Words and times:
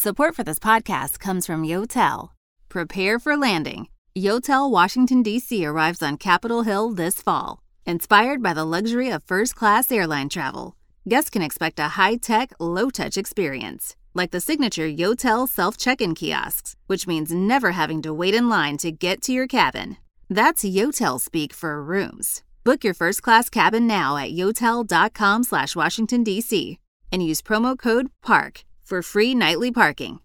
Support 0.00 0.36
for 0.36 0.44
this 0.44 0.60
podcast 0.60 1.18
comes 1.18 1.44
from 1.44 1.64
Yotel. 1.64 2.28
Prepare 2.68 3.18
for 3.18 3.36
landing. 3.36 3.88
Yotel 4.16 4.70
Washington, 4.70 5.24
D.C. 5.24 5.66
arrives 5.66 6.04
on 6.04 6.16
Capitol 6.16 6.62
Hill 6.62 6.90
this 6.90 7.20
fall. 7.20 7.64
Inspired 7.84 8.40
by 8.40 8.54
the 8.54 8.64
luxury 8.64 9.10
of 9.10 9.24
first 9.24 9.56
class 9.56 9.90
airline 9.90 10.28
travel, 10.28 10.76
guests 11.08 11.30
can 11.30 11.42
expect 11.42 11.80
a 11.80 11.94
high 11.98 12.14
tech, 12.14 12.52
low 12.60 12.90
touch 12.90 13.18
experience, 13.18 13.96
like 14.14 14.30
the 14.30 14.40
signature 14.40 14.88
Yotel 14.88 15.48
self 15.48 15.76
check 15.76 16.00
in 16.00 16.14
kiosks, 16.14 16.76
which 16.86 17.08
means 17.08 17.34
never 17.34 17.72
having 17.72 18.00
to 18.02 18.14
wait 18.14 18.36
in 18.36 18.48
line 18.48 18.76
to 18.76 18.92
get 18.92 19.20
to 19.22 19.32
your 19.32 19.48
cabin. 19.48 19.96
That's 20.30 20.62
Yotel 20.62 21.20
speak 21.20 21.52
for 21.52 21.82
rooms. 21.82 22.44
Book 22.62 22.84
your 22.84 22.94
first 22.94 23.20
class 23.20 23.50
cabin 23.50 23.88
now 23.88 24.16
at 24.16 24.30
yotel.com 24.30 25.42
slash 25.42 25.74
Washington, 25.74 26.22
D.C. 26.22 26.78
and 27.10 27.20
use 27.26 27.42
promo 27.42 27.76
code 27.76 28.10
PARK 28.22 28.62
for 28.88 29.02
free 29.02 29.34
nightly 29.34 29.70
parking. 29.70 30.20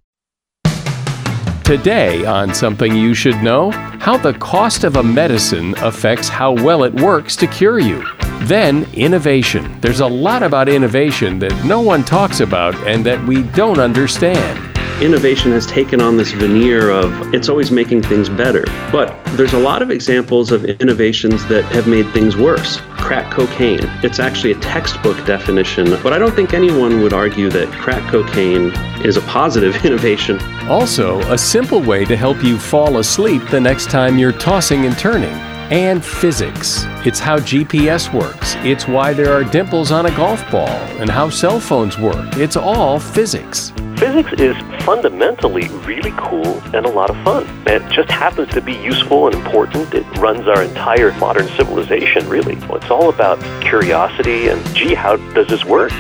Today, 1.64 2.26
on 2.26 2.54
Something 2.54 2.96
You 2.96 3.14
Should 3.14 3.42
Know, 3.42 3.72
how 3.72 4.18
the 4.18 4.34
cost 4.34 4.84
of 4.84 4.98
a 4.98 5.04
medicine 5.04 5.76
affects 5.78 6.28
how 6.28 6.52
well 6.52 6.84
it 6.84 6.94
works 6.94 7.36
to 7.38 7.48
cure 7.48 7.80
you. 7.80 8.06
Then, 8.42 8.86
innovation. 8.94 9.80
There's 9.80 10.02
a 10.02 10.08
lot 10.08 10.44
about 10.44 10.68
innovation 10.68 11.40
that 11.40 11.66
no 11.66 11.80
one 11.80 12.04
talks 12.04 12.42
about 12.42 12.76
and 12.88 13.06
that 13.06 13.26
we 13.26 13.44
don't 13.44 13.80
understand 13.80 14.73
innovation 15.02 15.52
has 15.52 15.66
taken 15.66 16.02
on 16.02 16.18
this 16.18 16.32
veneer 16.32 16.90
of 16.90 17.34
it's 17.34 17.50
always 17.50 17.72
making 17.72 18.02
things 18.04 18.30
better. 18.30 18.64
But 18.92 19.18
there's 19.38 19.54
a 19.54 19.60
lot 19.60 19.82
of 19.82 19.92
examples 19.92 20.52
of 20.52 20.66
innovations 20.66 21.46
that 21.48 21.64
have 21.66 21.88
made 21.88 22.10
things 22.12 22.38
worse. 22.38 22.80
Crack 22.92 23.32
cocaine. 23.32 23.82
It's 24.04 24.20
actually 24.20 24.52
a 24.52 24.60
textbook 24.60 25.18
definition, 25.26 25.86
but 26.02 26.14
I 26.14 26.20
don't 26.20 26.36
think 26.36 26.54
anyone 26.54 27.02
would 27.02 27.14
argue 27.14 27.50
that 27.50 27.72
crack 27.74 28.10
cocaine 28.12 28.72
is 29.06 29.18
a 29.18 29.22
positive 29.22 29.76
innovation. 29.86 30.40
Also, 30.70 31.20
a 31.32 31.38
simple 31.38 31.82
way 31.82 32.06
to 32.06 32.16
help 32.16 32.44
you 32.44 32.58
fall 32.58 33.00
asleep 33.00 33.42
the 33.50 33.60
next 33.60 33.90
time 33.90 34.18
you're 34.18 34.32
tossing 34.32 34.86
and 34.86 34.98
turning 34.98 35.53
and 35.72 36.04
physics. 36.04 36.84
It's 37.06 37.20
how 37.20 37.38
GPS 37.38 38.14
works. 38.14 38.56
It's 38.58 38.88
why 38.88 39.14
there 39.14 39.34
are 39.34 39.44
dimples 39.44 39.92
on 39.92 40.06
a 40.06 40.16
golf 40.16 40.44
ball 40.52 40.68
and 41.00 41.10
how 41.10 41.30
cell 41.30 41.60
phones 41.60 41.98
work. 41.98 42.38
It's 42.38 42.56
all 42.56 43.00
physics. 43.00 43.72
Physics 43.98 44.34
is 44.34 44.56
fundamentally 44.84 45.68
really 45.86 46.12
cool 46.18 46.60
and 46.76 46.86
a 46.86 46.90
lot 46.90 47.10
of 47.10 47.16
fun. 47.24 47.48
It 47.68 47.88
just 47.92 48.10
happens 48.10 48.50
to 48.54 48.62
be 48.62 48.74
useful 48.74 49.28
and 49.28 49.36
important. 49.36 49.94
It 49.94 50.04
runs 50.18 50.48
our 50.48 50.64
entire 50.64 51.12
modern 51.14 51.48
civilization, 51.50 52.28
really. 52.28 52.56
It's 52.56 52.92
all 52.92 53.10
about 53.10 53.40
curiosity 53.62 54.50
and, 54.50 54.66
gee, 54.76 54.94
how 54.94 55.18
does 55.34 55.48
this 55.48 55.64
work? 55.64 55.94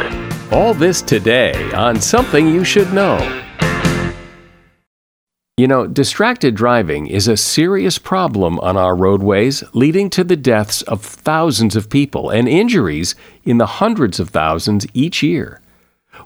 All 0.52 0.74
this 0.74 1.02
today 1.02 1.72
on 1.72 2.02
Something 2.02 2.48
You 2.48 2.64
Should 2.64 2.92
Know. 2.94 3.18
You 5.56 5.68
know, 5.68 5.86
distracted 5.86 6.56
driving 6.56 7.06
is 7.06 7.28
a 7.28 7.38
serious 7.38 8.00
problem 8.00 8.60
on 8.62 8.76
our 8.76 8.96
roadways, 8.96 9.64
leading 9.76 10.10
to 10.10 10.24
the 10.24 10.36
deaths 10.36 10.82
of 10.82 11.06
thousands 11.06 11.76
of 11.76 11.92
people 11.92 12.32
and 12.32 12.48
injuries 12.48 13.14
in 13.44 13.60
the 13.60 13.68
hundreds 13.68 14.20
of 14.20 14.30
thousands 14.30 14.88
each 14.96 15.22
year. 15.22 15.62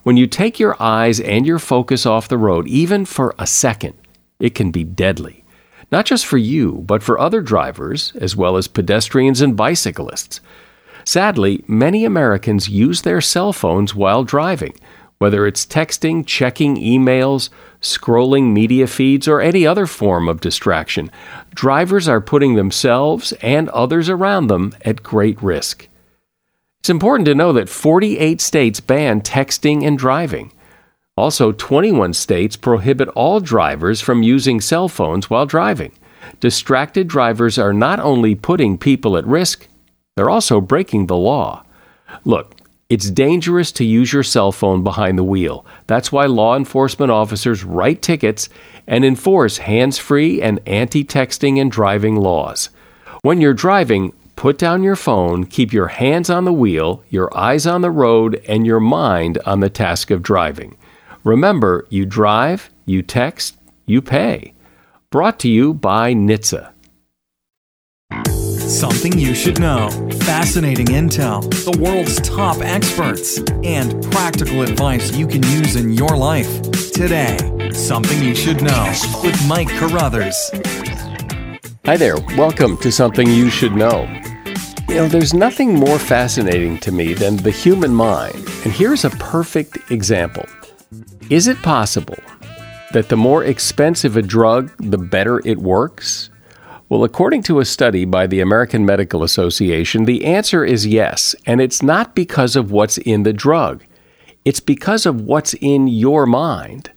When 0.04 0.16
you 0.16 0.28
take 0.28 0.62
your 0.62 0.82
eyes 0.82 1.20
and 1.20 1.46
your 1.46 1.60
focus 1.60 2.06
off 2.06 2.30
the 2.30 2.38
road, 2.38 2.70
even 2.70 3.04
for 3.04 3.36
a 3.38 3.46
second, 3.46 3.96
it 4.40 4.56
can 4.56 4.72
be 4.72 4.86
deadly. 4.86 5.44
Not 5.92 6.06
just 6.06 6.26
for 6.26 6.38
you, 6.38 6.86
but 6.88 7.04
for 7.04 7.20
other 7.20 7.42
drivers, 7.42 8.14
as 8.16 8.38
well 8.38 8.56
as 8.56 8.70
pedestrians 8.70 9.42
and 9.42 9.58
bicyclists. 9.58 10.40
Sadly, 11.04 11.66
many 11.68 12.06
Americans 12.06 12.70
use 12.70 13.02
their 13.02 13.20
cell 13.20 13.52
phones 13.52 13.94
while 13.94 14.24
driving, 14.24 14.76
whether 15.18 15.46
it's 15.46 15.66
texting, 15.66 16.26
checking 16.26 16.78
emails, 16.78 17.50
scrolling 17.88 18.54
media 18.54 18.88
feeds, 18.88 19.28
or 19.28 19.42
any 19.42 19.66
other 19.66 19.86
form 19.86 20.28
of 20.28 20.42
distraction. 20.42 21.12
Drivers 21.54 22.08
are 22.08 22.22
putting 22.22 22.56
themselves 22.56 23.34
and 23.42 23.70
others 23.70 24.10
around 24.10 24.48
them 24.48 24.76
at 24.84 25.04
great 25.04 25.42
risk. 25.42 25.88
It's 26.80 26.90
important 26.90 27.26
to 27.26 27.36
know 27.36 27.52
that 27.54 27.70
48 27.70 28.40
states 28.40 28.80
ban 28.80 29.22
texting 29.22 29.86
and 29.86 29.98
driving. 29.98 30.52
Also, 31.18 31.52
21 31.52 32.14
states 32.14 32.56
prohibit 32.56 33.10
all 33.10 33.40
drivers 33.40 34.02
from 34.02 34.22
using 34.22 34.62
cell 34.62 34.88
phones 34.88 35.30
while 35.30 35.46
driving. 35.46 35.92
Distracted 36.40 37.08
drivers 37.08 37.58
are 37.58 37.74
not 37.74 38.00
only 38.00 38.36
putting 38.36 38.78
people 38.78 39.18
at 39.18 39.26
risk, 39.26 39.68
they're 40.16 40.30
also 40.30 40.62
breaking 40.62 41.08
the 41.08 41.16
law. 41.16 41.64
Look, 42.24 42.56
it's 42.90 43.10
dangerous 43.10 43.72
to 43.74 43.86
use 43.86 44.14
your 44.14 44.24
cell 44.24 44.52
phone 44.52 44.84
behind 44.84 45.18
the 45.18 45.24
wheel. 45.24 45.66
That's 45.88 46.12
why 46.12 46.26
law 46.26 46.56
enforcement 46.56 47.12
officers 47.12 47.64
write 47.64 48.02
tickets 48.02 48.50
and 48.88 49.04
enforce 49.04 49.58
hands 49.58 49.98
free 49.98 50.42
and 50.42 50.60
anti 50.66 51.04
texting 51.04 51.60
and 51.60 51.72
driving 51.72 52.16
laws. 52.16 52.70
When 53.24 53.42
you're 53.42 53.54
driving, 53.54 54.14
Put 54.38 54.60
down 54.60 54.84
your 54.84 54.96
phone, 54.96 55.46
keep 55.48 55.74
your 55.74 55.88
hands 55.88 56.30
on 56.30 56.46
the 56.46 56.54
wheel, 56.54 57.04
your 57.10 57.36
eyes 57.36 57.66
on 57.66 57.82
the 57.82 57.90
road, 57.90 58.40
and 58.48 58.68
your 58.68 58.80
mind 58.80 59.40
on 59.48 59.62
the 59.62 59.70
task 59.70 60.12
of 60.12 60.22
driving. 60.22 60.78
Remember, 61.24 61.88
you 61.90 62.06
drive, 62.06 62.70
you 62.86 63.02
text, 63.02 63.58
you 63.88 64.00
pay. 64.00 64.54
Brought 65.10 65.40
to 65.40 65.50
you 65.50 65.74
by 65.74 66.14
NHTSA. 66.14 66.72
Something 68.68 69.18
you 69.18 69.34
should 69.34 69.62
know. 69.62 69.90
Fascinating 70.26 70.88
intel, 70.88 71.42
the 71.64 71.82
world's 71.82 72.20
top 72.20 72.58
experts, 72.58 73.40
and 73.64 74.04
practical 74.12 74.62
advice 74.62 75.16
you 75.16 75.26
can 75.26 75.42
use 75.44 75.78
in 75.78 75.94
your 75.94 76.18
life. 76.18 76.62
Today, 76.92 77.38
Something 77.72 78.22
You 78.22 78.36
Should 78.36 78.62
Know 78.62 78.94
with 79.24 79.42
Mike 79.48 79.70
Carruthers. 79.70 80.36
Hi 81.86 81.96
there. 81.96 82.18
Welcome 82.36 82.76
to 82.80 82.92
Something 82.92 83.30
You 83.30 83.50
Should 83.50 83.72
Know. 83.72 84.04
You 84.90 84.96
know, 84.96 85.08
there's 85.08 85.34
nothing 85.34 85.74
more 85.74 85.98
fascinating 85.98 86.78
to 86.80 86.92
me 86.92 87.14
than 87.14 87.38
the 87.38 87.52
human 87.52 87.94
mind. 87.94 88.36
And 88.36 88.74
here's 88.74 89.06
a 89.06 89.12
perfect 89.12 89.92
example. 89.92 90.46
Is 91.30 91.48
it 91.48 91.62
possible 91.62 92.20
that 92.92 93.08
the 93.08 93.16
more 93.16 93.46
expensive 93.46 94.18
a 94.18 94.22
drug, 94.22 94.74
the 94.78 94.98
better 94.98 95.42
it 95.48 95.58
works? 95.58 96.32
Well, 96.90 97.04
according 97.04 97.44
to 97.44 97.60
a 97.60 97.66
study 97.66 98.06
by 98.06 98.28
the 98.28 98.40
American 98.40 98.86
Medical 98.86 99.22
Association, 99.22 100.06
the 100.06 100.24
answer 100.24 100.64
is 100.64 100.88
yes, 100.88 101.36
and 101.46 101.60
it's 101.60 101.84
not 101.84 102.16
because 102.16 102.56
of 102.56 102.72
what's 102.72 102.98
in 102.98 103.24
the 103.24 103.34
drug. 103.34 103.84
It's 104.46 104.62
because 104.62 105.06
of 105.06 105.20
what's 105.20 105.54
in 105.56 105.90
your 105.90 106.26
mind. 106.26 106.92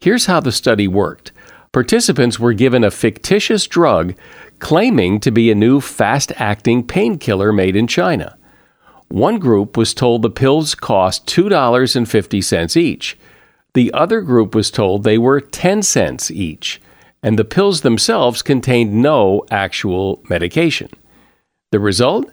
Here's 0.00 0.26
how 0.26 0.40
the 0.40 0.50
study 0.52 0.88
worked 0.88 1.30
participants 1.70 2.40
were 2.40 2.52
given 2.52 2.82
a 2.82 2.90
fictitious 2.90 3.68
drug 3.68 4.14
claiming 4.58 5.20
to 5.20 5.30
be 5.30 5.50
a 5.50 5.54
new 5.54 5.80
fast 5.80 6.32
acting 6.36 6.84
painkiller 6.84 7.52
made 7.52 7.76
in 7.76 7.86
China. 7.86 8.36
One 9.06 9.38
group 9.38 9.76
was 9.76 9.94
told 9.94 10.22
the 10.22 10.30
pills 10.30 10.74
cost 10.74 11.26
$2.50 11.26 12.76
each. 12.76 13.16
The 13.74 13.92
other 13.92 14.20
group 14.20 14.56
was 14.56 14.72
told 14.72 15.04
they 15.04 15.18
were 15.18 15.40
10 15.40 15.82
cents 15.82 16.30
each, 16.30 16.80
and 17.22 17.38
the 17.38 17.44
pills 17.44 17.80
themselves 17.80 18.42
contained 18.42 18.92
no 18.92 19.44
actual 19.50 20.22
medication. 20.28 20.90
The 21.72 21.80
result? 21.80 22.30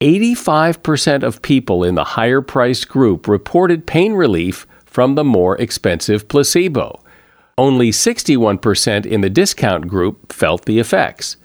85% 0.00 1.22
of 1.22 1.42
people 1.42 1.82
in 1.82 1.94
the 1.94 2.04
higher 2.04 2.40
priced 2.40 2.88
group 2.88 3.26
reported 3.26 3.86
pain 3.86 4.12
relief 4.14 4.66
from 4.84 5.14
the 5.14 5.24
more 5.24 5.60
expensive 5.60 6.28
placebo. 6.28 7.00
Only 7.56 7.90
61% 7.90 9.06
in 9.06 9.20
the 9.20 9.30
discount 9.30 9.88
group 9.88 10.32
felt 10.32 10.64
the 10.64 10.78
effects. 10.78 11.36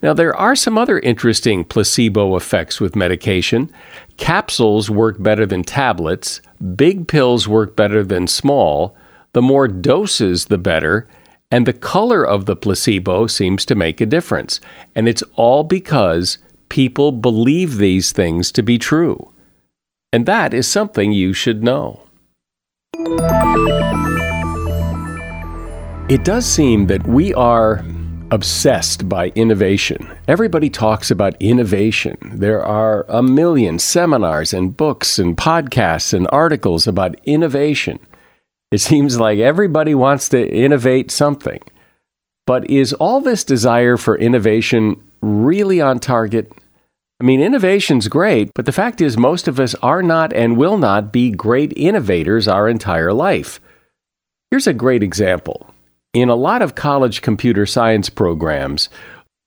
Now, 0.00 0.12
there 0.12 0.34
are 0.36 0.54
some 0.54 0.78
other 0.78 0.98
interesting 1.00 1.64
placebo 1.64 2.36
effects 2.36 2.80
with 2.80 2.94
medication. 2.94 3.70
Capsules 4.16 4.88
work 4.88 5.20
better 5.20 5.44
than 5.44 5.64
tablets, 5.64 6.40
big 6.76 7.08
pills 7.08 7.48
work 7.48 7.74
better 7.74 8.04
than 8.04 8.26
small. 8.26 8.96
The 9.32 9.42
more 9.42 9.66
doses, 9.66 10.46
the 10.46 10.58
better. 10.58 11.08
And 11.52 11.66
the 11.66 11.74
color 11.74 12.24
of 12.26 12.46
the 12.46 12.56
placebo 12.56 13.26
seems 13.26 13.66
to 13.66 13.74
make 13.74 14.00
a 14.00 14.06
difference. 14.06 14.58
And 14.94 15.06
it's 15.06 15.22
all 15.34 15.64
because 15.64 16.38
people 16.70 17.12
believe 17.12 17.76
these 17.76 18.10
things 18.10 18.50
to 18.52 18.62
be 18.62 18.78
true. 18.78 19.30
And 20.14 20.24
that 20.24 20.54
is 20.54 20.66
something 20.66 21.12
you 21.12 21.34
should 21.34 21.62
know. 21.62 22.04
It 26.08 26.24
does 26.24 26.46
seem 26.46 26.86
that 26.86 27.06
we 27.06 27.34
are 27.34 27.84
obsessed 28.30 29.06
by 29.06 29.28
innovation. 29.34 30.10
Everybody 30.26 30.70
talks 30.70 31.10
about 31.10 31.36
innovation. 31.38 32.16
There 32.34 32.64
are 32.64 33.04
a 33.10 33.22
million 33.22 33.78
seminars 33.78 34.54
and 34.54 34.74
books 34.74 35.18
and 35.18 35.36
podcasts 35.36 36.14
and 36.14 36.26
articles 36.32 36.86
about 36.86 37.20
innovation. 37.24 37.98
It 38.72 38.80
seems 38.80 39.20
like 39.20 39.38
everybody 39.38 39.94
wants 39.94 40.30
to 40.30 40.50
innovate 40.50 41.10
something. 41.10 41.60
But 42.46 42.68
is 42.70 42.94
all 42.94 43.20
this 43.20 43.44
desire 43.44 43.98
for 43.98 44.16
innovation 44.16 45.00
really 45.20 45.80
on 45.80 46.00
target? 46.00 46.50
I 47.20 47.24
mean, 47.24 47.40
innovation's 47.40 48.08
great, 48.08 48.50
but 48.54 48.64
the 48.64 48.72
fact 48.72 49.02
is, 49.02 49.16
most 49.18 49.46
of 49.46 49.60
us 49.60 49.74
are 49.76 50.02
not 50.02 50.32
and 50.32 50.56
will 50.56 50.78
not 50.78 51.12
be 51.12 51.30
great 51.30 51.72
innovators 51.76 52.48
our 52.48 52.66
entire 52.66 53.12
life. 53.12 53.60
Here's 54.50 54.66
a 54.66 54.72
great 54.72 55.02
example. 55.02 55.72
In 56.14 56.30
a 56.30 56.34
lot 56.34 56.62
of 56.62 56.74
college 56.74 57.20
computer 57.22 57.66
science 57.66 58.08
programs, 58.08 58.88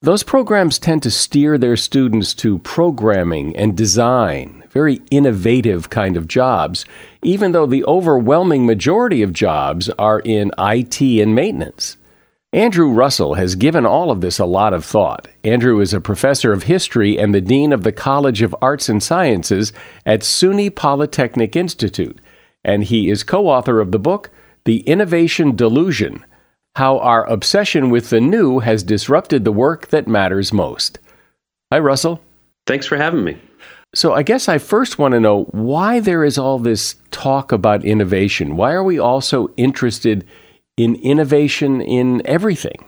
those 0.06 0.22
programs 0.22 0.78
tend 0.78 1.02
to 1.02 1.10
steer 1.10 1.58
their 1.58 1.76
students 1.76 2.36
to 2.36 2.60
programming 2.60 3.58
and 3.58 3.76
design, 3.76 4.64
very 4.70 5.02
innovative 5.10 5.90
kind 5.90 6.16
of 6.16 6.28
jobs, 6.28 6.86
even 7.24 7.54
though 7.54 7.66
the 7.66 7.84
overwhelming 7.86 8.68
majority 8.68 9.24
of 9.24 9.34
jobs 9.34 9.90
are 9.98 10.20
in 10.20 10.52
IT 10.60 11.02
and 11.02 11.34
maintenance. 11.34 11.98
Andrew 12.54 12.92
Russell 12.92 13.34
has 13.34 13.56
given 13.56 13.84
all 13.84 14.12
of 14.12 14.22
this 14.22 14.38
a 14.38 14.46
lot 14.46 14.74
of 14.76 14.86
thought. 14.86 15.28
Andrew 15.44 15.80
is 15.80 15.92
a 15.92 16.00
professor 16.00 16.54
of 16.54 16.64
history 16.64 17.18
and 17.18 17.34
the 17.34 17.42
dean 17.42 17.74
of 17.74 17.82
the 17.82 17.92
College 17.92 18.44
of 18.44 18.56
Arts 18.62 18.88
and 18.88 19.02
Sciences 19.02 19.74
at 20.06 20.22
SUNY 20.22 20.70
Polytechnic 20.70 21.56
Institute, 21.56 22.22
and 22.64 22.84
he 22.84 23.10
is 23.10 23.24
co 23.24 23.48
author 23.48 23.80
of 23.80 23.92
the 23.92 23.98
book, 23.98 24.30
The 24.66 24.82
Innovation 24.82 25.56
Delusion 25.56 26.24
how 26.76 27.00
our 27.00 27.26
obsession 27.26 27.90
with 27.90 28.10
the 28.10 28.22
new 28.22 28.60
has 28.60 28.84
disrupted 28.84 29.46
the 29.46 29.52
work 29.52 29.88
that 29.88 30.08
matters 30.08 30.52
most. 30.52 31.00
Hi, 31.72 31.80
Russell. 31.80 32.22
Thanks 32.68 32.86
for 32.86 32.98
having 32.98 33.24
me. 33.24 33.38
So, 33.94 34.14
I 34.14 34.24
guess 34.24 34.50
I 34.50 34.58
first 34.58 35.00
want 35.00 35.14
to 35.14 35.22
know 35.22 35.46
why 35.52 36.02
there 36.02 36.26
is 36.26 36.38
all 36.38 36.60
this 36.60 36.96
talk 37.12 37.54
about 37.54 37.86
innovation. 37.86 38.58
Why 38.58 38.74
are 38.74 38.84
we 38.84 39.00
all 39.00 39.22
so 39.22 39.52
interested 39.56 40.26
in 40.76 40.96
innovation 40.96 41.80
in 41.80 42.22
everything? 42.26 42.84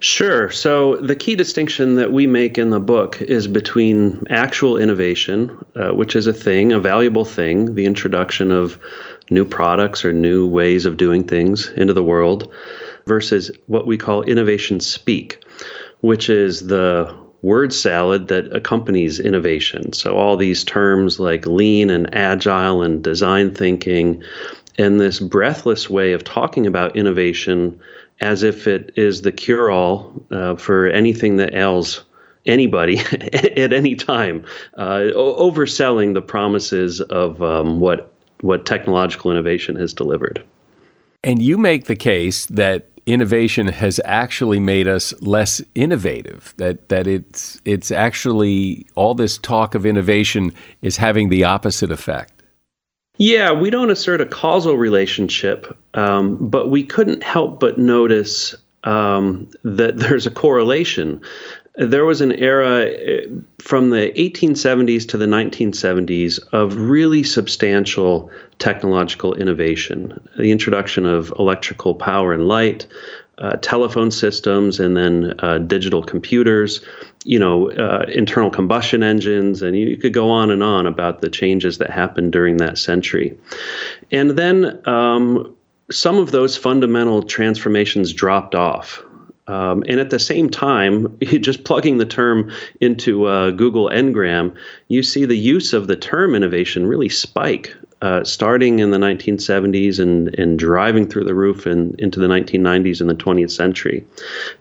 Sure. 0.00 0.50
So, 0.50 0.96
the 0.96 1.16
key 1.16 1.36
distinction 1.36 1.96
that 1.96 2.12
we 2.12 2.26
make 2.26 2.56
in 2.56 2.70
the 2.70 2.80
book 2.80 3.20
is 3.20 3.46
between 3.46 4.26
actual 4.30 4.78
innovation, 4.78 5.62
uh, 5.74 5.90
which 5.90 6.16
is 6.16 6.26
a 6.26 6.32
thing, 6.32 6.72
a 6.72 6.80
valuable 6.80 7.26
thing, 7.26 7.74
the 7.74 7.84
introduction 7.84 8.50
of 8.50 8.78
new 9.30 9.44
products 9.44 10.06
or 10.06 10.12
new 10.12 10.46
ways 10.46 10.86
of 10.86 10.96
doing 10.96 11.24
things 11.24 11.68
into 11.70 11.92
the 11.92 12.02
world, 12.02 12.50
versus 13.06 13.50
what 13.66 13.86
we 13.86 13.96
call 13.96 14.22
innovation 14.22 14.80
speak, 14.80 15.44
which 16.00 16.28
is 16.28 16.66
the 16.66 17.14
word 17.42 17.72
salad 17.72 18.28
that 18.28 18.54
accompanies 18.54 19.20
innovation. 19.20 19.92
So, 19.92 20.16
all 20.16 20.36
these 20.36 20.64
terms 20.64 21.20
like 21.20 21.46
lean 21.46 21.90
and 21.90 22.12
agile 22.14 22.82
and 22.82 23.02
design 23.02 23.54
thinking, 23.54 24.22
and 24.78 25.00
this 25.00 25.20
breathless 25.20 25.88
way 25.88 26.12
of 26.12 26.24
talking 26.24 26.66
about 26.66 26.96
innovation 26.96 27.78
as 28.20 28.42
if 28.42 28.66
it 28.66 28.92
is 28.96 29.22
the 29.22 29.32
cure 29.32 29.70
all 29.70 30.12
uh, 30.30 30.56
for 30.56 30.88
anything 30.88 31.36
that 31.36 31.54
ails 31.54 32.04
anybody 32.46 32.98
at 33.56 33.72
any 33.72 33.94
time, 33.94 34.44
uh, 34.78 35.02
overselling 35.14 36.14
the 36.14 36.22
promises 36.22 37.00
of 37.02 37.42
um, 37.42 37.80
what, 37.80 38.12
what 38.40 38.64
technological 38.64 39.30
innovation 39.30 39.76
has 39.76 39.92
delivered. 39.92 40.42
And 41.22 41.42
you 41.42 41.58
make 41.58 41.84
the 41.84 41.96
case 41.96 42.46
that 42.46 42.88
innovation 43.06 43.68
has 43.68 44.00
actually 44.04 44.60
made 44.60 44.88
us 44.88 45.14
less 45.22 45.62
innovative. 45.74 46.54
That 46.58 46.88
that 46.88 47.06
it's 47.06 47.60
it's 47.64 47.90
actually 47.90 48.86
all 48.94 49.14
this 49.14 49.38
talk 49.38 49.74
of 49.74 49.86
innovation 49.86 50.52
is 50.82 50.96
having 50.96 51.28
the 51.28 51.44
opposite 51.44 51.90
effect. 51.90 52.32
Yeah, 53.18 53.52
we 53.52 53.70
don't 53.70 53.90
assert 53.90 54.20
a 54.20 54.26
causal 54.26 54.76
relationship, 54.76 55.74
um, 55.94 56.36
but 56.36 56.68
we 56.68 56.84
couldn't 56.84 57.22
help 57.22 57.60
but 57.60 57.78
notice 57.78 58.54
um, 58.84 59.48
that 59.62 59.96
there's 59.98 60.26
a 60.26 60.30
correlation 60.30 61.20
there 61.76 62.04
was 62.04 62.20
an 62.20 62.32
era 62.32 62.86
eh, 62.86 63.26
from 63.58 63.90
the 63.90 64.12
1870s 64.16 65.06
to 65.08 65.18
the 65.18 65.26
1970s 65.26 66.38
of 66.52 66.76
really 66.76 67.22
substantial 67.22 68.30
technological 68.58 69.34
innovation. 69.34 70.18
The 70.38 70.50
introduction 70.50 71.04
of 71.04 71.32
electrical 71.38 71.94
power 71.94 72.32
and 72.32 72.48
light, 72.48 72.86
uh, 73.38 73.56
telephone 73.56 74.10
systems, 74.10 74.80
and 74.80 74.96
then 74.96 75.34
uh, 75.40 75.58
digital 75.58 76.02
computers, 76.02 76.80
you 77.24 77.38
know, 77.38 77.70
uh, 77.72 78.06
internal 78.08 78.50
combustion 78.50 79.02
engines, 79.02 79.60
and 79.60 79.76
you, 79.76 79.88
you, 79.88 79.96
could 79.98 80.14
go 80.14 80.30
on 80.30 80.50
and 80.50 80.62
on 80.62 80.86
about 80.86 81.20
the 81.20 81.28
changes 81.28 81.76
that 81.76 81.90
happened 81.90 82.32
during 82.32 82.56
that 82.56 82.78
century. 82.78 83.36
And 84.10 84.30
then 84.30 84.80
um, 84.88 85.54
some 85.90 86.16
of 86.16 86.30
those 86.30 86.56
fundamental 86.56 87.22
transformations 87.22 88.14
dropped 88.14 88.54
off. 88.54 89.02
Um, 89.48 89.84
and 89.88 90.00
at 90.00 90.10
the 90.10 90.18
same 90.18 90.50
time, 90.50 91.16
just 91.20 91.64
plugging 91.64 91.98
the 91.98 92.06
term 92.06 92.52
into 92.80 93.26
uh, 93.26 93.50
Google 93.50 93.88
Ngram, 93.90 94.54
you 94.88 95.02
see 95.02 95.24
the 95.24 95.38
use 95.38 95.72
of 95.72 95.86
the 95.86 95.96
term 95.96 96.34
innovation 96.34 96.86
really 96.86 97.08
spike, 97.08 97.74
uh, 98.02 98.24
starting 98.24 98.78
in 98.80 98.90
the 98.90 98.98
1970s 98.98 99.98
and, 99.98 100.34
and 100.38 100.58
driving 100.58 101.08
through 101.08 101.24
the 101.24 101.34
roof 101.34 101.64
and 101.64 101.98
into 102.00 102.20
the 102.20 102.26
1990s 102.26 103.00
and 103.00 103.08
the 103.08 103.14
20th 103.14 103.50
century. 103.50 104.04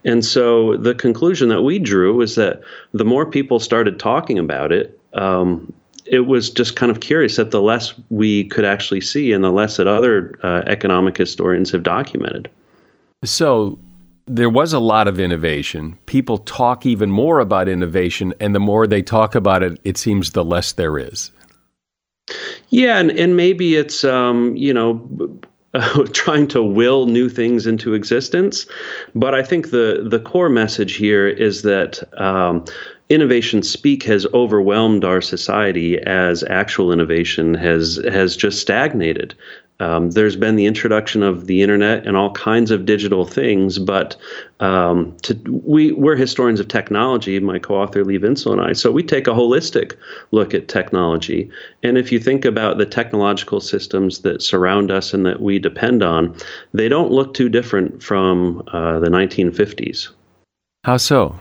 And 0.04 0.24
so 0.24 0.78
the 0.78 0.96
conclusion 0.96 1.50
that 1.50 1.64
we 1.64 1.80
drew 1.80 2.16
was 2.16 2.36
that 2.36 2.62
the 2.94 3.06
more 3.06 3.26
people 3.26 3.60
started 3.60 4.00
talking 4.00 4.40
about 4.40 4.72
it, 4.72 5.00
um, 5.14 5.74
it 6.06 6.28
was 6.28 6.50
just 6.50 6.76
kind 6.76 6.92
of 6.92 7.00
curious 7.00 7.36
that 7.36 7.52
the 7.52 7.62
less 7.62 7.94
we 8.10 8.44
could 8.46 8.64
actually 8.64 9.02
see 9.02 9.34
and 9.34 9.44
the 9.44 9.52
less 9.52 9.78
that 9.78 9.88
other 9.88 10.38
uh, 10.44 10.62
economic 10.68 11.18
historians 11.18 11.72
have 11.72 11.84
documented. 11.84 12.50
So, 13.24 13.80
there 14.28 14.50
was 14.50 14.74
a 14.74 14.80
lot 14.80 15.08
of 15.08 15.20
innovation. 15.20 15.98
People 16.06 16.40
talk 16.40 16.86
even 16.86 17.12
more 17.12 17.40
about 17.40 17.68
innovation, 17.68 18.34
and 18.40 18.56
the 18.56 18.60
more 18.60 18.88
they 18.88 19.02
talk 19.02 19.36
about 19.36 19.64
it, 19.64 19.80
it 19.84 19.98
seems 19.98 20.32
the 20.32 20.44
less 20.44 20.74
there 20.74 20.98
is. 20.98 21.32
Yeah, 22.70 22.98
and, 22.98 23.12
and 23.12 23.38
maybe 23.38 23.76
it's 23.76 24.04
um, 24.04 24.56
you 24.56 24.74
know 24.74 25.40
trying 26.14 26.48
to 26.48 26.64
will 26.64 27.06
new 27.06 27.30
things 27.30 27.68
into 27.68 27.94
existence, 27.94 28.66
but 29.14 29.36
I 29.36 29.44
think 29.44 29.70
the 29.70 30.08
the 30.10 30.20
core 30.20 30.50
message 30.50 30.96
here 30.96 31.28
is 31.28 31.62
that 31.62 32.02
um, 32.20 32.66
innovation 33.10 33.62
speak 33.62 34.04
has 34.04 34.26
overwhelmed 34.34 35.06
our 35.06 35.22
society 35.22 36.00
as 36.00 36.44
actual 36.50 36.92
innovation 36.92 37.54
has 37.54 38.00
has 38.12 38.36
just 38.36 38.60
stagnated. 38.60 39.36
Um, 39.80 40.12
there's 40.12 40.38
been 40.38 40.56
the 40.56 40.66
introduction 40.66 41.22
of 41.22 41.48
the 41.48 41.62
internet 41.62 42.08
and 42.08 42.16
all 42.16 42.32
kinds 42.32 42.72
of 42.72 42.86
digital 42.86 43.26
things, 43.26 43.78
but 43.78 44.16
um, 44.62 45.16
to, 45.24 45.34
we, 45.66 45.92
we're 45.92 46.16
historians 46.16 46.62
of 46.62 46.70
technology, 46.70 47.40
my 47.42 47.60
co 47.60 47.76
author 47.76 48.06
Lee 48.06 48.18
Vinsel 48.18 48.54
and 48.54 48.62
I, 48.62 48.72
so 48.72 48.90
we 48.92 49.04
take 49.04 49.28
a 49.28 49.32
holistic 49.32 49.98
look 50.32 50.54
at 50.54 50.70
technology. 50.70 51.50
And 51.84 51.98
if 51.98 52.12
you 52.12 52.20
think 52.20 52.46
about 52.46 52.78
the 52.78 52.86
technological 52.86 53.60
systems 53.60 54.20
that 54.20 54.42
surround 54.42 54.92
us 54.92 55.14
and 55.14 55.26
that 55.26 55.42
we 55.42 55.60
depend 55.60 56.04
on, 56.04 56.38
they 56.74 56.88
don't 56.88 57.12
look 57.12 57.34
too 57.34 57.50
different 57.50 58.02
from 58.02 58.64
uh, 58.72 59.00
the 59.00 59.10
1950s. 59.10 60.10
How 60.86 60.98
so? 60.98 61.38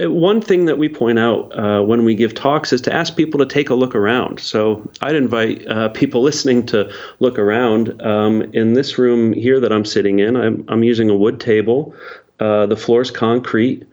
Uh, 0.00 0.10
one 0.10 0.40
thing 0.40 0.64
that 0.66 0.78
we 0.78 0.88
point 0.88 1.18
out 1.18 1.56
uh, 1.58 1.82
when 1.82 2.04
we 2.04 2.14
give 2.14 2.34
talks 2.34 2.72
is 2.72 2.80
to 2.82 2.92
ask 2.92 3.16
people 3.16 3.38
to 3.38 3.46
take 3.46 3.70
a 3.70 3.74
look 3.74 3.94
around. 3.94 4.40
So 4.40 4.88
I'd 5.00 5.16
invite 5.16 5.66
uh, 5.68 5.88
people 5.90 6.22
listening 6.28 6.66
to 6.66 6.92
look 7.20 7.38
around. 7.38 8.00
Um, 8.02 8.42
in 8.52 8.74
this 8.74 8.98
room 8.98 9.32
here 9.32 9.60
that 9.60 9.72
I'm 9.72 9.84
sitting 9.84 10.18
in, 10.18 10.36
I'm, 10.36 10.64
I'm 10.68 10.82
using 10.82 11.10
a 11.10 11.16
wood 11.16 11.40
table. 11.40 11.94
Uh, 12.40 12.66
the 12.66 12.76
floor's 12.76 13.10
concrete. 13.10 13.84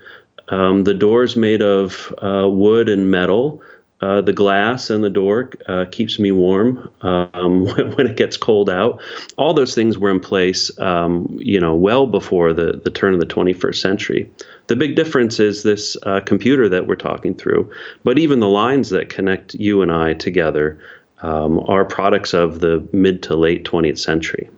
Um, 0.50 0.84
the 0.84 0.94
door's 0.94 1.36
made 1.36 1.62
of 1.62 2.14
uh, 2.22 2.48
wood 2.48 2.90
and 2.90 3.10
metal. 3.10 3.62
Uh, 4.02 4.22
the 4.22 4.34
glass 4.34 4.90
and 4.90 5.04
the 5.04 5.10
door 5.10 5.46
keeps 5.90 6.20
me 6.20 6.32
warm 6.32 6.92
um, 7.02 7.66
when, 7.96 8.06
it 8.06 8.18
gets 8.18 8.38
cold 8.38 8.70
out. 8.70 9.02
All 9.38 9.54
those 9.54 9.74
things 9.74 9.98
were 9.98 10.12
in 10.12 10.20
place, 10.20 10.78
um, 10.80 11.36
you 11.40 11.60
know, 11.60 11.74
well 11.74 12.06
before 12.06 12.54
the, 12.54 12.80
the 12.84 12.92
turn 12.92 13.14
of 13.14 13.20
the 13.20 13.26
21st 13.26 13.78
century. 13.78 14.30
The 14.68 14.76
big 14.76 14.96
difference 14.96 15.40
is 15.40 15.64
this 15.64 15.96
uh, 16.04 16.22
computer 16.22 16.68
that 16.70 16.88
we're 16.88 16.96
talking 16.96 17.36
through, 17.36 17.72
but 18.04 18.18
even 18.18 18.40
the 18.40 18.50
lines 18.50 18.90
that 18.90 19.10
connect 19.10 19.54
you 19.56 19.82
and 19.82 19.92
I 19.92 20.14
together 20.14 20.80
um, 21.22 21.60
are 21.68 21.86
products 21.86 22.34
of 22.34 22.60
the 22.60 22.88
mid 22.92 23.22
to 23.24 23.36
late 23.36 23.64
20th 23.64 24.00
century. 24.00 24.50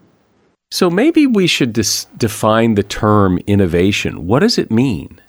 So 0.71 0.89
maybe 0.89 1.27
we 1.27 1.47
should 1.47 1.73
dis- 1.73 2.05
define 2.17 2.75
the 2.75 2.83
term 2.83 3.39
innovation. 3.47 4.27
What 4.27 4.39
does 4.39 4.57
it 4.57 4.71
mean? 4.71 5.21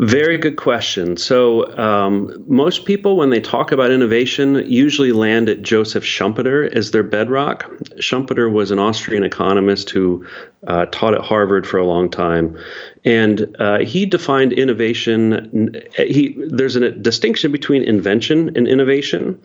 Very 0.00 0.38
good 0.38 0.56
question. 0.56 1.16
So, 1.16 1.76
um, 1.76 2.44
most 2.46 2.84
people, 2.84 3.16
when 3.16 3.30
they 3.30 3.40
talk 3.40 3.72
about 3.72 3.90
innovation, 3.90 4.62
usually 4.64 5.10
land 5.10 5.48
at 5.48 5.62
Joseph 5.62 6.04
Schumpeter 6.04 6.72
as 6.72 6.92
their 6.92 7.02
bedrock. 7.02 7.68
Schumpeter 7.96 8.48
was 8.48 8.70
an 8.70 8.78
Austrian 8.78 9.24
economist 9.24 9.90
who 9.90 10.24
uh, 10.68 10.86
taught 10.92 11.14
at 11.14 11.20
Harvard 11.22 11.66
for 11.66 11.78
a 11.78 11.84
long 11.84 12.08
time, 12.08 12.56
and 13.04 13.56
uh, 13.58 13.80
he 13.80 14.06
defined 14.06 14.52
innovation. 14.52 15.74
He 15.96 16.36
there's 16.46 16.76
a 16.76 16.92
distinction 16.92 17.50
between 17.50 17.82
invention 17.82 18.56
and 18.56 18.68
innovation. 18.68 19.40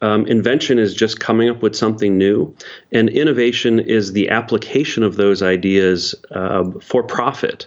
Um, 0.00 0.26
invention 0.26 0.78
is 0.78 0.94
just 0.94 1.20
coming 1.20 1.50
up 1.50 1.60
with 1.60 1.76
something 1.76 2.16
new, 2.16 2.56
and 2.92 3.10
innovation 3.10 3.78
is 3.78 4.12
the 4.12 4.30
application 4.30 5.02
of 5.02 5.16
those 5.16 5.42
ideas 5.42 6.14
uh, 6.30 6.64
for 6.80 7.02
profit. 7.02 7.66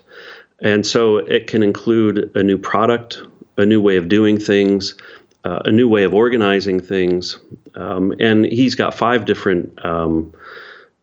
And 0.61 0.85
so 0.85 1.17
it 1.17 1.47
can 1.47 1.63
include 1.63 2.31
a 2.35 2.43
new 2.43 2.57
product, 2.57 3.21
a 3.57 3.65
new 3.65 3.81
way 3.81 3.97
of 3.97 4.07
doing 4.07 4.39
things, 4.39 4.95
uh, 5.43 5.59
a 5.65 5.71
new 5.71 5.89
way 5.89 6.03
of 6.03 6.13
organizing 6.13 6.79
things. 6.79 7.39
Um, 7.75 8.13
and 8.19 8.45
he's 8.45 8.75
got 8.75 8.93
five 8.93 9.25
different 9.25 9.83
um, 9.83 10.33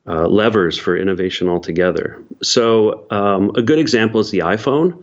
uh, 0.06 0.26
levers 0.28 0.78
for 0.78 0.96
innovation 0.96 1.48
altogether. 1.48 2.22
So, 2.42 3.06
um, 3.10 3.50
a 3.56 3.62
good 3.62 3.78
example 3.78 4.20
is 4.20 4.30
the 4.30 4.38
iPhone. 4.38 5.02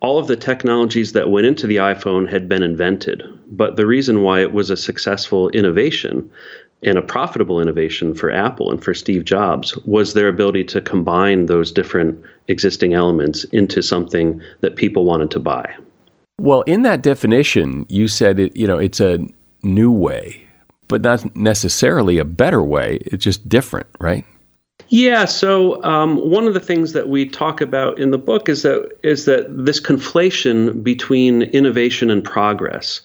All 0.00 0.18
of 0.18 0.26
the 0.26 0.36
technologies 0.36 1.12
that 1.12 1.30
went 1.30 1.46
into 1.46 1.66
the 1.66 1.76
iPhone 1.76 2.28
had 2.28 2.46
been 2.46 2.62
invented, 2.62 3.22
but 3.50 3.76
the 3.76 3.86
reason 3.86 4.22
why 4.22 4.42
it 4.42 4.52
was 4.52 4.68
a 4.68 4.76
successful 4.76 5.48
innovation 5.50 6.30
and 6.84 6.98
a 6.98 7.02
profitable 7.02 7.60
innovation 7.60 8.14
for 8.14 8.30
Apple 8.30 8.70
and 8.70 8.82
for 8.82 8.94
Steve 8.94 9.24
Jobs 9.24 9.76
was 9.78 10.14
their 10.14 10.28
ability 10.28 10.64
to 10.64 10.80
combine 10.80 11.46
those 11.46 11.72
different 11.72 12.22
existing 12.48 12.94
elements 12.94 13.44
into 13.44 13.82
something 13.82 14.40
that 14.60 14.76
people 14.76 15.04
wanted 15.04 15.30
to 15.32 15.40
buy. 15.40 15.74
Well, 16.38 16.62
in 16.62 16.82
that 16.82 17.02
definition, 17.02 17.86
you 17.88 18.08
said 18.08 18.38
it, 18.38 18.56
you 18.56 18.66
know, 18.66 18.78
it's 18.78 19.00
a 19.00 19.26
new 19.62 19.90
way, 19.90 20.46
but 20.88 21.02
not 21.02 21.34
necessarily 21.36 22.18
a 22.18 22.24
better 22.24 22.62
way. 22.62 22.98
It's 23.06 23.24
just 23.24 23.48
different, 23.48 23.86
right? 24.00 24.24
Yeah. 24.88 25.24
So 25.24 25.82
um, 25.82 26.16
one 26.30 26.46
of 26.46 26.54
the 26.54 26.60
things 26.60 26.92
that 26.92 27.08
we 27.08 27.28
talk 27.28 27.60
about 27.60 27.98
in 27.98 28.10
the 28.10 28.18
book 28.18 28.48
is 28.48 28.62
that 28.62 28.90
is 29.02 29.24
that 29.24 29.46
this 29.48 29.80
conflation 29.80 30.82
between 30.82 31.42
innovation 31.42 32.10
and 32.10 32.22
progress. 32.22 33.00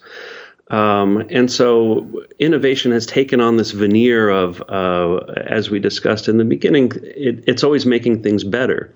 Um, 0.70 1.26
and 1.30 1.50
so 1.50 2.24
innovation 2.38 2.92
has 2.92 3.04
taken 3.04 3.40
on 3.40 3.56
this 3.56 3.72
veneer 3.72 4.30
of, 4.30 4.62
uh, 4.68 5.16
as 5.36 5.68
we 5.68 5.80
discussed 5.80 6.28
in 6.28 6.38
the 6.38 6.44
beginning, 6.44 6.92
it, 7.02 7.44
it's 7.46 7.64
always 7.64 7.84
making 7.84 8.22
things 8.22 8.44
better. 8.44 8.94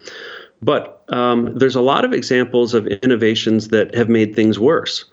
But 0.62 1.04
um, 1.08 1.58
there's 1.58 1.74
a 1.74 1.80
lot 1.80 2.04
of 2.04 2.12
examples 2.12 2.74
of 2.74 2.86
innovations 2.86 3.68
that 3.68 3.94
have 3.94 4.08
made 4.08 4.34
things 4.34 4.58
worse. 4.58 5.04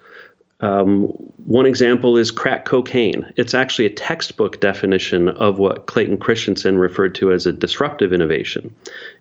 Um, 0.62 1.06
one 1.46 1.66
example 1.66 2.18
is 2.18 2.30
crack 2.30 2.66
cocaine. 2.66 3.32
It's 3.36 3.54
actually 3.54 3.88
a 3.88 3.94
textbook 3.94 4.60
definition 4.60 5.30
of 5.30 5.58
what 5.58 5.88
Clayton 5.88 6.18
Christensen 6.18 6.78
referred 6.78 7.16
to 7.16 7.32
as 7.32 7.46
a 7.48 7.52
disruptive 7.52 8.14
innovation. 8.14 8.74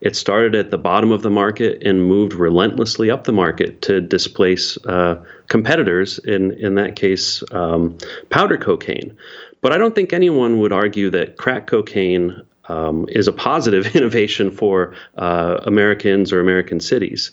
It 0.03 0.15
started 0.15 0.55
at 0.55 0.71
the 0.71 0.79
bottom 0.79 1.13
of 1.13 1.23
the 1.23 1.31
market 1.31 1.83
and 1.83 2.07
moved 2.07 2.35
relentlessly 2.35 3.11
up 3.11 3.25
the 3.25 3.33
market 3.33 3.81
to 3.83 4.01
displace 4.03 4.77
uh, 4.85 5.23
competitors, 5.49 6.19
in, 6.21 6.53
in 6.53 6.75
that 6.75 6.97
case, 6.97 7.43
um, 7.53 7.97
powder 8.29 8.59
cocaine. 8.59 9.17
But 9.63 9.73
I 9.73 9.79
don't 9.79 9.95
think 9.95 10.13
anyone 10.13 10.59
would 10.59 10.73
argue 10.73 11.11
that 11.11 11.39
crack 11.39 11.67
cocaine 11.67 12.43
um, 12.69 13.07
is 13.09 13.27
a 13.27 13.33
positive 13.33 13.87
innovation 13.97 14.51
for 14.51 14.95
uh, 15.17 15.61
Americans 15.65 16.33
or 16.33 16.41
American 16.41 16.81
cities. 16.81 17.33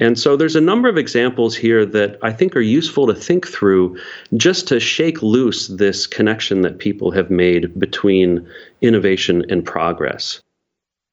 And 0.00 0.18
so 0.18 0.36
there's 0.36 0.56
a 0.56 0.60
number 0.60 0.88
of 0.88 0.96
examples 0.96 1.54
here 1.54 1.86
that 1.86 2.18
I 2.22 2.32
think 2.32 2.56
are 2.56 2.60
useful 2.60 3.06
to 3.06 3.14
think 3.14 3.46
through 3.46 3.98
just 4.36 4.66
to 4.68 4.80
shake 4.80 5.22
loose 5.22 5.68
this 5.68 6.06
connection 6.06 6.62
that 6.62 6.78
people 6.78 7.10
have 7.12 7.30
made 7.30 7.78
between 7.78 8.46
innovation 8.80 9.44
and 9.48 9.64
progress. 9.64 10.40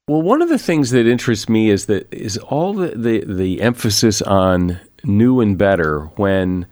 Well, 0.07 0.23
one 0.23 0.41
of 0.41 0.49
the 0.49 0.57
things 0.57 0.89
that 0.89 1.05
interests 1.05 1.47
me 1.47 1.69
is 1.69 1.85
that 1.85 2.11
is 2.11 2.37
all 2.37 2.73
the, 2.73 2.89
the, 2.95 3.23
the 3.31 3.61
emphasis 3.61 4.23
on 4.23 4.79
new 5.03 5.39
and 5.39 5.55
better 5.55 6.05
when 6.15 6.65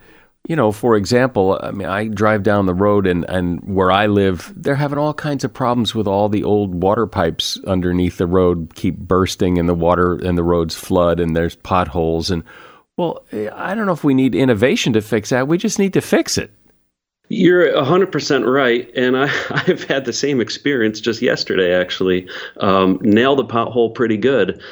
you 0.48 0.56
know, 0.56 0.72
for 0.72 0.96
example, 0.96 1.60
I 1.62 1.70
mean, 1.70 1.86
I 1.86 2.08
drive 2.08 2.42
down 2.42 2.64
the 2.64 2.74
road 2.74 3.06
and, 3.06 3.24
and 3.28 3.60
where 3.60 3.92
I 3.92 4.06
live, 4.06 4.50
they're 4.56 4.74
having 4.74 4.98
all 4.98 5.12
kinds 5.12 5.44
of 5.44 5.52
problems 5.52 5.94
with 5.94 6.08
all 6.08 6.30
the 6.30 6.42
old 6.42 6.82
water 6.82 7.06
pipes 7.06 7.60
underneath 7.66 8.16
the 8.16 8.26
road 8.26 8.72
keep 8.74 8.96
bursting 8.96 9.58
and 9.58 9.68
the 9.68 9.74
water 9.74 10.14
and 10.14 10.38
the 10.38 10.42
roads 10.42 10.74
flood 10.74 11.20
and 11.20 11.36
there's 11.36 11.54
potholes. 11.54 12.30
And 12.30 12.42
well, 12.96 13.22
I 13.52 13.74
don't 13.74 13.84
know 13.84 13.92
if 13.92 14.04
we 14.04 14.14
need 14.14 14.34
innovation 14.34 14.94
to 14.94 15.02
fix 15.02 15.28
that. 15.28 15.48
We 15.48 15.58
just 15.58 15.78
need 15.78 15.92
to 15.92 16.00
fix 16.00 16.38
it. 16.38 16.50
You're 17.28 17.70
100% 17.74 18.50
right. 18.50 18.90
And 18.96 19.18
I, 19.18 19.24
I've 19.50 19.84
had 19.84 20.06
the 20.06 20.14
same 20.14 20.40
experience 20.40 20.98
just 20.98 21.20
yesterday, 21.20 21.74
actually. 21.74 22.26
Um, 22.60 22.98
nailed 23.02 23.40
a 23.40 23.42
pothole 23.42 23.94
pretty 23.94 24.16
good 24.16 24.62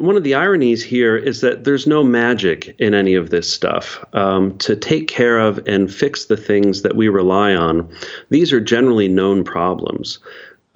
one 0.00 0.16
of 0.16 0.24
the 0.24 0.34
ironies 0.34 0.82
here 0.82 1.16
is 1.16 1.40
that 1.42 1.64
there's 1.64 1.86
no 1.86 2.02
magic 2.02 2.74
in 2.78 2.94
any 2.94 3.14
of 3.14 3.30
this 3.30 3.52
stuff. 3.52 4.04
Um, 4.14 4.56
to 4.58 4.74
take 4.74 5.08
care 5.08 5.38
of 5.38 5.60
and 5.66 5.92
fix 5.92 6.26
the 6.26 6.36
things 6.36 6.82
that 6.82 6.96
we 6.96 7.08
rely 7.08 7.54
on, 7.54 7.88
these 8.30 8.52
are 8.52 8.60
generally 8.60 9.08
known 9.08 9.44
problems. 9.44 10.18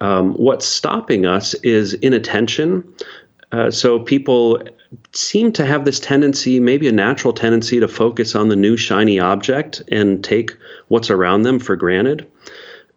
Um, 0.01 0.33
what's 0.33 0.65
stopping 0.65 1.25
us 1.25 1.53
is 1.55 1.93
inattention. 1.95 2.83
Uh, 3.51 3.71
so 3.71 3.99
people 3.99 4.61
seem 5.13 5.51
to 5.53 5.65
have 5.65 5.85
this 5.85 5.99
tendency, 5.99 6.59
maybe 6.59 6.87
a 6.87 6.91
natural 6.91 7.33
tendency, 7.33 7.79
to 7.79 7.87
focus 7.87 8.35
on 8.35 8.49
the 8.49 8.55
new 8.55 8.77
shiny 8.77 9.19
object 9.19 9.81
and 9.89 10.23
take 10.23 10.55
what's 10.89 11.09
around 11.09 11.43
them 11.43 11.59
for 11.59 11.75
granted. 11.75 12.29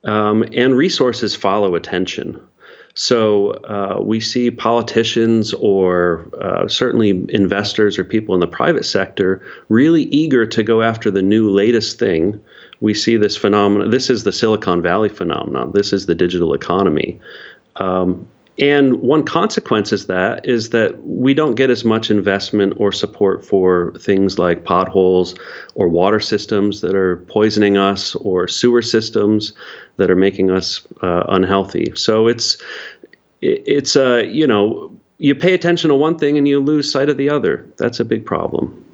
Um, 0.05 0.45
and 0.53 0.77
resources 0.77 1.35
follow 1.35 1.75
attention. 1.75 2.41
So 2.99 3.51
uh, 3.69 4.01
we 4.03 4.19
see 4.19 4.51
politicians 4.51 5.55
or 5.55 6.29
uh, 6.43 6.67
certainly 6.67 7.11
investors 7.29 7.97
or 7.97 8.03
people 8.03 8.35
in 8.35 8.41
the 8.41 8.49
private 8.49 8.85
sector 8.85 9.41
really 9.69 10.07
eager 10.07 10.45
to 10.47 10.65
go 10.65 10.83
after 10.83 11.09
the 11.09 11.23
new 11.23 11.49
latest 11.49 12.01
thing. 12.01 12.41
We 12.81 12.95
see 12.95 13.17
this 13.17 13.37
phenomenon. 13.37 13.91
This 13.91 14.11
is 14.11 14.25
the 14.25 14.33
Silicon 14.33 14.83
Valley 14.83 15.09
phenomenon. 15.09 15.71
This 15.75 15.93
is 15.93 16.07
the 16.07 16.15
digital 16.17 16.53
economy. 16.55 17.21
Um, 17.77 18.27
and 18.59 19.01
one 19.01 19.23
consequence 19.23 19.93
is 19.93 20.07
that 20.07 20.45
is 20.45 20.71
that 20.71 21.01
we 21.07 21.33
don't 21.33 21.55
get 21.55 21.71
as 21.71 21.85
much 21.85 22.11
investment 22.11 22.75
or 22.77 22.91
support 22.91 23.45
for 23.45 23.93
things 23.99 24.39
like 24.39 24.65
potholes 24.65 25.35
or 25.77 25.89
water 25.89 26.19
systems 26.19 26.81
that 26.81 26.95
are 26.95 27.19
poisoning 27.29 27.77
us 27.77 28.17
or 28.17 28.49
sewer 28.49 28.83
systems 28.83 29.53
that 29.97 30.11
are 30.11 30.17
making 30.17 30.51
us 30.51 30.85
uh, 31.03 31.25
unhealthy. 31.29 31.93
So 31.95 32.27
it's 32.27 32.59
it's 33.41 33.95
uh, 33.95 34.25
you 34.27 34.47
know 34.47 34.93
you 35.19 35.35
pay 35.37 35.55
attention 35.55 35.89
to 35.89 35.95
one 35.95 36.19
thing 36.19 36.37
and 36.37 36.49
you 36.49 36.59
lose 36.59 36.91
sight 36.91 37.09
of 37.09 37.17
the 37.17 37.31
other. 37.31 37.65
That's 37.77 38.01
a 38.01 38.05
big 38.05 38.27
problem. 38.27 38.85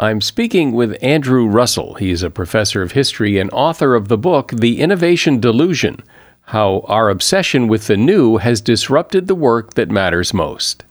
I'm 0.00 0.20
speaking 0.20 0.72
with 0.72 0.96
Andrew 1.02 1.48
Russell. 1.48 1.94
He's 1.94 2.22
a 2.22 2.30
professor 2.30 2.82
of 2.82 2.92
history 2.92 3.38
and 3.38 3.50
author 3.52 3.94
of 3.94 4.08
the 4.08 4.18
book 4.18 4.52
The 4.52 4.80
Innovation 4.80 5.40
Delusion 5.40 6.02
how 6.48 6.80
our 6.88 7.10
obsession 7.10 7.68
with 7.68 7.88
the 7.88 7.96
new 7.96 8.38
has 8.38 8.62
disrupted 8.62 9.26
the 9.26 9.34
work 9.34 9.74
that 9.74 9.90
matters 9.90 10.32
most. 10.32 10.82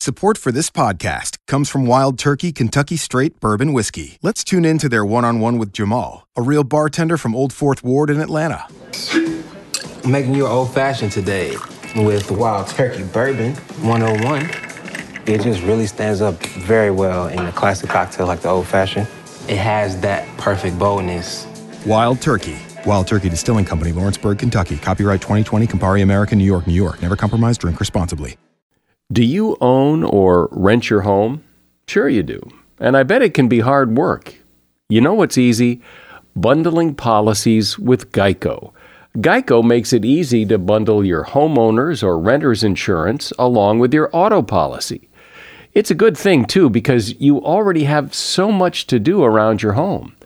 Support 0.00 0.36
for 0.36 0.52
this 0.52 0.68
podcast 0.68 1.38
comes 1.46 1.70
from 1.70 1.86
Wild 1.86 2.18
Turkey 2.18 2.52
Kentucky 2.52 2.98
Straight 2.98 3.40
Bourbon 3.40 3.72
Whiskey. 3.72 4.18
Let's 4.20 4.44
tune 4.44 4.66
in 4.66 4.76
to 4.78 4.90
their 4.90 5.02
one 5.02 5.24
on 5.24 5.40
one 5.40 5.56
with 5.56 5.72
Jamal, 5.72 6.26
a 6.36 6.42
real 6.42 6.62
bartender 6.62 7.16
from 7.16 7.34
Old 7.34 7.54
Fourth 7.54 7.82
Ward 7.82 8.10
in 8.10 8.20
Atlanta. 8.20 8.66
I'm 10.04 10.10
making 10.10 10.34
you 10.34 10.44
an 10.44 10.52
old 10.52 10.74
fashioned 10.74 11.12
today 11.12 11.56
with 11.96 12.30
Wild 12.30 12.68
Turkey 12.68 13.04
Bourbon 13.04 13.54
101. 13.54 14.50
It 15.24 15.40
just 15.40 15.62
really 15.62 15.86
stands 15.86 16.20
up 16.20 16.34
very 16.44 16.90
well 16.90 17.28
in 17.28 17.38
a 17.38 17.52
classic 17.52 17.88
cocktail 17.88 18.26
like 18.26 18.40
the 18.40 18.50
old 18.50 18.66
fashioned. 18.66 19.08
It 19.48 19.56
has 19.56 19.98
that 20.02 20.28
perfect 20.36 20.78
boldness. 20.78 21.46
Wild 21.86 22.20
Turkey 22.20 22.58
Wild 22.84 23.06
Turkey 23.06 23.28
Distilling 23.28 23.64
Company, 23.64 23.92
Lawrenceburg, 23.92 24.38
Kentucky. 24.38 24.76
Copyright 24.76 25.20
2020, 25.20 25.66
Campari 25.68 26.02
American, 26.02 26.38
New 26.38 26.44
York, 26.44 26.66
New 26.66 26.74
York. 26.74 27.00
Never 27.00 27.14
compromise, 27.14 27.56
drink 27.56 27.78
responsibly. 27.78 28.36
Do 29.12 29.24
you 29.24 29.56
own 29.60 30.02
or 30.02 30.48
rent 30.50 30.90
your 30.90 31.02
home? 31.02 31.44
Sure, 31.86 32.08
you 32.08 32.22
do. 32.22 32.40
And 32.80 32.96
I 32.96 33.04
bet 33.04 33.22
it 33.22 33.34
can 33.34 33.46
be 33.46 33.60
hard 33.60 33.96
work. 33.96 34.34
You 34.88 35.00
know 35.00 35.14
what's 35.14 35.38
easy? 35.38 35.80
Bundling 36.34 36.94
policies 36.94 37.78
with 37.78 38.10
Geico. 38.10 38.72
Geico 39.18 39.62
makes 39.62 39.92
it 39.92 40.04
easy 40.04 40.44
to 40.46 40.58
bundle 40.58 41.04
your 41.04 41.24
homeowner's 41.24 42.02
or 42.02 42.18
renter's 42.18 42.64
insurance 42.64 43.32
along 43.38 43.78
with 43.78 43.94
your 43.94 44.10
auto 44.12 44.42
policy. 44.42 45.08
It's 45.74 45.90
a 45.90 45.94
good 45.94 46.16
thing, 46.16 46.46
too, 46.46 46.68
because 46.68 47.20
you 47.20 47.40
already 47.40 47.84
have 47.84 48.14
so 48.14 48.50
much 48.50 48.86
to 48.88 48.98
do 48.98 49.22
around 49.22 49.62
your 49.62 49.72
home. 49.72 50.16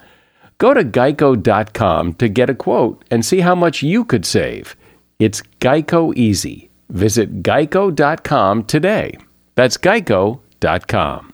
Go 0.58 0.72
to 0.72 0.84
geico.com 0.84 2.14
to 2.14 2.28
get 2.28 2.50
a 2.50 2.54
quote 2.54 3.04
and 3.10 3.24
see 3.24 3.40
how 3.40 3.54
much 3.54 3.82
you 3.82 4.04
could 4.04 4.24
save. 4.24 4.76
It's 5.18 5.42
Geico 5.60 6.16
Easy. 6.16 6.70
Visit 6.88 7.42
geico.com 7.42 8.64
today. 8.64 9.18
That's 9.54 9.76
geico.com. 9.76 11.32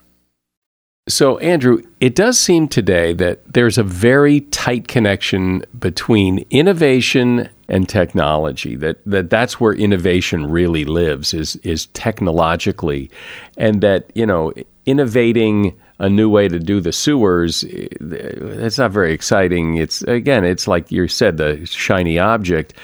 So, 1.08 1.38
Andrew, 1.38 1.82
it 2.00 2.14
does 2.14 2.38
seem 2.38 2.68
today 2.68 3.12
that 3.14 3.40
there's 3.52 3.76
a 3.76 3.82
very 3.82 4.40
tight 4.40 4.86
connection 4.86 5.64
between 5.76 6.46
innovation 6.50 7.48
and 7.68 7.88
technology. 7.88 8.76
That, 8.76 8.98
that 9.06 9.28
that's 9.28 9.60
where 9.60 9.72
innovation 9.72 10.48
really 10.48 10.84
lives 10.84 11.34
is 11.34 11.56
is 11.56 11.86
technologically, 11.86 13.10
and 13.58 13.80
that 13.80 14.12
you 14.14 14.24
know 14.24 14.52
innovating 14.86 15.76
a 16.02 16.10
new 16.10 16.28
way 16.28 16.48
to 16.48 16.58
do 16.58 16.80
the 16.80 16.92
sewers, 16.92 17.62
it's 17.64 18.76
not 18.76 18.90
very 18.90 19.12
exciting. 19.12 19.76
It's 19.76 20.02
again, 20.02 20.44
it's 20.44 20.66
like 20.66 20.90
you 20.90 21.06
said, 21.06 21.36
the 21.36 21.64
shiny 21.64 22.18
object, 22.18 22.74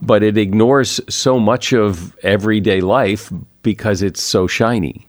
but 0.00 0.22
it 0.22 0.38
ignores 0.38 0.98
so 1.08 1.38
much 1.38 1.74
of 1.74 2.16
everyday 2.22 2.80
life 2.80 3.30
because 3.62 4.00
it's 4.00 4.22
so 4.22 4.46
shiny. 4.46 5.06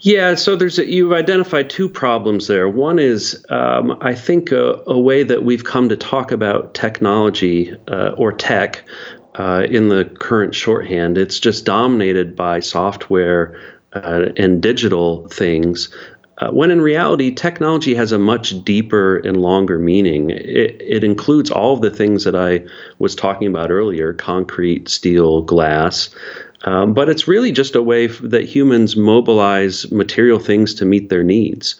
Yeah, 0.00 0.34
so 0.34 0.56
there's 0.56 0.78
a, 0.78 0.90
you've 0.90 1.12
identified 1.12 1.70
two 1.70 1.88
problems 1.88 2.48
there. 2.48 2.68
One 2.68 2.98
is, 2.98 3.44
um, 3.50 3.96
I 4.00 4.14
think, 4.14 4.50
a, 4.50 4.82
a, 4.86 4.98
way 4.98 5.22
that 5.22 5.44
we've 5.44 5.64
come 5.64 5.90
to 5.90 5.96
talk 5.96 6.32
about 6.32 6.72
technology 6.72 7.76
uh, 7.86 8.12
or 8.16 8.32
tech 8.32 8.82
uh, 9.34 9.66
in 9.68 9.90
the 9.90 10.06
current 10.18 10.54
shorthand. 10.54 11.18
It's 11.18 11.38
just 11.38 11.66
dominated 11.66 12.34
by 12.34 12.60
software 12.60 13.60
uh, 13.92 14.26
and 14.36 14.62
digital 14.62 15.28
things. 15.28 15.94
Uh, 16.40 16.50
when 16.50 16.70
in 16.70 16.80
reality, 16.80 17.30
technology 17.30 17.94
has 17.94 18.12
a 18.12 18.18
much 18.18 18.64
deeper 18.64 19.18
and 19.18 19.36
longer 19.42 19.78
meaning. 19.78 20.30
It, 20.30 20.80
it 20.80 21.04
includes 21.04 21.50
all 21.50 21.74
of 21.74 21.82
the 21.82 21.90
things 21.90 22.24
that 22.24 22.34
I 22.34 22.64
was 22.98 23.14
talking 23.14 23.46
about 23.46 23.70
earlier 23.70 24.14
concrete, 24.14 24.88
steel, 24.88 25.42
glass. 25.42 26.08
Um, 26.64 26.94
but 26.94 27.08
it's 27.08 27.28
really 27.28 27.52
just 27.52 27.74
a 27.74 27.82
way 27.82 28.06
that 28.06 28.44
humans 28.44 28.96
mobilize 28.96 29.90
material 29.90 30.38
things 30.38 30.74
to 30.74 30.84
meet 30.84 31.10
their 31.10 31.24
needs. 31.24 31.74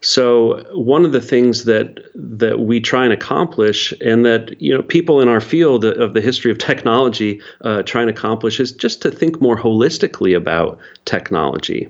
So 0.00 0.64
one 0.72 1.04
of 1.04 1.12
the 1.12 1.20
things 1.20 1.64
that 1.64 2.00
that 2.14 2.60
we 2.60 2.80
try 2.80 3.04
and 3.04 3.12
accomplish, 3.12 3.92
and 4.00 4.24
that 4.24 4.60
you 4.60 4.74
know 4.74 4.82
people 4.82 5.20
in 5.20 5.28
our 5.28 5.40
field 5.40 5.84
of 5.84 6.14
the 6.14 6.20
history 6.20 6.50
of 6.50 6.58
technology 6.58 7.40
uh, 7.60 7.82
try 7.82 8.00
and 8.00 8.10
accomplish, 8.10 8.58
is 8.58 8.72
just 8.72 9.02
to 9.02 9.10
think 9.10 9.40
more 9.40 9.56
holistically 9.56 10.36
about 10.36 10.78
technology. 11.04 11.88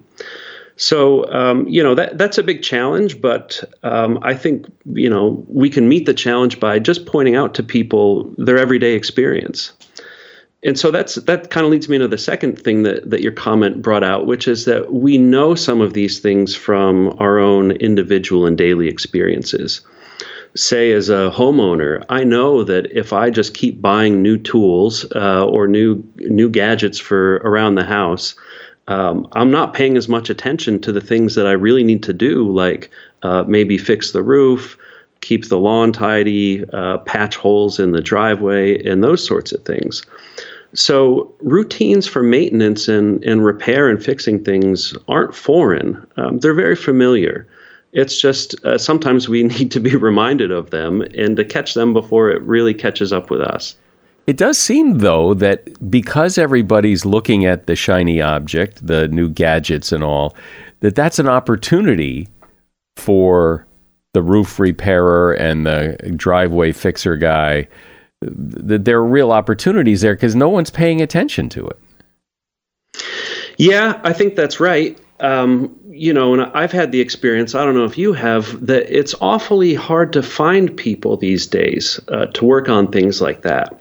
So 0.77 1.31
um, 1.33 1.69
you 1.69 1.83
know 1.83 1.95
that 1.95 2.19
that's 2.19 2.39
a 2.39 2.43
big 2.43 2.63
challenge, 2.63 3.21
but 3.21 3.63
um, 3.83 4.19
I 4.23 4.35
think 4.35 4.67
you 4.87 5.11
know 5.11 5.45
we 5.49 5.71
can 5.71 5.89
meet 5.89 6.07
the 6.07 6.15
challenge 6.15 6.59
by 6.59 6.79
just 6.79 7.07
pointing 7.07 7.37
out 7.37 7.55
to 7.55 7.63
people 7.63 8.33
their 8.39 8.59
everyday 8.59 8.95
experience 8.95 9.73
and 10.65 10.79
so 10.79 10.91
that's 10.91 11.17
that 11.17 11.51
kind 11.51 11.67
of 11.67 11.73
leads 11.73 11.89
me 11.89 11.97
into 11.97 12.09
the 12.09 12.19
second 12.19 12.61
thing 12.61 12.85
that, 12.85 13.11
that 13.11 13.21
your 13.21 13.33
comment 13.33 13.83
brought 13.83 14.05
out, 14.05 14.27
which 14.27 14.47
is 14.47 14.65
that 14.67 14.93
we 14.93 15.19
know 15.19 15.55
some 15.55 15.81
of 15.81 15.93
these 15.93 16.21
things 16.21 16.55
from 16.55 17.17
our 17.19 17.39
own 17.39 17.73
individual 17.73 18.47
and 18.47 18.57
daily 18.57 18.89
experiences. 18.89 19.81
Say, 20.55 20.93
as 20.93 21.09
a 21.09 21.33
homeowner, 21.35 22.05
I 22.11 22.25
know 22.25 22.63
that 22.63 22.87
if 22.93 23.13
I 23.13 23.31
just 23.31 23.55
keep 23.55 23.81
buying 23.81 24.23
new 24.23 24.37
tools 24.37 25.11
uh, 25.17 25.47
or 25.47 25.67
new 25.67 26.05
new 26.19 26.49
gadgets 26.49 26.99
for 26.99 27.37
around 27.37 27.75
the 27.75 27.85
house, 27.85 28.35
um, 28.89 29.29
I'm 29.33 29.51
not 29.51 29.75
paying 29.75 29.97
as 29.97 30.09
much 30.09 30.29
attention 30.31 30.81
to 30.81 30.93
the 30.93 31.01
things 31.01 31.35
that 31.35 31.47
I 31.47 31.53
really 31.53 31.85
need 31.85 32.03
to 32.05 32.13
do, 32.13 32.51
like 32.51 32.91
uh, 33.23 33.45
maybe 33.47 33.79
fix 33.79 34.13
the 34.13 34.23
roof, 34.23 34.77
keep 35.21 35.49
the 35.49 35.59
lawn 35.59 35.93
tidy, 35.93 36.65
uh, 36.73 36.99
patch 36.99 37.37
holes 37.37 37.79
in 37.79 37.93
the 37.93 38.01
driveway, 38.01 38.83
and 38.85 39.03
those 39.03 39.25
sorts 39.25 39.53
of 39.53 39.65
things. 39.65 40.05
So 40.75 41.33
routines 41.41 42.07
for 42.07 42.23
maintenance 42.23 42.89
and, 42.89 43.23
and 43.25 43.45
repair 43.45 43.89
and 43.89 44.03
fixing 44.03 44.43
things 44.43 44.95
aren't 45.07 45.35
foreign. 45.35 46.05
Um, 46.17 46.39
they're 46.39 46.55
very 46.55 46.77
familiar. 46.77 47.47
It's 47.93 48.19
just 48.21 48.55
uh, 48.65 48.79
sometimes 48.79 49.29
we 49.29 49.43
need 49.59 49.71
to 49.73 49.81
be 49.81 49.95
reminded 49.95 50.51
of 50.51 50.71
them 50.71 51.03
and 51.17 51.37
to 51.37 51.45
catch 51.45 51.75
them 51.75 51.93
before 51.93 52.31
it 52.31 52.43
really 52.43 52.75
catches 52.75 53.13
up 53.13 53.31
with 53.31 53.43
us. 53.43 53.77
It 54.27 54.37
does 54.37 54.57
seem, 54.57 54.99
though, 54.99 55.35
that 55.35 55.91
because 55.91 56.39
everybody's 56.39 57.05
looking 57.05 57.45
at 57.45 57.67
the 57.67 57.75
shiny 57.75 58.21
object, 58.21 58.87
the 58.87 59.09
new 59.09 59.29
gadgets 59.29 59.91
and 59.91 60.05
all, 60.05 60.37
that 60.81 60.95
that's 60.95 61.19
an 61.19 61.29
opportunity 61.29 62.29
for 62.97 63.67
the 64.15 64.23
roof 64.23 64.59
repairer 64.59 65.33
and 65.33 65.67
the 65.67 65.97
driveway 66.17 66.73
fixer 66.73 67.17
guy 67.17 67.67
that 68.21 68.85
there 68.85 68.99
are 68.99 69.05
real 69.05 69.33
opportunities 69.33 70.01
there 70.01 70.15
because 70.15 70.37
no 70.37 70.49
one's 70.49 70.71
paying 70.71 71.01
attention 71.01 71.49
to 71.49 71.67
it. 71.67 71.79
Yeah, 73.59 74.01
I 74.05 74.13
think 74.13 74.37
that's 74.37 74.61
right. 74.61 74.99
Um, 75.23 75.75
you 75.89 76.13
know, 76.13 76.35
and 76.35 76.43
I've 76.55 76.73
had 76.73 76.91
the 76.91 77.01
experience, 77.01 77.55
I 77.55 77.65
don't 77.65 77.75
know 77.75 77.85
if 77.85 77.97
you 77.97 78.13
have, 78.13 78.67
that 78.67 78.91
it's 78.91 79.15
awfully 79.21 79.75
hard 79.75 80.13
to 80.15 80.23
find 80.23 80.77
people 80.77 81.17
these 81.17 81.47
days 81.47 82.01
uh, 82.09 82.27
to 82.27 82.45
work 82.45 82.69
on 82.69 82.91
things 82.91 83.21
like 83.21 83.43
that. 83.43 83.79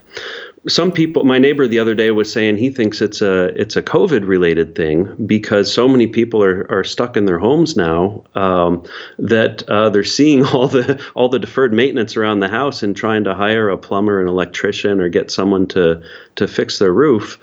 Some 0.67 0.91
people 0.91 1.24
my 1.24 1.39
neighbor 1.39 1.67
the 1.67 1.79
other 1.79 1.95
day 1.95 2.12
was 2.12 2.31
saying 2.31 2.57
he 2.57 2.69
thinks 2.69 3.01
it's 3.01 3.19
a 3.19 3.45
it's 3.60 3.75
a 3.75 3.81
covid 3.81 4.27
related 4.27 4.75
thing 4.75 5.10
because 5.25 5.74
so 5.74 5.88
many 5.88 6.05
people 6.05 6.43
are, 6.43 6.71
are 6.71 6.83
stuck 6.83 7.17
in 7.17 7.25
their 7.25 7.39
homes 7.39 7.75
now 7.75 8.24
um, 8.36 8.83
that 9.17 9.67
uh, 9.69 9.89
they're 9.89 10.04
seeing 10.04 10.45
all 10.54 10.67
the 10.67 11.04
all 11.15 11.30
the 11.30 11.39
deferred 11.39 11.73
maintenance 11.73 12.15
around 12.15 12.41
the 12.41 12.47
house 12.47 12.84
and 12.84 12.95
trying 12.95 13.23
to 13.23 13.34
hire 13.34 13.69
a 13.69 13.77
plumber 13.77 14.21
an 14.21 14.27
electrician 14.27 15.01
or 15.01 15.10
get 15.10 15.32
someone 15.32 15.65
to 15.65 15.99
to 16.36 16.47
fix 16.47 16.77
their 16.77 16.93
roof 16.93 17.39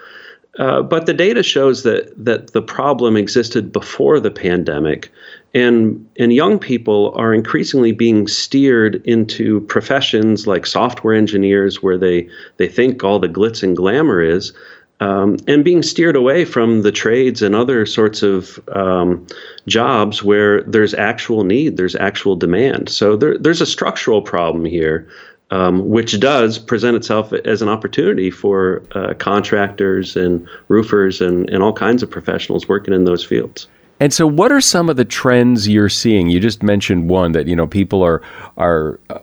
uh, 0.59 0.83
but 0.83 1.07
the 1.07 1.15
data 1.15 1.43
shows 1.43 1.83
that 1.85 2.13
that 2.23 2.53
the 2.53 2.63
problem 2.63 3.17
existed 3.17 3.73
before 3.73 4.21
the 4.21 4.31
pandemic 4.31 5.11
and 5.55 6.07
and 6.19 6.33
young 6.33 6.59
people 6.59 7.13
are 7.17 7.33
increasingly 7.33 7.93
being 7.93 8.27
steered 8.27 8.97
into 9.07 9.61
professions 9.63 10.47
like 10.47 10.67
software 10.67 11.15
engineers 11.15 11.83
where 11.83 11.97
they 11.97 12.29
they 12.59 12.69
think 12.69 13.03
all 13.03 13.19
the 13.19 13.29
glitz 13.29 13.63
and 13.63 13.77
glamour 13.77 14.21
is 14.21 14.53
um, 15.01 15.37
and 15.47 15.65
being 15.65 15.83
steered 15.83 16.17
away 16.17 16.45
from 16.45 16.83
the 16.83 16.91
trades 16.91 17.41
and 17.41 17.55
other 17.55 17.87
sorts 17.87 18.23
of 18.23 18.59
um, 18.75 19.25
jobs 19.67 20.23
where 20.25 20.63
there's 20.63 20.95
actual 20.95 21.45
need, 21.45 21.77
there's 21.77 21.95
actual 21.97 22.35
demand. 22.35 22.89
So 22.89 23.17
there, 23.17 23.39
there's 23.39 23.61
a 23.61 23.67
structural 23.67 24.23
problem 24.23 24.65
here, 24.65 25.09
um, 25.51 25.89
which 25.89 26.19
does 26.21 26.59
present 26.59 26.97
itself 26.97 27.33
as 27.33 27.63
an 27.63 27.69
opportunity 27.69 28.31
for 28.31 28.83
uh, 28.93 29.15
contractors 29.15 30.17
and 30.17 30.47
roofers 30.69 31.21
and, 31.21 31.49
and 31.51 31.63
all 31.63 31.73
kinds 31.73 32.03
of 32.03 32.11
professionals 32.11 32.69
working 32.69 32.93
in 32.93 33.05
those 33.05 33.25
fields. 33.25 33.67
And 34.01 34.13
so, 34.13 34.27
what 34.27 34.53
are 34.53 34.61
some 34.61 34.89
of 34.89 34.97
the 34.97 35.05
trends 35.05 35.69
you're 35.69 35.89
seeing? 35.89 36.29
You 36.29 36.39
just 36.39 36.63
mentioned 36.63 37.11
one 37.11 37.33
that 37.33 37.47
you 37.49 37.57
know 37.57 37.67
people 37.67 38.03
are 38.03 38.23
are 38.57 39.01
uh, 39.11 39.19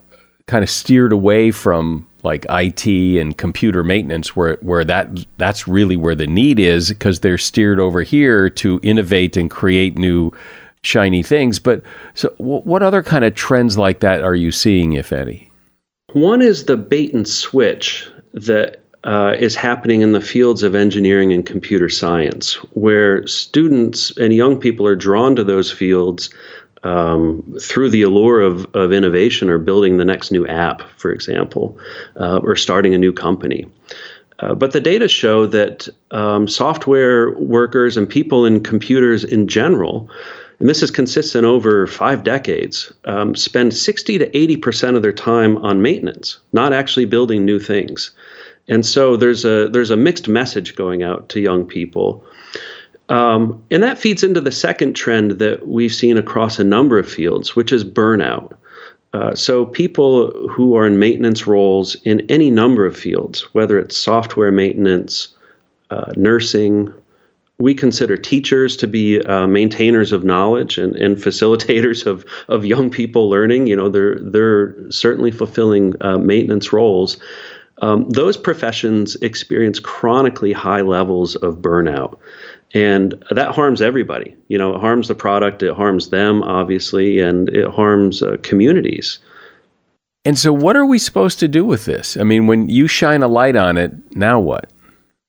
kind 0.48 0.64
of 0.64 0.70
steered 0.70 1.14
away 1.14 1.52
from 1.52 2.06
like 2.24 2.46
IT 2.50 2.86
and 2.86 3.38
computer 3.38 3.84
maintenance, 3.84 4.36
where 4.36 4.58
where 4.62 4.84
that 4.84 5.26
that's 5.38 5.68
really 5.68 5.96
where 5.96 6.16
the 6.16 6.28
need 6.28 6.60
is 6.60 6.90
because 6.90 7.22
they're 7.22 7.38
steered 7.38 7.80
over 7.80 8.02
here 8.02 8.50
to 8.50 8.80
innovate 8.84 9.38
and 9.38 9.50
create 9.50 9.98
new 9.98 10.32
shiny 10.82 11.24
things. 11.24 11.58
But 11.58 11.82
so, 12.14 12.34
what 12.38 12.84
other 12.84 13.02
kind 13.02 13.24
of 13.24 13.34
trends 13.34 13.78
like 13.78 14.02
that 14.02 14.24
are 14.24 14.36
you 14.36 14.52
seeing, 14.52 14.94
if 14.94 15.14
any? 15.14 15.52
One 16.16 16.42
is 16.42 16.64
the 16.64 16.78
bait 16.78 17.14
and 17.14 17.28
switch 17.28 18.08
that 18.34 18.80
uh, 19.04 19.36
is 19.38 19.54
happening 19.54 20.00
in 20.00 20.14
the 20.14 20.22
fields 20.22 20.64
of 20.64 20.74
engineering 20.74 21.34
and 21.34 21.46
computer 21.46 21.90
science, 21.90 22.54
where 22.72 23.28
students 23.28 24.16
and 24.16 24.34
young 24.34 24.58
people 24.58 24.88
are 24.88 24.96
drawn 24.96 25.36
to 25.36 25.44
those 25.44 25.70
fields 25.70 26.30
um, 26.84 27.58
through 27.60 27.90
the 27.90 28.04
allure 28.04 28.40
of, 28.40 28.66
of 28.74 28.94
innovation 28.94 29.50
or 29.50 29.58
building 29.58 29.98
the 29.98 30.06
next 30.06 30.32
new 30.32 30.48
app, 30.48 30.84
for 30.96 31.12
example, 31.12 31.78
uh, 32.18 32.38
or 32.38 32.56
starting 32.56 32.94
a 32.94 32.98
new 32.98 33.12
company. 33.12 33.70
Uh, 34.40 34.56
but 34.56 34.72
the 34.72 34.80
data 34.80 35.10
show 35.10 35.46
that 35.46 35.90
um, 36.12 36.48
software 36.48 37.38
workers 37.38 37.98
and 37.98 38.08
people 38.08 38.46
in 38.46 38.64
computers 38.64 39.26
in 39.26 39.50
general, 39.50 40.10
and 40.60 40.70
this 40.70 40.82
is 40.82 40.92
consistent 40.92 41.46
over 41.46 41.86
five 41.88 42.24
decades, 42.24 42.92
um, 43.06 43.36
spend 43.36 43.74
60 43.74 44.18
to 44.20 44.30
80% 44.30 44.96
of 44.96 45.02
their 45.02 45.12
time 45.12 45.58
on 45.58 45.82
maintenance, 45.82 46.40
not 46.54 46.74
actually 46.74 47.06
building 47.06 47.44
new 47.44 47.60
things. 47.60 48.12
And 48.68 48.86
so 48.86 49.16
there's 49.16 49.46
a 49.46 49.70
there's 49.70 49.92
a 49.92 49.98
mixed 49.98 50.28
message 50.28 50.76
going 50.76 51.04
out 51.04 51.30
to 51.30 51.40
young 51.40 51.66
people. 51.66 52.26
Um, 53.10 53.64
and 53.70 53.84
that 53.84 54.00
feeds 54.00 54.24
into 54.24 54.42
the 54.42 54.52
second 54.52 54.96
trend 54.96 55.32
that 55.34 55.68
we've 55.68 55.94
seen 55.94 56.18
across 56.18 56.58
a 56.58 56.64
number 56.64 56.98
of 56.98 57.10
fields, 57.10 57.56
which 57.56 57.72
is 57.72 57.84
burnout. 57.84 58.54
Uh, 59.14 59.36
so 59.36 59.66
people 59.66 60.32
who 60.50 60.76
are 60.76 60.88
in 60.88 60.98
maintenance 60.98 61.46
roles 61.46 61.96
in 62.04 62.22
any 62.30 62.50
number 62.50 62.86
of 62.86 62.98
fields, 62.98 63.42
whether 63.54 63.78
it's 63.78 63.96
software 63.96 64.52
maintenance, 64.52 65.30
uh, 65.92 66.12
nursing, 66.18 66.92
we 67.58 67.74
consider 67.74 68.18
teachers 68.18 68.76
to 68.78 68.88
be 68.88 69.22
uh, 69.22 69.48
maintainers 69.48 70.12
of 70.12 70.24
knowledge 70.24 70.78
and, 70.78 70.96
and 70.96 71.18
facilitators 71.18 72.06
of, 72.06 72.26
of 72.48 72.66
young 72.66 72.90
people 72.90 73.30
learning. 73.30 73.68
You 73.68 73.76
know, 73.76 73.90
they're 73.90 74.20
they're 74.20 74.76
certainly 74.92 75.32
fulfilling 75.32 75.94
uh, 76.02 76.18
maintenance 76.18 76.74
roles. 76.74 77.18
Um, 77.82 78.10
those 78.10 78.38
professions 78.38 79.16
experience 79.18 79.80
chronically 79.80 80.54
high 80.54 80.82
levels 80.82 81.36
of 81.38 81.58
burnout. 81.58 82.18
And 82.74 83.14
that 83.32 83.54
harms 83.54 83.82
everybody. 83.82 84.36
You 84.48 84.58
know, 84.58 84.76
it 84.76 84.82
harms 84.82 85.08
the 85.08 85.16
product, 85.16 85.64
it 85.64 85.74
harms 85.74 86.10
them, 86.10 86.44
obviously, 86.44 87.20
and 87.20 87.48
it 87.50 87.70
harms 87.70 88.22
uh, 88.22 88.38
communities. 88.44 89.20
And 90.26 90.38
so, 90.38 90.52
what 90.52 90.76
are 90.76 90.86
we 90.86 90.98
supposed 90.98 91.40
to 91.40 91.48
do 91.48 91.64
with 91.64 91.86
this? 91.86 92.18
I 92.18 92.24
mean, 92.24 92.48
when 92.48 92.68
you 92.68 92.88
shine 92.88 93.22
a 93.24 93.28
light 93.28 93.56
on 93.56 93.78
it, 93.78 93.94
now 94.16 94.40
what? 94.40 94.72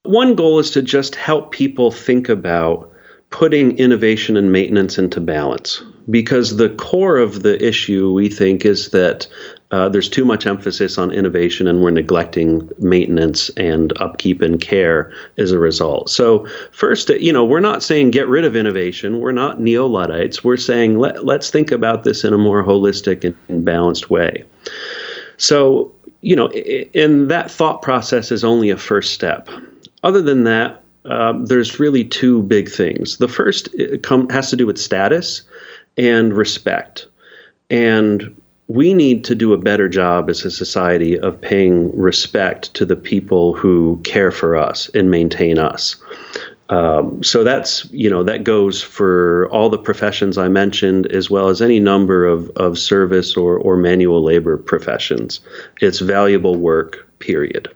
One 0.09 0.35
goal 0.35 0.59
is 0.59 0.71
to 0.73 0.83
just 0.83 1.15
help 1.15 1.53
people 1.53 1.91
think 1.91 2.29
about 2.29 2.93
putting 3.31 3.77
innovation 3.77 4.37
and 4.37 4.53
maintenance 4.53 4.99
into 4.99 5.21
balance 5.21 5.83
because 6.09 6.57
the 6.57 6.71
core 6.71 7.17
of 7.17 7.43
the 7.43 7.63
issue 7.65 8.13
we 8.13 8.29
think 8.29 8.65
is 8.65 8.91
that 8.91 9.27
uh, 9.73 9.89
there's 9.89 10.09
too 10.09 10.25
much 10.25 10.47
emphasis 10.47 10.97
on 10.97 11.11
innovation 11.11 11.67
and 11.67 11.83
we're 11.83 11.91
neglecting 11.91 12.71
maintenance 12.79 13.49
and 13.51 13.93
upkeep 14.01 14.41
and 14.41 14.61
care 14.61 15.13
as 15.39 15.51
a 15.51 15.59
result. 15.59 16.09
So, 16.09 16.47
first, 16.71 17.09
you 17.09 17.33
know, 17.33 17.45
we're 17.45 17.59
not 17.59 17.83
saying 17.83 18.13
get 18.13 18.29
rid 18.29 18.45
of 18.45 18.55
innovation. 18.55 19.19
We're 19.19 19.33
not 19.33 19.61
neo 19.61 19.87
Luddites. 19.87 20.45
We're 20.45 20.57
saying 20.57 20.99
let, 20.99 21.27
let's 21.27 21.51
think 21.51 21.73
about 21.73 22.05
this 22.05 22.23
in 22.23 22.33
a 22.33 22.39
more 22.39 22.63
holistic 22.63 23.25
and, 23.25 23.37
and 23.49 23.65
balanced 23.65 24.09
way. 24.09 24.45
So, 25.37 25.93
you 26.21 26.37
know, 26.37 26.49
and 26.95 27.29
that 27.29 27.51
thought 27.51 27.83
process 27.83 28.31
is 28.31 28.45
only 28.45 28.71
a 28.71 28.77
first 28.77 29.13
step. 29.13 29.49
Other 30.07 30.23
than 30.23 30.45
that, 30.45 30.85
uh, 31.05 31.33
there's 31.43 31.81
really 31.81 32.05
two 32.05 32.45
big 32.45 32.71
things. 32.71 33.17
The 33.17 33.27
first 33.27 33.69
come, 34.05 34.29
has 34.29 34.51
to 34.51 34.57
do 34.57 34.65
with 34.65 34.79
status 34.79 35.43
and 35.97 36.33
respect. 36.33 37.09
And 37.71 38.41
we 38.69 38.95
need 38.95 39.25
to 39.25 39.35
do 39.35 39.53
a 39.53 39.59
better 39.59 39.89
job 39.89 40.31
as 40.31 40.45
a 40.45 40.51
society 40.53 41.19
of 41.19 41.41
paying 41.41 41.91
respect 41.99 42.73
to 42.75 42.85
the 42.85 42.95
people 42.95 43.55
who 43.55 44.01
care 44.05 44.31
for 44.31 44.55
us 44.55 44.89
and 44.95 45.11
maintain 45.11 45.59
us. 45.59 45.97
Um, 46.69 47.21
so 47.25 47.43
that's 47.43 47.85
you 47.91 48.09
know 48.09 48.23
that 48.23 48.45
goes 48.45 48.81
for 48.81 49.49
all 49.51 49.69
the 49.69 49.79
professions 49.79 50.39
I 50.39 50.47
mentioned, 50.47 51.09
as 51.09 51.29
well 51.29 51.49
as 51.49 51.61
any 51.61 51.81
number 51.81 52.25
of, 52.25 52.49
of 52.51 52.79
service 52.79 53.37
or, 53.37 53.59
or 53.59 53.77
manual 53.77 54.23
labor 54.23 54.57
professions. 54.57 55.41
It's 55.81 55.99
valuable 55.99 56.55
work, 56.55 57.09
period. 57.19 57.75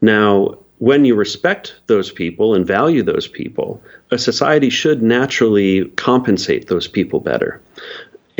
Now, 0.00 0.59
when 0.80 1.04
you 1.04 1.14
respect 1.14 1.74
those 1.86 2.10
people 2.10 2.54
and 2.54 2.66
value 2.66 3.02
those 3.02 3.28
people, 3.28 3.82
a 4.10 4.18
society 4.18 4.70
should 4.70 5.02
naturally 5.02 5.84
compensate 5.96 6.66
those 6.68 6.88
people 6.88 7.20
better 7.20 7.60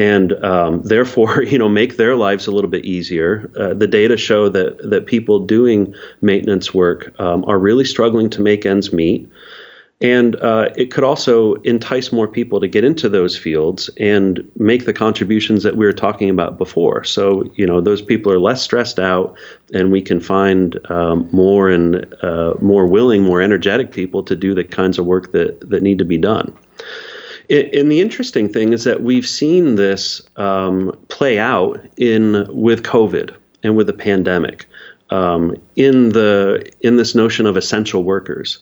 and 0.01 0.33
um, 0.43 0.83
therefore, 0.85 1.43
you 1.43 1.59
know, 1.59 1.69
make 1.69 1.97
their 1.97 2.17
lives 2.17 2.47
a 2.47 2.51
little 2.51 2.71
bit 2.71 2.85
easier. 2.85 3.51
Uh, 3.57 3.75
the 3.75 3.87
data 3.87 4.17
show 4.17 4.49
that 4.49 4.91
that 4.91 5.07
people 5.07 5.39
doing 5.39 5.95
maintenance 6.23 6.73
work 6.73 7.13
um, 7.21 7.45
are 7.45 7.59
really 7.59 7.85
struggling 7.85 8.31
to 8.31 8.41
make 8.41 8.65
ends 8.65 8.93
meet. 8.93 9.29
And 10.03 10.37
uh, 10.37 10.71
it 10.77 10.91
could 10.91 11.05
also 11.05 11.55
entice 11.57 12.11
more 12.11 12.27
people 12.27 12.59
to 12.61 12.69
get 12.69 12.85
into 12.85 13.07
those 13.07 13.37
fields 13.37 13.91
and 13.99 14.51
make 14.57 14.87
the 14.87 14.95
contributions 14.95 15.63
that 15.63 15.77
we 15.77 15.85
were 15.85 15.93
talking 15.93 16.31
about 16.31 16.57
before. 16.57 17.05
So, 17.05 17.45
you 17.57 17.67
know, 17.67 17.83
those 17.83 18.01
people 18.01 18.33
are 18.33 18.39
less 18.39 18.63
stressed 18.63 18.99
out, 18.99 19.37
and 19.75 19.93
we 19.93 20.01
can 20.01 20.19
find 20.19 20.79
um, 20.91 21.29
more 21.33 21.69
and 21.69 22.07
uh, 22.25 22.55
more 22.63 22.87
willing, 22.87 23.23
more 23.23 23.43
energetic 23.43 23.93
people 23.93 24.23
to 24.23 24.35
do 24.35 24.55
the 24.55 24.65
kinds 24.65 24.99
of 24.99 25.05
work 25.05 25.33
that, 25.33 25.69
that 25.69 25.83
need 25.83 25.99
to 25.99 26.07
be 26.07 26.17
done. 26.17 26.57
and 27.51 27.93
the 27.93 28.01
interesting 28.01 28.49
thing 28.49 28.73
is 28.73 28.85
that 28.85 29.03
we've 29.03 29.27
seen 29.27 29.75
this 29.75 30.23
um, 30.37 30.99
play 31.09 31.39
out 31.39 31.79
in 31.99 32.47
with 32.49 32.85
COVID 32.85 33.37
and 33.63 33.77
with 33.77 33.87
the 33.87 33.93
pandemic 33.93 34.67
um, 35.11 35.57
in 35.77 36.11
the 36.11 36.71
in 36.81 36.97
this 36.97 37.15
notion 37.15 37.47
of 37.47 37.57
essential 37.57 38.03
workers. 38.05 38.61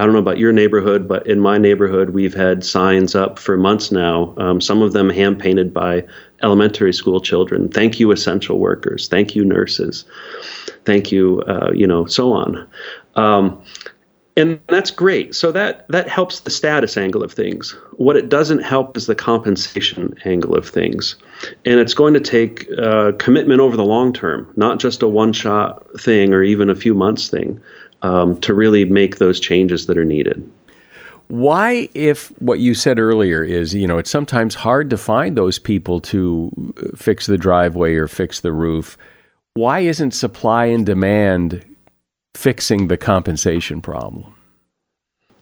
I 0.00 0.04
don't 0.04 0.14
know 0.14 0.18
about 0.18 0.38
your 0.38 0.50
neighborhood, 0.50 1.06
but 1.06 1.26
in 1.26 1.40
my 1.40 1.58
neighborhood, 1.58 2.10
we've 2.10 2.32
had 2.32 2.64
signs 2.64 3.14
up 3.14 3.38
for 3.38 3.58
months 3.58 3.92
now, 3.92 4.34
um, 4.38 4.58
some 4.58 4.80
of 4.80 4.94
them 4.94 5.10
hand 5.10 5.38
painted 5.38 5.74
by 5.74 6.06
elementary 6.42 6.94
school 6.94 7.20
children. 7.20 7.68
Thank 7.68 8.00
you, 8.00 8.10
essential 8.10 8.58
workers. 8.58 9.08
Thank 9.08 9.36
you, 9.36 9.44
nurses. 9.44 10.06
Thank 10.86 11.12
you, 11.12 11.42
uh, 11.42 11.72
you 11.74 11.86
know, 11.86 12.06
so 12.06 12.32
on. 12.32 12.66
Um, 13.16 13.62
and 14.38 14.58
that's 14.68 14.90
great. 14.90 15.34
So 15.34 15.52
that 15.52 15.86
that 15.88 16.08
helps 16.08 16.40
the 16.40 16.50
status 16.50 16.96
angle 16.96 17.22
of 17.22 17.30
things. 17.30 17.76
What 17.98 18.16
it 18.16 18.30
doesn't 18.30 18.62
help 18.62 18.96
is 18.96 19.04
the 19.04 19.14
compensation 19.14 20.14
angle 20.24 20.54
of 20.54 20.66
things, 20.66 21.16
and 21.66 21.78
it's 21.78 21.92
going 21.92 22.14
to 22.14 22.20
take 22.20 22.66
uh, 22.78 23.12
commitment 23.18 23.60
over 23.60 23.76
the 23.76 23.84
long 23.84 24.14
term, 24.14 24.50
not 24.56 24.78
just 24.78 25.02
a 25.02 25.08
one-shot 25.08 26.00
thing 26.00 26.32
or 26.32 26.42
even 26.42 26.70
a 26.70 26.74
few 26.74 26.94
months 26.94 27.28
thing 27.28 27.60
um, 28.02 28.38
to 28.40 28.54
really 28.54 28.84
make 28.84 29.18
those 29.18 29.40
changes 29.40 29.86
that 29.86 29.98
are 29.98 30.04
needed. 30.04 30.48
Why, 31.28 31.88
if 31.94 32.28
what 32.40 32.58
you 32.58 32.74
said 32.74 32.98
earlier 32.98 33.44
is, 33.44 33.72
you 33.72 33.86
know, 33.86 33.98
it's 33.98 34.10
sometimes 34.10 34.54
hard 34.54 34.90
to 34.90 34.96
find 34.96 35.36
those 35.36 35.60
people 35.60 36.00
to 36.00 36.50
uh, 36.76 36.96
fix 36.96 37.26
the 37.26 37.38
driveway 37.38 37.94
or 37.94 38.08
fix 38.08 38.40
the 38.40 38.52
roof, 38.52 38.98
why 39.54 39.80
isn't 39.80 40.10
supply 40.12 40.64
and 40.66 40.84
demand 40.84 41.64
fixing 42.34 42.88
the 42.88 42.96
compensation 42.96 43.80
problem? 43.80 44.34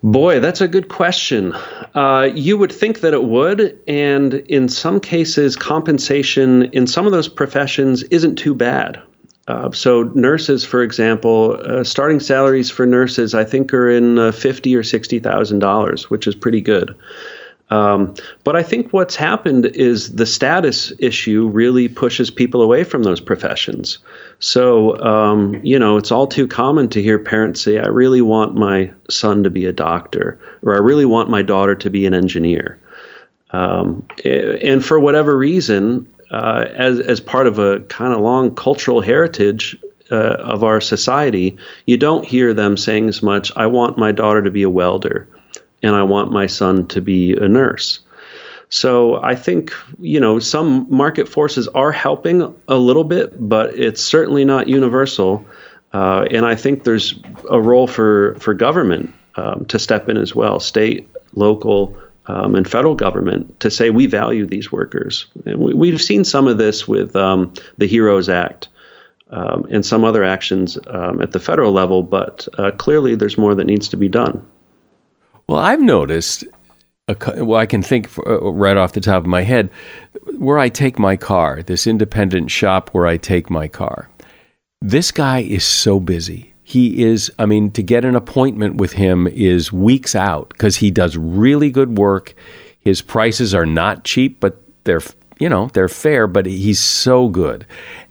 Boy, 0.02 0.38
that's 0.38 0.60
a 0.60 0.68
good 0.68 0.88
question. 0.88 1.54
Uh, 1.94 2.30
you 2.32 2.56
would 2.56 2.70
think 2.70 3.00
that 3.00 3.14
it 3.14 3.24
would, 3.24 3.76
and 3.88 4.34
in 4.34 4.68
some 4.68 5.00
cases, 5.00 5.56
compensation 5.56 6.64
in 6.66 6.86
some 6.86 7.04
of 7.04 7.12
those 7.12 7.28
professions 7.28 8.04
isn't 8.04 8.36
too 8.36 8.54
bad. 8.54 9.02
Uh, 9.48 9.72
so 9.72 10.02
nurses, 10.14 10.64
for 10.64 10.82
example, 10.82 11.58
uh, 11.64 11.82
starting 11.82 12.20
salaries 12.20 12.70
for 12.70 12.86
nurses, 12.86 13.34
I 13.34 13.44
think, 13.44 13.72
are 13.72 13.88
in 13.88 14.18
uh, 14.18 14.30
fifty 14.30 14.76
or 14.76 14.82
sixty 14.82 15.18
thousand 15.18 15.60
dollars, 15.60 16.10
which 16.10 16.26
is 16.26 16.34
pretty 16.34 16.60
good. 16.60 16.94
Um, 17.70 18.14
but 18.44 18.56
I 18.56 18.62
think 18.62 18.92
what's 18.92 19.16
happened 19.16 19.66
is 19.66 20.14
the 20.14 20.24
status 20.26 20.92
issue 20.98 21.48
really 21.48 21.88
pushes 21.88 22.30
people 22.30 22.62
away 22.62 22.84
from 22.84 23.02
those 23.02 23.20
professions. 23.20 23.98
So, 24.38 24.98
um, 25.02 25.60
you 25.62 25.78
know, 25.78 25.98
it's 25.98 26.10
all 26.10 26.26
too 26.26 26.46
common 26.46 26.88
to 26.88 27.02
hear 27.02 27.18
parents 27.18 27.60
say, 27.60 27.78
I 27.78 27.88
really 27.88 28.22
want 28.22 28.54
my 28.54 28.90
son 29.10 29.42
to 29.42 29.50
be 29.50 29.66
a 29.66 29.72
doctor, 29.72 30.38
or 30.62 30.74
I 30.74 30.78
really 30.78 31.04
want 31.04 31.28
my 31.28 31.42
daughter 31.42 31.74
to 31.74 31.90
be 31.90 32.06
an 32.06 32.14
engineer. 32.14 32.78
Um, 33.50 34.06
and 34.24 34.82
for 34.84 34.98
whatever 34.98 35.36
reason, 35.36 36.06
uh, 36.30 36.66
as 36.74 37.00
as 37.00 37.20
part 37.20 37.46
of 37.46 37.58
a 37.58 37.80
kind 37.80 38.12
of 38.12 38.20
long 38.20 38.54
cultural 38.54 39.00
heritage 39.00 39.76
uh, 40.10 40.36
of 40.40 40.64
our 40.64 40.80
society, 40.80 41.56
you 41.86 41.96
don't 41.96 42.24
hear 42.24 42.54
them 42.54 42.76
saying 42.76 43.08
as 43.08 43.22
much. 43.22 43.52
I 43.56 43.66
want 43.66 43.98
my 43.98 44.12
daughter 44.12 44.42
to 44.42 44.50
be 44.50 44.62
a 44.62 44.70
welder, 44.70 45.28
and 45.82 45.94
I 45.94 46.02
want 46.02 46.32
my 46.32 46.46
son 46.46 46.86
to 46.88 47.00
be 47.00 47.34
a 47.34 47.48
nurse. 47.48 48.00
So 48.70 49.22
I 49.22 49.34
think 49.34 49.72
you 49.98 50.20
know 50.20 50.38
some 50.38 50.86
market 50.90 51.28
forces 51.28 51.68
are 51.68 51.92
helping 51.92 52.54
a 52.68 52.76
little 52.76 53.04
bit, 53.04 53.48
but 53.48 53.74
it's 53.74 54.02
certainly 54.02 54.44
not 54.44 54.68
universal. 54.68 55.44
Uh, 55.94 56.26
and 56.30 56.44
I 56.44 56.54
think 56.54 56.84
there's 56.84 57.14
a 57.50 57.60
role 57.60 57.86
for 57.86 58.34
for 58.38 58.52
government 58.52 59.14
um, 59.36 59.64
to 59.66 59.78
step 59.78 60.08
in 60.08 60.18
as 60.18 60.34
well, 60.34 60.60
state, 60.60 61.08
local, 61.34 61.96
um, 62.28 62.54
and 62.54 62.70
federal 62.70 62.94
government 62.94 63.58
to 63.60 63.70
say 63.70 63.90
we 63.90 64.06
value 64.06 64.46
these 64.46 64.70
workers. 64.70 65.26
And 65.46 65.58
we, 65.58 65.90
have 65.90 66.02
seen 66.02 66.24
some 66.24 66.46
of 66.46 66.58
this 66.58 66.86
with 66.86 67.16
um, 67.16 67.52
the 67.78 67.86
HEROES 67.86 68.28
Act 68.28 68.68
um, 69.30 69.66
and 69.70 69.84
some 69.84 70.04
other 70.04 70.22
actions 70.22 70.78
um, 70.88 71.20
at 71.22 71.32
the 71.32 71.40
federal 71.40 71.72
level, 71.72 72.02
but 72.02 72.46
uh, 72.58 72.70
clearly 72.72 73.14
there's 73.14 73.38
more 73.38 73.54
that 73.54 73.64
needs 73.64 73.88
to 73.88 73.96
be 73.96 74.08
done. 74.08 74.46
Well, 75.48 75.58
I've 75.58 75.80
noticed. 75.80 76.44
A, 77.08 77.42
well, 77.42 77.58
I 77.58 77.64
can 77.64 77.82
think 77.82 78.10
uh, 78.18 78.52
right 78.52 78.76
off 78.76 78.92
the 78.92 79.00
top 79.00 79.22
of 79.22 79.26
my 79.26 79.42
head 79.42 79.70
where 80.36 80.58
I 80.58 80.68
take 80.68 80.98
my 80.98 81.16
car, 81.16 81.62
this 81.62 81.86
independent 81.86 82.50
shop 82.50 82.90
where 82.90 83.06
I 83.06 83.16
take 83.16 83.48
my 83.48 83.66
car. 83.66 84.10
This 84.82 85.10
guy 85.10 85.40
is 85.40 85.64
so 85.64 85.98
busy 85.98 86.52
he 86.68 87.02
is 87.02 87.32
i 87.38 87.46
mean 87.46 87.70
to 87.70 87.82
get 87.82 88.04
an 88.04 88.14
appointment 88.14 88.76
with 88.76 88.92
him 88.92 89.26
is 89.26 89.72
weeks 89.72 90.14
out 90.14 90.50
because 90.50 90.76
he 90.76 90.90
does 90.90 91.16
really 91.16 91.70
good 91.70 91.96
work. 91.96 92.34
His 92.80 93.00
prices 93.00 93.54
are 93.54 93.64
not 93.64 94.04
cheap 94.04 94.38
but 94.38 94.60
they're 94.84 95.00
you 95.38 95.48
know 95.48 95.70
they're 95.72 95.88
fair 95.88 96.26
but 96.26 96.44
he's 96.44 96.78
so 96.78 97.28
good. 97.30 97.66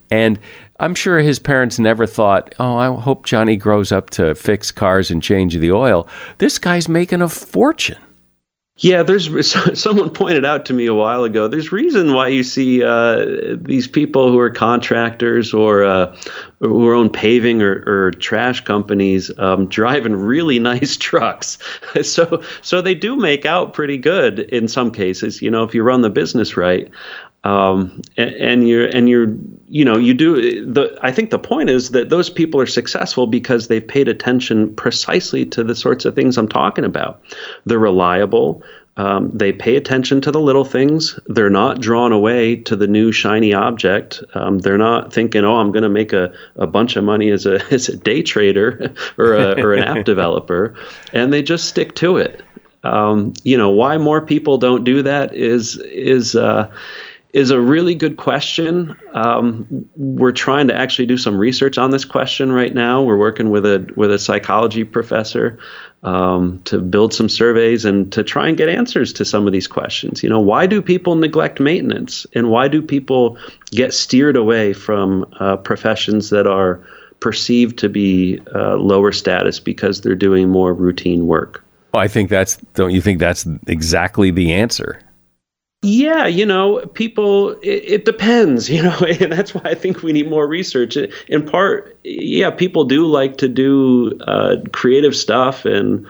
And 0.10 0.40
i'm 0.80 0.96
sure 0.96 1.20
his 1.20 1.38
parents 1.38 1.78
never 1.78 2.08
thought 2.08 2.56
oh 2.58 2.78
i 2.78 3.00
hope 3.00 3.26
johnny 3.28 3.58
grows 3.58 3.92
up 3.92 4.10
to 4.12 4.34
fix 4.34 4.72
cars 4.72 5.12
and 5.12 5.22
change 5.22 5.56
the 5.56 5.72
oil. 5.72 6.08
This 6.40 6.58
guy's 6.58 6.90
making 6.90 7.22
a 7.22 7.30
fortune 7.30 8.02
yeah, 8.80 9.02
there's 9.02 9.56
someone 9.80 10.10
pointed 10.12 10.46
out 10.46 10.66
to 10.68 10.74
me 10.74 10.86
a 10.86 10.94
while 10.94 11.24
ago. 11.24 11.48
There's 11.48 11.72
reason 11.72 12.14
why 12.14 12.28
you 12.28 12.44
see 12.44 12.84
uh, 12.84 13.26
these 13.56 13.88
people 13.88 14.32
who 14.32 14.40
are 14.40 14.52
contractors 14.52 15.54
or 15.54 15.84
uh, 15.84 16.16
who 16.60 16.94
own 16.94 17.10
paving 17.10 17.62
or, 17.62 17.84
or 17.88 18.12
trash 18.12 18.64
companies 18.64 19.32
um, 19.40 19.68
driving 19.68 20.16
really 20.16 20.60
nice 20.68 20.96
trucks. 20.96 21.58
so 22.04 22.44
so 22.62 22.82
they 22.82 22.96
do 22.96 23.16
make 23.16 23.46
out 23.46 23.74
pretty 23.74 23.98
good 23.98 24.40
in 24.40 24.68
some 24.68 24.92
cases. 24.92 25.42
You 25.42 25.50
know, 25.50 25.64
if 25.64 25.74
you 25.74 25.82
run 25.84 26.02
the 26.02 26.10
business 26.10 26.56
right. 26.56 26.90
Um, 27.44 28.02
and, 28.18 28.36
and, 28.36 28.68
you're 28.68 28.88
and 28.88 29.08
you're 29.08 29.34
you 29.68 29.86
know 29.86 29.98
you 29.98 30.14
do 30.14 30.66
the 30.66 30.98
I 31.02 31.12
think 31.12 31.30
the 31.30 31.40
point 31.40 31.70
is 31.70 31.92
that 31.92 32.10
those 32.10 32.30
people 32.30 32.60
are 32.60 32.66
successful 32.66 33.28
because 33.28 33.68
they've 33.68 33.88
paid 33.88 34.08
attention 34.08 34.76
precisely 34.76 35.46
to 35.48 35.64
the 35.64 35.76
sorts 35.76 36.06
of 36.06 36.16
things 36.16 36.38
I'm 36.38 36.48
talking 36.48 36.84
about. 36.84 37.22
They're 37.66 37.80
reliable. 37.80 38.64
Um, 38.98 39.30
they 39.32 39.54
pay 39.54 39.76
attention 39.76 40.22
to 40.22 40.32
the 40.32 40.40
little 40.40 40.66
things. 40.66 41.20
They're 41.28 41.52
not 41.52 41.80
drawn 41.80 42.12
away 42.12 42.56
to 42.56 42.76
the 42.76 42.88
new 42.88 43.12
shiny 43.12 43.54
object. 43.54 44.24
Um, 44.34 44.58
they're 44.58 44.80
not 44.80 45.14
thinking, 45.14 45.46
"Oh, 45.46 45.58
I'm 45.58 45.72
going 45.72 45.84
to 45.84 45.90
make 45.90 46.14
a, 46.14 46.34
a 46.56 46.66
bunch 46.66 46.96
of 46.96 47.04
money 47.04 47.30
as 47.30 47.46
a 47.46 47.62
as 47.72 47.90
a 47.90 47.96
day 47.96 48.24
trader 48.24 48.94
or 49.18 49.34
a, 49.36 49.62
or 49.62 49.74
an 49.74 49.84
app 49.84 50.06
developer," 50.06 50.74
and 51.14 51.32
they 51.32 51.44
just 51.44 51.70
stick 51.70 51.94
to 51.96 52.18
it. 52.18 52.42
Um, 52.84 53.34
you 53.44 53.58
know 53.58 53.70
why 53.70 53.98
more 53.98 54.22
people 54.22 54.58
don't 54.58 54.84
do 54.84 55.04
that 55.04 55.36
is 55.36 55.78
is 55.78 56.36
uh, 56.36 56.72
is 57.38 57.52
a 57.52 57.62
really 57.62 57.94
good 57.94 58.18
question. 58.18 58.98
Um, 59.14 59.88
we're 59.96 60.32
trying 60.32 60.68
to 60.70 60.76
actually 60.76 61.06
do 61.06 61.18
some 61.18 61.38
research 61.38 61.78
on 61.78 61.92
this 61.92 62.04
question 62.04 62.52
right 62.52 62.74
now. 62.74 63.04
We're 63.04 63.18
working 63.18 63.52
with 63.52 63.64
a 63.64 63.88
with 63.96 64.12
a 64.12 64.18
psychology 64.18 64.84
professor 64.84 65.60
um, 66.02 66.60
to 66.64 66.80
build 66.80 67.14
some 67.14 67.30
surveys 67.30 67.86
and 67.86 68.12
to 68.12 68.24
try 68.24 68.48
and 68.48 68.58
get 68.58 68.70
answers 68.70 69.14
to 69.14 69.24
some 69.24 69.46
of 69.46 69.54
these 69.54 69.68
questions. 69.68 70.24
You 70.24 70.30
know, 70.30 70.40
why 70.40 70.66
do 70.66 70.82
people 70.82 71.14
neglect 71.14 71.60
maintenance, 71.60 72.26
and 72.34 72.50
why 72.50 72.68
do 72.68 72.82
people 72.82 73.38
get 73.70 73.94
steered 73.94 74.36
away 74.36 74.74
from 74.74 75.32
uh, 75.40 75.58
professions 75.58 76.32
that 76.32 76.48
are 76.48 76.84
perceived 77.20 77.78
to 77.80 77.88
be 77.88 78.42
uh, 78.56 78.78
lower 78.78 79.12
status 79.12 79.60
because 79.60 80.02
they're 80.02 80.16
doing 80.16 80.50
more 80.50 80.74
routine 80.74 81.28
work? 81.28 81.64
Well, 81.94 82.02
I 82.02 82.08
think 82.08 82.32
that's. 82.32 82.58
Don't 82.74 82.96
you 82.96 83.02
think 83.02 83.20
that's 83.20 83.46
exactly 83.68 84.32
the 84.32 84.54
answer? 84.54 85.00
Yeah, 85.84 86.26
you 86.26 86.46
know, 86.46 86.80
people, 86.96 87.52
it, 87.62 87.84
it, 87.86 88.06
depends, 88.06 88.70
you 88.70 88.82
know, 88.82 88.98
and 89.22 89.32
that's 89.32 89.54
why 89.54 89.62
I 89.64 89.76
think 89.76 90.02
we 90.04 90.12
need 90.12 90.30
more 90.30 90.48
research. 90.48 90.98
In 91.28 91.46
part, 91.46 91.98
yeah, 92.04 92.50
people 92.50 92.84
do 92.84 93.06
like 93.06 93.38
to 93.38 93.48
do 93.48 94.18
uh, 94.22 94.58
creative 94.72 95.16
stuff. 95.16 95.66
And, 95.66 96.06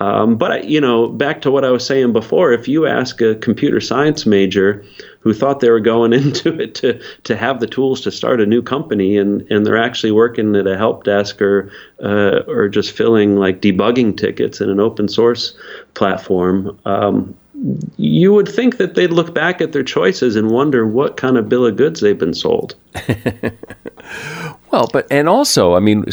um, 0.00 0.36
but, 0.36 0.64
you 0.64 0.80
know, 0.80 1.08
back 1.08 1.40
to 1.42 1.52
what 1.52 1.64
I 1.64 1.70
was 1.70 1.86
saying 1.86 2.12
before, 2.12 2.52
if 2.52 2.66
you 2.66 2.86
ask 2.86 3.20
a 3.20 3.36
computer 3.36 3.80
science 3.80 4.26
major 4.26 4.84
who 5.20 5.32
thought 5.32 5.60
they 5.60 5.70
were 5.70 5.78
going 5.78 6.12
into 6.12 6.60
it 6.60 6.74
to, 6.76 7.00
to 7.22 7.36
have 7.36 7.60
the 7.60 7.68
tools 7.68 8.00
to 8.00 8.10
start 8.10 8.40
a 8.40 8.46
new 8.46 8.60
company 8.60 9.16
and, 9.16 9.48
and 9.52 9.64
they're 9.64 9.76
actually 9.80 10.10
working 10.10 10.56
at 10.56 10.66
a 10.66 10.76
help 10.76 11.04
desk 11.04 11.40
or, 11.40 11.70
uh, 12.02 12.40
or 12.48 12.68
just 12.68 12.90
filling 12.90 13.36
like 13.36 13.60
debugging 13.60 14.16
tickets 14.16 14.60
in 14.60 14.68
an 14.68 14.80
open 14.80 15.06
source 15.06 15.54
platform, 15.94 16.76
um, 16.86 17.36
you 17.96 18.32
would 18.32 18.48
think 18.48 18.78
that 18.78 18.94
they'd 18.94 19.12
look 19.12 19.34
back 19.34 19.60
at 19.60 19.72
their 19.72 19.82
choices 19.82 20.36
and 20.36 20.50
wonder 20.50 20.86
what 20.86 21.16
kind 21.16 21.36
of 21.36 21.48
bill 21.48 21.66
of 21.66 21.76
goods 21.76 22.00
they've 22.00 22.18
been 22.18 22.34
sold. 22.34 22.74
well, 24.72 24.88
but 24.92 25.06
and 25.10 25.28
also, 25.28 25.74
I 25.74 25.80
mean, 25.80 26.04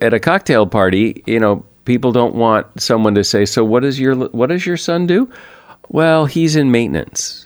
at 0.00 0.14
a 0.14 0.20
cocktail 0.20 0.66
party, 0.66 1.22
you 1.26 1.38
know, 1.38 1.64
people 1.84 2.12
don't 2.12 2.34
want 2.34 2.66
someone 2.80 3.14
to 3.14 3.24
say, 3.24 3.44
"So, 3.44 3.64
what 3.64 3.82
does 3.82 4.00
your 4.00 4.14
what 4.28 4.48
does 4.48 4.66
your 4.66 4.76
son 4.76 5.06
do?" 5.06 5.30
Well, 5.88 6.26
he's 6.26 6.56
in 6.56 6.70
maintenance. 6.70 7.44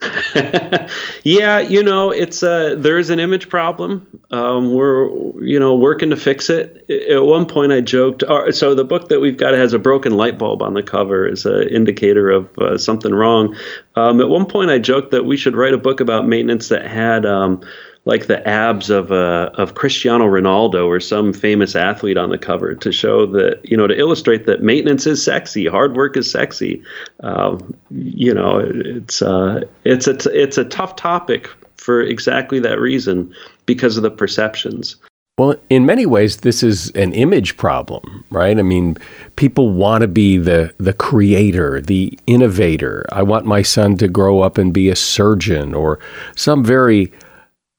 yeah, 1.24 1.58
you 1.58 1.82
know, 1.82 2.10
it's 2.10 2.42
uh, 2.42 2.74
there 2.78 2.98
is 2.98 3.10
an 3.10 3.20
image 3.20 3.48
problem. 3.50 4.06
Um, 4.30 4.72
we're 4.72 5.08
you 5.42 5.58
know 5.58 5.76
working 5.76 6.10
to 6.10 6.16
fix 6.16 6.48
it. 6.48 6.88
At 7.10 7.22
one 7.22 7.44
point, 7.44 7.72
I 7.72 7.82
joked. 7.82 8.22
Uh, 8.22 8.50
so 8.50 8.74
the 8.74 8.84
book 8.84 9.08
that 9.08 9.20
we've 9.20 9.36
got 9.36 9.52
has 9.52 9.74
a 9.74 9.78
broken 9.78 10.16
light 10.16 10.38
bulb 10.38 10.62
on 10.62 10.72
the 10.72 10.82
cover 10.82 11.26
as 11.26 11.44
an 11.44 11.68
indicator 11.68 12.30
of 12.30 12.58
uh, 12.58 12.78
something 12.78 13.12
wrong. 13.12 13.54
Um, 13.94 14.20
at 14.20 14.28
one 14.30 14.46
point, 14.46 14.70
I 14.70 14.78
joked 14.78 15.10
that 15.10 15.24
we 15.26 15.36
should 15.36 15.54
write 15.54 15.74
a 15.74 15.78
book 15.78 16.00
about 16.00 16.26
maintenance 16.26 16.68
that 16.68 16.86
had. 16.86 17.26
Um, 17.26 17.62
like 18.10 18.26
the 18.26 18.46
abs 18.46 18.90
of 18.90 19.12
uh, 19.12 19.50
of 19.54 19.76
Cristiano 19.76 20.24
Ronaldo 20.24 20.84
or 20.84 20.98
some 20.98 21.32
famous 21.32 21.76
athlete 21.76 22.16
on 22.16 22.30
the 22.30 22.38
cover 22.38 22.74
to 22.74 22.90
show 22.90 23.24
that 23.26 23.60
you 23.62 23.76
know 23.76 23.86
to 23.86 23.96
illustrate 23.96 24.46
that 24.46 24.62
maintenance 24.64 25.06
is 25.06 25.24
sexy, 25.24 25.66
hard 25.66 25.94
work 25.94 26.16
is 26.16 26.28
sexy. 26.28 26.82
Um, 27.20 27.72
you 27.90 28.34
know, 28.34 28.58
it's 28.58 29.22
uh, 29.22 29.60
it's 29.84 30.08
a 30.08 30.16
t- 30.16 30.30
it's 30.30 30.58
a 30.58 30.64
tough 30.64 30.96
topic 30.96 31.48
for 31.76 32.02
exactly 32.02 32.58
that 32.58 32.80
reason 32.80 33.32
because 33.64 33.96
of 33.96 34.02
the 34.02 34.10
perceptions. 34.10 34.96
Well, 35.38 35.54
in 35.70 35.86
many 35.86 36.04
ways, 36.04 36.38
this 36.38 36.64
is 36.64 36.90
an 36.90 37.12
image 37.12 37.56
problem, 37.56 38.24
right? 38.30 38.58
I 38.58 38.62
mean, 38.62 38.96
people 39.36 39.70
want 39.70 40.02
to 40.02 40.08
be 40.08 40.36
the 40.36 40.74
the 40.78 40.94
creator, 40.94 41.80
the 41.80 42.18
innovator. 42.26 43.06
I 43.12 43.22
want 43.22 43.46
my 43.46 43.62
son 43.62 43.96
to 43.98 44.08
grow 44.08 44.40
up 44.40 44.58
and 44.58 44.74
be 44.74 44.88
a 44.88 44.96
surgeon 44.96 45.74
or 45.74 46.00
some 46.34 46.64
very 46.64 47.12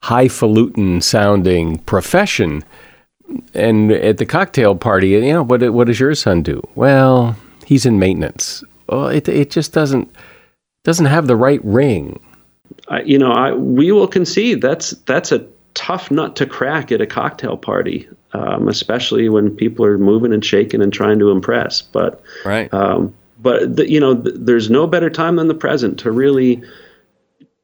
highfalutin 0.04 1.02
sounding 1.02 1.78
profession. 1.80 2.64
And 3.54 3.92
at 3.92 4.18
the 4.18 4.26
cocktail 4.26 4.76
party, 4.76 5.10
you 5.10 5.22
know, 5.22 5.44
what, 5.44 5.62
what 5.74 5.88
does 5.88 6.00
your 6.00 6.16
son 6.16 6.42
do? 6.42 6.62
Well, 6.76 7.38
he's 7.66 7.86
in 7.86 8.00
maintenance. 8.00 8.64
Well, 8.88 9.08
it, 9.08 9.30
it 9.30 9.52
just 9.52 9.72
doesn't 9.72 10.14
doesn't 10.84 11.06
have 11.06 11.28
the 11.28 11.36
right 11.36 11.64
ring. 11.64 12.20
I, 12.88 13.04
you 13.04 13.18
know, 13.18 13.32
I, 13.32 13.54
we 13.54 13.92
will 13.92 14.08
concede 14.08 14.62
that's 14.62 14.92
that's 15.06 15.32
a 15.32 15.46
tough 15.74 16.12
nut 16.12 16.36
to 16.38 16.46
crack 16.46 16.92
at 16.92 17.00
a 17.00 17.06
cocktail 17.06 17.56
party, 17.56 18.10
um, 18.34 18.68
especially 18.68 19.30
when 19.30 19.56
people 19.56 19.86
are 19.86 19.98
moving 19.98 20.34
and 20.34 20.44
shaking 20.44 20.82
and 20.82 20.92
trying 20.92 21.20
to 21.20 21.30
impress. 21.32 21.82
But 21.82 22.22
right. 22.44 22.74
Um, 22.74 23.14
but 23.40 23.76
the, 23.76 23.90
you 23.90 24.00
know, 24.00 24.22
th- 24.22 24.36
there's 24.38 24.70
no 24.70 24.88
better 24.88 25.10
time 25.10 25.38
than 25.38 25.48
the 25.48 25.54
present 25.54 26.00
to 26.00 26.12
really 26.12 26.62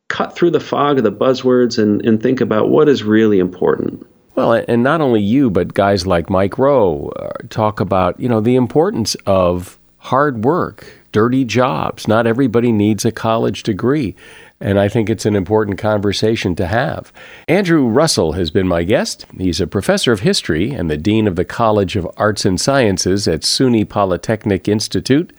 cut 0.08 0.36
through 0.36 0.52
the 0.52 0.60
fog 0.60 0.98
of 0.98 1.04
the 1.04 1.12
buzzwords 1.12 1.82
and, 1.82 2.06
and 2.06 2.22
think 2.22 2.41
about 2.41 2.70
what 2.70 2.88
is 2.88 3.04
really 3.04 3.39
important. 3.39 4.06
Well, 4.36 4.54
and 4.67 4.84
not 4.84 5.02
only 5.02 5.22
you, 5.22 5.50
but 5.50 5.74
guys 5.74 6.06
like 6.06 6.30
Mike 6.30 6.58
Rowe 6.58 7.10
uh, 7.15 7.32
talk 7.50 7.80
about, 7.80 8.20
you 8.20 8.30
know, 8.30 8.39
the 8.39 8.56
importance 8.56 9.15
of 9.26 9.80
hard 9.98 10.46
work, 10.46 11.02
dirty 11.12 11.43
jobs. 11.43 12.08
Not 12.08 12.28
everybody 12.28 12.72
needs 12.72 13.04
a 13.04 13.12
college 13.12 13.63
degree. 13.63 14.15
And 14.60 14.80
I 14.80 14.89
think 14.89 15.10
it's 15.10 15.26
an 15.26 15.36
important 15.36 15.78
conversation 15.78 16.56
to 16.56 16.67
have. 16.67 17.12
Andrew 17.48 17.88
Russell 17.88 18.34
has 18.34 18.50
been 18.50 18.67
my 18.67 18.84
guest. 18.84 19.26
He's 19.38 19.60
a 19.60 19.67
professor 19.67 20.12
of 20.12 20.22
history 20.22 20.72
and 20.72 20.89
the 20.89 20.98
dean 20.98 21.28
of 21.28 21.36
the 21.36 21.46
College 21.46 21.96
of 21.96 22.08
Arts 22.17 22.46
and 22.46 22.60
Sciences 22.60 23.28
at 23.28 23.41
SUNY 23.41 23.88
Polytechnic 23.88 24.67
Institute 24.67 25.32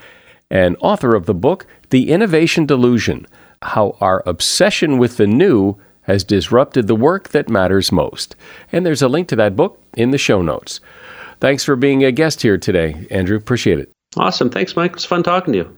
and 0.51 0.77
author 0.81 1.15
of 1.15 1.27
the 1.27 1.35
book, 1.35 1.67
The 1.91 2.11
Innovation 2.11 2.67
Delusion 2.67 3.27
how 3.63 3.97
our 4.01 4.23
obsession 4.27 4.99
with 4.99 5.17
the 5.17 5.27
new 5.27 5.77
has 6.03 6.25
disrupted 6.25 6.87
the 6.87 6.95
work 6.95 7.31
that 7.31 7.49
matters 7.49 7.93
most. 7.93 8.35
And 8.73 8.85
there's 8.85 9.03
a 9.03 9.09
link 9.09 9.29
to 9.29 9.37
that 9.37 9.57
book 9.57 9.81
in 9.95 10.11
the 10.11 10.19
show 10.19 10.43
notes. 10.43 10.81
Thanks 11.41 11.65
for 11.65 11.77
being 11.77 12.03
a 12.03 12.13
guest 12.13 12.41
here 12.43 12.59
today, 12.59 13.07
Andrew. 13.11 13.37
Appreciate 13.37 13.79
it. 13.79 13.91
Awesome. 14.17 14.51
Thanks, 14.51 14.75
Mike. 14.75 14.95
It's 14.95 15.05
fun 15.05 15.23
talking 15.23 15.53
to 15.53 15.59
you. 15.59 15.78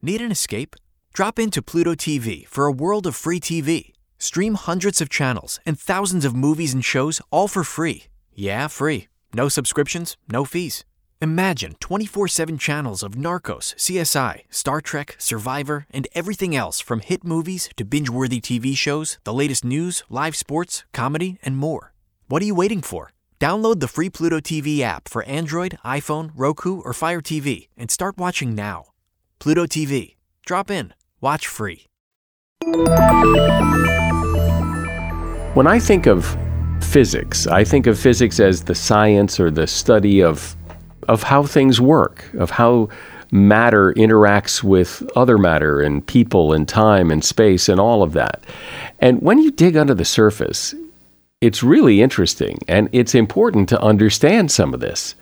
Need 0.00 0.22
an 0.22 0.30
escape? 0.30 0.76
Drop 1.12 1.40
into 1.40 1.60
Pluto 1.60 1.96
TV 1.96 2.46
for 2.46 2.66
a 2.66 2.72
world 2.72 3.04
of 3.04 3.16
free 3.16 3.40
TV. 3.40 3.90
Stream 4.16 4.54
hundreds 4.54 5.00
of 5.00 5.08
channels 5.08 5.58
and 5.66 5.76
thousands 5.76 6.24
of 6.24 6.36
movies 6.36 6.72
and 6.72 6.84
shows 6.84 7.20
all 7.32 7.48
for 7.48 7.64
free. 7.64 8.04
Yeah, 8.32 8.68
free. 8.68 9.08
No 9.34 9.48
subscriptions, 9.48 10.16
no 10.30 10.44
fees. 10.44 10.84
Imagine 11.20 11.74
24 11.80 12.28
7 12.28 12.58
channels 12.58 13.02
of 13.02 13.16
Narcos, 13.16 13.74
CSI, 13.74 14.42
Star 14.50 14.80
Trek, 14.80 15.16
Survivor, 15.18 15.84
and 15.90 16.06
everything 16.14 16.54
else 16.54 16.78
from 16.78 17.00
hit 17.00 17.24
movies 17.24 17.68
to 17.76 17.84
binge 17.84 18.08
worthy 18.08 18.40
TV 18.40 18.76
shows, 18.76 19.18
the 19.24 19.34
latest 19.34 19.64
news, 19.64 20.04
live 20.08 20.36
sports, 20.36 20.84
comedy, 20.92 21.38
and 21.42 21.56
more. 21.56 21.92
What 22.28 22.40
are 22.40 22.46
you 22.46 22.54
waiting 22.54 22.82
for? 22.82 23.10
Download 23.40 23.80
the 23.80 23.88
free 23.88 24.10
Pluto 24.10 24.38
TV 24.38 24.78
app 24.78 25.08
for 25.08 25.24
Android, 25.24 25.76
iPhone, 25.84 26.30
Roku, 26.36 26.82
or 26.82 26.92
Fire 26.92 27.20
TV 27.20 27.66
and 27.76 27.90
start 27.90 28.16
watching 28.16 28.54
now. 28.54 28.84
Pluto 29.40 29.66
TV. 29.66 30.16
Drop 30.44 30.70
in. 30.70 30.92
Watch 31.20 31.46
free. 31.46 31.86
When 35.54 35.66
I 35.66 35.78
think 35.78 36.06
of 36.06 36.36
physics, 36.80 37.46
I 37.46 37.64
think 37.64 37.86
of 37.86 37.98
physics 37.98 38.40
as 38.40 38.64
the 38.64 38.74
science 38.74 39.38
or 39.38 39.50
the 39.50 39.66
study 39.66 40.22
of 40.22 40.56
of 41.08 41.22
how 41.22 41.42
things 41.42 41.80
work, 41.80 42.28
of 42.34 42.50
how 42.50 42.88
matter 43.30 43.94
interacts 43.94 44.62
with 44.62 45.02
other 45.16 45.38
matter 45.38 45.80
and 45.80 46.06
people 46.06 46.52
and 46.52 46.68
time 46.68 47.10
and 47.10 47.24
space 47.24 47.68
and 47.68 47.80
all 47.80 48.02
of 48.02 48.12
that. 48.12 48.44
And 48.98 49.22
when 49.22 49.38
you 49.38 49.50
dig 49.50 49.76
under 49.76 49.94
the 49.94 50.04
surface, 50.04 50.74
it's 51.40 51.62
really 51.62 52.02
interesting 52.02 52.58
and 52.68 52.88
it's 52.92 53.14
important 53.14 53.68
to 53.70 53.80
understand 53.80 54.50
some 54.50 54.74
of 54.74 54.80
this. 54.80 55.14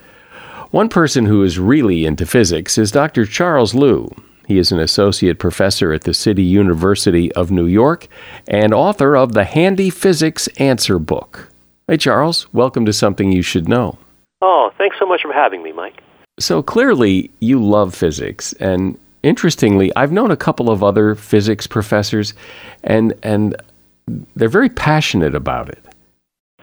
One 0.73 0.89
person 0.89 1.27
who 1.27 1.45
is 1.45 1.61
really 1.61 2.05
into 2.05 2.27
physics 2.27 2.77
is 2.77 2.91
Dr. 2.91 3.25
Charles 3.25 3.73
Liu. 3.73 4.11
He 4.49 4.59
is 4.59 4.73
an 4.73 4.81
associate 4.81 5.39
professor 5.39 5.93
at 5.93 6.03
the 6.03 6.13
City 6.13 6.43
University 6.43 7.31
of 7.33 7.53
New 7.53 7.67
York 7.67 8.09
and 8.49 8.75
author 8.75 9.17
of 9.17 9.33
the 9.33 9.45
Handy 9.45 9.91
Physics 9.91 10.49
Answer 10.59 10.99
Book. 10.99 11.49
Hey, 11.87 11.97
Charles, 11.97 12.53
welcome 12.53 12.85
to 12.85 12.93
Something 12.93 13.31
You 13.31 13.43
Should 13.43 13.69
Know. 13.69 13.97
Oh, 14.43 14.73
thanks 14.77 14.97
so 14.99 15.07
much 15.07 15.23
for 15.23 15.33
having 15.33 15.63
me, 15.63 15.71
Mike. 15.71 16.03
So 16.41 16.65
clearly, 16.65 17.31
you 17.39 17.63
love 17.63 17.95
physics, 17.95 18.53
and 18.55 18.99
interestingly, 19.23 19.95
I've 19.95 20.11
known 20.11 20.33
a 20.33 20.37
couple 20.37 20.69
of 20.69 20.83
other 20.83 21.15
physics 21.15 21.69
professors, 21.69 22.35
and 22.83 23.15
and 23.23 23.55
they're 24.35 24.49
very 24.49 24.69
passionate 24.69 25.37
about 25.37 25.69
it. 25.69 25.79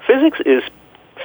Physics 0.05 0.39
is 0.45 0.61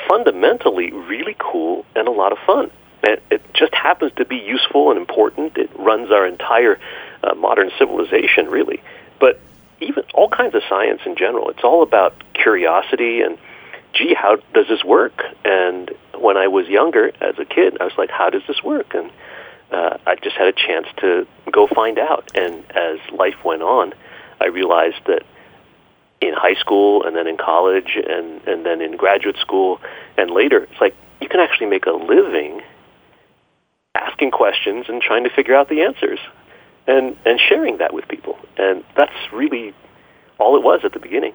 fundamentally 0.09 0.91
really 0.91 1.37
cool 1.39 1.85
and 1.95 2.09
a 2.09 2.11
lot 2.11 2.33
of 2.33 2.39
fun. 2.47 2.71
And 3.03 3.21
it 3.31 3.43
just 3.55 3.75
happens 3.75 4.13
to 4.17 4.25
be 4.25 4.37
useful 4.37 4.91
and 4.91 4.99
important. 4.99 5.57
It 5.57 5.71
runs 5.79 6.11
our 6.11 6.27
entire 6.27 6.81
uh, 7.23 7.35
modern 7.35 7.71
civilization, 7.79 8.47
really. 8.47 8.83
But 9.21 9.41
even 9.81 10.03
all 10.15 10.29
kinds 10.29 10.55
of 10.55 10.63
science 10.69 11.03
in 11.07 11.15
general, 11.15 11.51
it's 11.51 11.63
all 11.63 11.83
about 11.83 12.15
curiosity 12.35 13.21
and, 13.21 13.39
gee, 13.93 14.15
how 14.15 14.37
does 14.55 14.67
this 14.69 14.83
work? 14.83 15.23
And 15.45 15.91
when 16.19 16.37
I 16.37 16.49
was 16.49 16.67
younger, 16.67 17.13
as 17.21 17.39
a 17.39 17.45
kid, 17.45 17.79
I 17.81 17.85
was 17.85 17.97
like, 17.97 18.11
how 18.11 18.31
does 18.31 18.43
this 18.49 18.63
work? 18.63 18.95
And 18.95 19.11
uh, 19.71 19.99
I 20.07 20.17
just 20.17 20.37
had 20.37 20.49
a 20.49 20.53
chance 20.53 20.89
to 20.99 21.27
go 21.51 21.67
find 21.67 21.99
out. 21.99 22.31
And 22.35 22.65
as 22.73 22.99
life 23.13 23.45
went 23.45 23.63
on, 23.63 23.95
I 24.41 24.47
realized 24.47 25.05
that 25.07 25.23
in 26.21 26.33
high 26.35 26.55
school 26.55 27.05
and 27.05 27.17
then 27.17 27.27
in 27.27 27.37
college 27.37 27.97
and, 27.97 28.47
and 28.47 28.67
then 28.67 28.81
in 28.81 28.97
graduate 28.97 29.37
school 29.41 29.81
and 30.17 30.31
later, 30.31 30.65
it's 30.65 30.81
like 30.81 30.95
you 31.21 31.29
can 31.29 31.41
actually 31.41 31.67
make 31.67 31.87
a 31.87 31.93
living 31.93 32.61
asking 33.95 34.31
questions 34.31 34.87
and 34.89 35.03
trying 35.03 35.25
to 35.25 35.31
figure 35.31 35.55
out 35.55 35.69
the 35.69 35.83
answers 35.83 36.19
and, 36.87 37.17
and 37.25 37.41
sharing 37.49 37.79
that 37.79 37.93
with 37.93 38.07
people. 38.09 38.39
And 38.57 38.85
that's 38.97 39.13
really 39.33 39.75
all 40.39 40.57
it 40.57 40.63
was 40.63 40.81
at 40.85 40.93
the 40.93 41.01
beginning. 41.01 41.35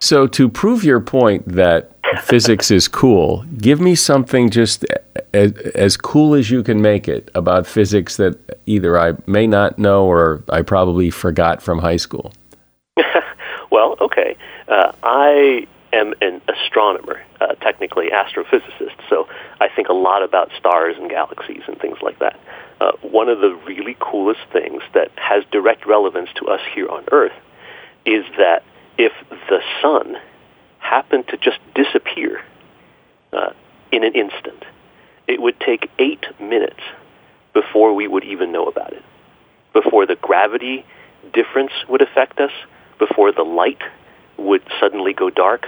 So, 0.00 0.26
to 0.26 0.48
prove 0.48 0.84
your 0.84 1.00
point 1.00 1.48
that 1.48 1.92
physics 2.22 2.70
is 2.70 2.88
cool, 2.88 3.44
give 3.56 3.80
me 3.80 3.94
something 3.94 4.50
just 4.50 4.84
as, 5.32 5.52
as, 5.74 5.96
cool 5.96 6.34
as 6.34 6.50
you 6.50 6.62
can 6.62 6.82
make 6.82 7.08
it 7.08 7.30
about 7.34 7.66
physics 7.66 8.16
that 8.18 8.58
either 8.66 8.98
I 8.98 9.14
may 9.26 9.46
not 9.46 9.78
know 9.78 10.04
or 10.04 10.42
I 10.50 10.62
probably 10.62 11.10
forgot 11.10 11.62
from 11.62 11.78
high 11.78 11.96
school. 11.96 12.32
well, 13.74 13.96
okay. 14.00 14.36
Uh, 14.68 14.92
I 15.02 15.66
am 15.92 16.14
an 16.22 16.40
astronomer, 16.48 17.20
uh, 17.40 17.54
technically 17.56 18.10
astrophysicist, 18.10 18.94
so 19.10 19.26
I 19.60 19.68
think 19.68 19.88
a 19.88 19.92
lot 19.92 20.22
about 20.22 20.52
stars 20.56 20.94
and 20.96 21.10
galaxies 21.10 21.62
and 21.66 21.76
things 21.80 21.98
like 22.00 22.20
that. 22.20 22.38
Uh, 22.80 22.92
one 23.02 23.28
of 23.28 23.40
the 23.40 23.52
really 23.66 23.96
coolest 23.98 24.42
things 24.52 24.80
that 24.94 25.10
has 25.16 25.42
direct 25.50 25.86
relevance 25.86 26.30
to 26.36 26.46
us 26.46 26.60
here 26.72 26.88
on 26.88 27.04
Earth 27.10 27.34
is 28.06 28.24
that 28.38 28.62
if 28.96 29.12
the 29.48 29.60
sun 29.82 30.18
happened 30.78 31.26
to 31.28 31.36
just 31.36 31.58
disappear 31.74 32.42
uh, 33.32 33.50
in 33.90 34.04
an 34.04 34.14
instant, 34.14 34.64
it 35.26 35.42
would 35.42 35.58
take 35.58 35.90
eight 35.98 36.24
minutes 36.38 36.80
before 37.52 37.92
we 37.92 38.06
would 38.06 38.22
even 38.22 38.52
know 38.52 38.66
about 38.66 38.92
it, 38.92 39.02
before 39.72 40.06
the 40.06 40.14
gravity 40.14 40.86
difference 41.32 41.72
would 41.88 42.02
affect 42.02 42.38
us, 42.38 42.52
before 42.98 43.32
the 43.32 43.42
light 43.42 43.82
would 44.36 44.62
suddenly 44.80 45.12
go 45.12 45.30
dark, 45.30 45.66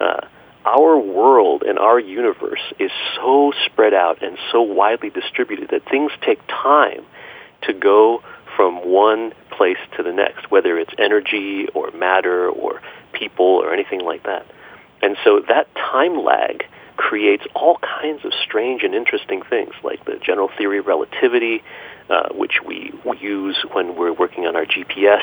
uh, 0.00 0.20
our 0.64 0.98
world 0.98 1.62
and 1.62 1.78
our 1.78 1.98
universe 1.98 2.60
is 2.78 2.90
so 3.14 3.52
spread 3.66 3.94
out 3.94 4.22
and 4.22 4.36
so 4.50 4.62
widely 4.62 5.10
distributed 5.10 5.70
that 5.70 5.88
things 5.88 6.10
take 6.22 6.40
time 6.48 7.04
to 7.62 7.72
go 7.72 8.22
from 8.56 8.76
one 8.88 9.32
place 9.50 9.78
to 9.96 10.02
the 10.02 10.12
next, 10.12 10.50
whether 10.50 10.78
it's 10.78 10.92
energy 10.98 11.68
or 11.74 11.90
matter 11.92 12.48
or 12.48 12.80
people 13.12 13.46
or 13.46 13.72
anything 13.72 14.00
like 14.00 14.24
that. 14.24 14.46
And 15.02 15.16
so 15.24 15.40
that 15.48 15.72
time 15.74 16.24
lag 16.24 16.64
creates 16.96 17.44
all 17.54 17.78
kinds 17.78 18.24
of 18.24 18.32
strange 18.42 18.82
and 18.82 18.94
interesting 18.94 19.42
things, 19.42 19.74
like 19.84 20.04
the 20.04 20.16
general 20.16 20.50
theory 20.56 20.78
of 20.78 20.86
relativity, 20.86 21.62
uh, 22.10 22.28
which 22.32 22.62
we 22.64 22.92
use 23.20 23.56
when 23.72 23.96
we're 23.96 24.12
working 24.12 24.46
on 24.46 24.56
our 24.56 24.66
GPS, 24.66 25.22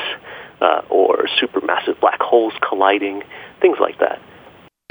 uh, 0.60 0.82
or 0.90 1.26
supermassive 1.40 1.98
black 2.00 2.20
holes 2.20 2.52
colliding, 2.66 3.22
things 3.60 3.78
like 3.80 3.98
that. 3.98 4.20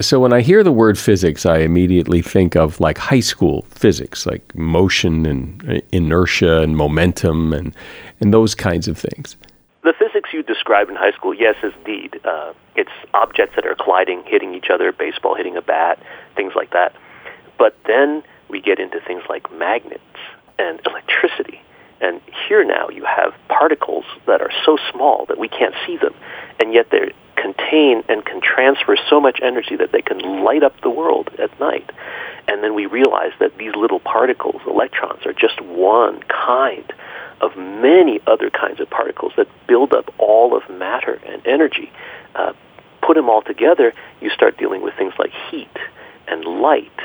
So 0.01 0.19
when 0.19 0.33
I 0.33 0.41
hear 0.41 0.63
the 0.63 0.71
word 0.71 0.97
physics, 0.97 1.45
I 1.45 1.59
immediately 1.59 2.21
think 2.21 2.55
of 2.55 2.79
like 2.79 2.97
high 2.97 3.19
school 3.19 3.65
physics, 3.69 4.25
like 4.25 4.55
motion 4.55 5.25
and 5.25 5.69
uh, 5.69 5.81
inertia 5.91 6.61
and 6.61 6.75
momentum 6.75 7.53
and 7.53 7.75
and 8.19 8.33
those 8.33 8.55
kinds 8.55 8.87
of 8.87 8.97
things. 8.97 9.37
The 9.83 9.93
physics 9.99 10.29
you 10.33 10.41
described 10.43 10.89
in 10.89 10.95
high 10.95 11.11
school, 11.11 11.33
yes, 11.33 11.55
indeed. 11.61 12.19
Uh, 12.23 12.53
it's 12.75 12.91
objects 13.13 13.55
that 13.55 13.67
are 13.67 13.75
colliding, 13.75 14.23
hitting 14.25 14.55
each 14.55 14.69
other, 14.73 14.91
baseball 14.91 15.35
hitting 15.35 15.57
a 15.57 15.61
bat, 15.61 15.99
things 16.35 16.53
like 16.55 16.71
that. 16.71 16.95
But 17.59 17.77
then 17.85 18.23
we 18.49 18.61
get 18.61 18.79
into 18.79 18.99
things 19.01 19.23
like 19.29 19.51
magnets 19.51 20.01
and 20.57 20.81
electricity. 20.85 21.61
And 22.01 22.21
here 22.47 22.63
now 22.63 22.89
you 22.89 23.05
have 23.05 23.33
particles 23.47 24.05
that 24.25 24.41
are 24.41 24.51
so 24.65 24.77
small 24.91 25.25
that 25.27 25.37
we 25.37 25.47
can't 25.47 25.75
see 25.85 25.97
them, 25.97 26.13
and 26.59 26.73
yet 26.73 26.87
they're 26.91 27.11
contain 27.43 28.03
and 28.07 28.25
can 28.25 28.39
transfer 28.41 28.95
so 29.09 29.19
much 29.19 29.39
energy 29.41 29.75
that 29.75 29.91
they 29.91 30.01
can 30.01 30.43
light 30.43 30.63
up 30.63 30.79
the 30.81 30.89
world 30.89 31.29
at 31.39 31.59
night. 31.59 31.89
And 32.47 32.63
then 32.63 32.73
we 32.73 32.85
realize 32.85 33.31
that 33.39 33.57
these 33.57 33.75
little 33.75 33.99
particles, 33.99 34.61
electrons, 34.65 35.25
are 35.25 35.33
just 35.33 35.59
one 35.61 36.23
kind 36.23 36.91
of 37.41 37.57
many 37.57 38.21
other 38.27 38.49
kinds 38.49 38.79
of 38.79 38.89
particles 38.89 39.33
that 39.35 39.47
build 39.67 39.93
up 39.93 40.13
all 40.17 40.55
of 40.55 40.69
matter 40.69 41.19
and 41.25 41.45
energy. 41.45 41.91
Uh, 42.35 42.53
put 43.01 43.15
them 43.15 43.29
all 43.29 43.41
together, 43.41 43.93
you 44.21 44.29
start 44.29 44.57
dealing 44.57 44.81
with 44.81 44.93
things 44.95 45.13
like 45.19 45.31
heat 45.49 45.75
and 46.27 46.45
light 46.45 46.99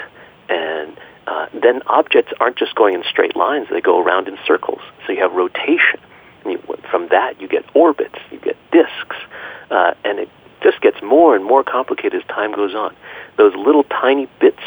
and 0.49 0.97
uh, 1.29 1.47
then 1.53 1.83
objects 1.87 2.33
aren't 2.41 2.57
just 2.57 2.75
going 2.75 2.95
in 2.95 3.03
straight 3.05 3.37
lines, 3.37 3.67
they 3.71 3.83
go 3.83 4.03
around 4.03 4.29
in 4.29 4.39
circles. 4.47 4.81
So 5.07 5.13
you 5.13 5.21
have 5.21 5.33
rotation. 5.33 6.01
And 6.45 6.53
you, 6.53 6.59
from 6.91 7.09
that, 7.09 7.39
you 7.41 7.49
get 7.49 7.65
orbits, 7.75 8.19
you 8.31 8.39
get 8.39 8.57
disks, 8.73 9.17
uh, 9.71 9.93
and 10.05 10.19
it 10.21 10.31
just 10.63 10.81
gets 10.81 11.03
more 11.03 11.37
and 11.37 11.45
more 11.45 11.63
complicated 11.63 12.23
as 12.23 12.27
time 12.29 12.53
goes 12.55 12.75
on. 12.75 12.97
Those 13.37 13.55
little 13.55 13.85
tiny 13.85 14.27
bits, 14.41 14.63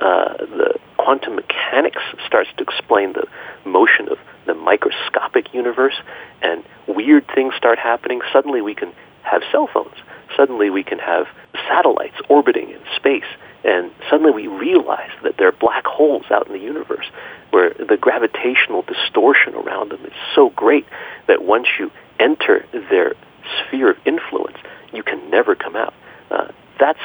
uh, 0.00 0.36
the 0.36 0.78
quantum 0.98 1.36
mechanics 1.36 2.02
starts 2.26 2.50
to 2.58 2.62
explain 2.62 3.14
the 3.14 3.26
motion 3.64 4.08
of 4.08 4.18
the 4.46 4.54
microscopic 4.54 5.54
universe, 5.54 5.94
and 6.42 6.62
weird 6.86 7.26
things 7.34 7.54
start 7.56 7.78
happening. 7.78 8.20
Suddenly, 8.32 8.60
we 8.60 8.74
can 8.74 8.92
have 9.22 9.42
cell 9.50 9.68
phones. 9.72 9.96
Suddenly, 10.36 10.68
we 10.68 10.82
can 10.82 10.98
have 10.98 11.26
satellites 11.68 12.16
orbiting 12.28 12.70
in 12.70 12.80
space. 12.96 13.30
And 13.64 13.90
suddenly 14.10 14.32
we 14.32 14.46
realize 14.48 15.10
that 15.22 15.36
there 15.36 15.48
are 15.48 15.52
black 15.52 15.86
holes 15.86 16.24
out 16.30 16.46
in 16.46 16.52
the 16.52 16.58
universe 16.58 17.06
where 17.50 17.70
the 17.74 17.96
gravitational 17.96 18.82
distortion 18.82 19.54
around 19.54 19.90
them 19.90 20.04
is 20.04 20.12
so 20.34 20.50
great 20.50 20.86
that 21.28 21.44
once 21.44 21.68
you 21.78 21.90
enter 22.18 22.66
their 22.72 23.14
sphere 23.60 23.90
of 23.90 23.98
influence, 24.04 24.56
you 24.92 25.02
can 25.02 25.30
never 25.30 25.54
come 25.54 25.76
out. 25.76 25.94
Uh, 26.30 26.48
that's 26.80 27.00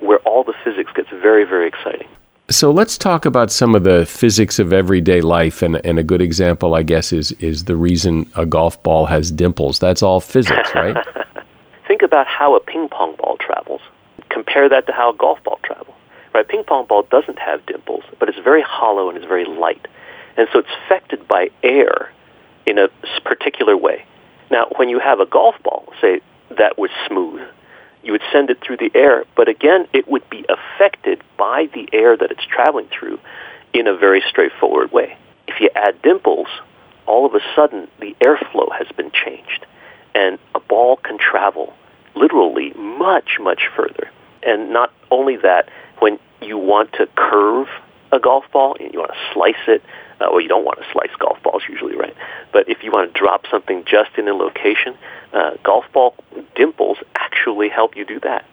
where 0.00 0.18
all 0.20 0.44
the 0.44 0.54
physics 0.64 0.90
gets 0.94 1.08
very, 1.10 1.44
very 1.44 1.68
exciting. 1.68 2.08
So 2.50 2.70
let's 2.70 2.98
talk 2.98 3.24
about 3.24 3.50
some 3.50 3.74
of 3.74 3.84
the 3.84 4.04
physics 4.04 4.58
of 4.58 4.72
everyday 4.72 5.22
life, 5.22 5.62
and, 5.62 5.76
and 5.84 5.98
a 5.98 6.02
good 6.02 6.20
example, 6.20 6.74
I 6.74 6.82
guess, 6.82 7.10
is 7.10 7.32
is 7.32 7.64
the 7.64 7.74
reason 7.74 8.30
a 8.36 8.44
golf 8.44 8.82
ball 8.82 9.06
has 9.06 9.30
dimples. 9.30 9.78
That's 9.78 10.02
all 10.02 10.20
physics, 10.20 10.74
right? 10.74 10.96
Think 11.88 12.02
about 12.02 12.26
how 12.26 12.54
a 12.54 12.60
ping 12.60 12.88
pong 12.90 13.16
ball 13.16 13.38
travels. 13.38 13.80
Compare 14.34 14.68
that 14.70 14.86
to 14.88 14.92
how 14.92 15.12
a 15.12 15.16
golf 15.16 15.42
ball 15.44 15.60
travels. 15.62 15.96
Right? 16.34 16.46
Ping 16.46 16.64
pong 16.64 16.86
ball 16.86 17.06
doesn't 17.08 17.38
have 17.38 17.64
dimples, 17.66 18.02
but 18.18 18.28
it's 18.28 18.38
very 18.38 18.62
hollow 18.62 19.08
and 19.08 19.16
it's 19.16 19.26
very 19.26 19.44
light, 19.44 19.86
and 20.36 20.48
so 20.52 20.58
it's 20.58 20.68
affected 20.84 21.28
by 21.28 21.50
air 21.62 22.12
in 22.66 22.78
a 22.78 22.88
particular 23.24 23.76
way. 23.76 24.04
Now, 24.50 24.66
when 24.74 24.88
you 24.88 24.98
have 24.98 25.20
a 25.20 25.26
golf 25.26 25.54
ball, 25.62 25.92
say, 26.00 26.20
that 26.58 26.76
was 26.76 26.90
smooth, 27.06 27.42
you 28.02 28.10
would 28.10 28.22
send 28.32 28.50
it 28.50 28.58
through 28.60 28.78
the 28.78 28.90
air, 28.94 29.24
but 29.36 29.48
again, 29.48 29.86
it 29.92 30.08
would 30.08 30.28
be 30.28 30.44
affected 30.48 31.22
by 31.38 31.68
the 31.72 31.88
air 31.92 32.16
that 32.16 32.32
it's 32.32 32.44
traveling 32.44 32.88
through 32.88 33.20
in 33.72 33.86
a 33.86 33.96
very 33.96 34.22
straightforward 34.28 34.90
way. 34.90 35.16
If 35.46 35.60
you 35.60 35.70
add 35.76 36.02
dimples, 36.02 36.48
all 37.06 37.24
of 37.24 37.34
a 37.36 37.40
sudden 37.54 37.86
the 38.00 38.16
airflow 38.20 38.72
has 38.76 38.88
been 38.96 39.12
changed, 39.12 39.64
and 40.12 40.40
a 40.56 40.60
ball 40.60 40.96
can 40.96 41.18
travel 41.18 41.72
literally 42.16 42.72
much, 42.74 43.38
much 43.40 43.68
further. 43.76 44.10
And 44.44 44.72
not 44.72 44.92
only 45.10 45.36
that, 45.38 45.68
when 45.98 46.18
you 46.40 46.58
want 46.58 46.92
to 46.94 47.08
curve 47.16 47.68
a 48.12 48.20
golf 48.20 48.44
ball, 48.52 48.76
you 48.78 48.98
want 48.98 49.12
to 49.12 49.32
slice 49.32 49.54
it, 49.66 49.82
uh, 50.20 50.26
well, 50.30 50.40
you 50.40 50.48
don't 50.48 50.64
want 50.64 50.78
to 50.78 50.84
slice 50.92 51.14
golf 51.18 51.42
balls 51.42 51.62
usually, 51.68 51.96
right? 51.96 52.14
But 52.52 52.68
if 52.68 52.82
you 52.82 52.90
want 52.92 53.12
to 53.12 53.18
drop 53.18 53.46
something 53.50 53.84
just 53.84 54.16
in 54.16 54.28
a 54.28 54.34
location, 54.34 54.96
uh, 55.32 55.52
golf 55.64 55.84
ball 55.92 56.14
dimples 56.54 56.98
actually 57.16 57.68
help 57.68 57.96
you 57.96 58.04
do 58.04 58.20
that. 58.20 58.44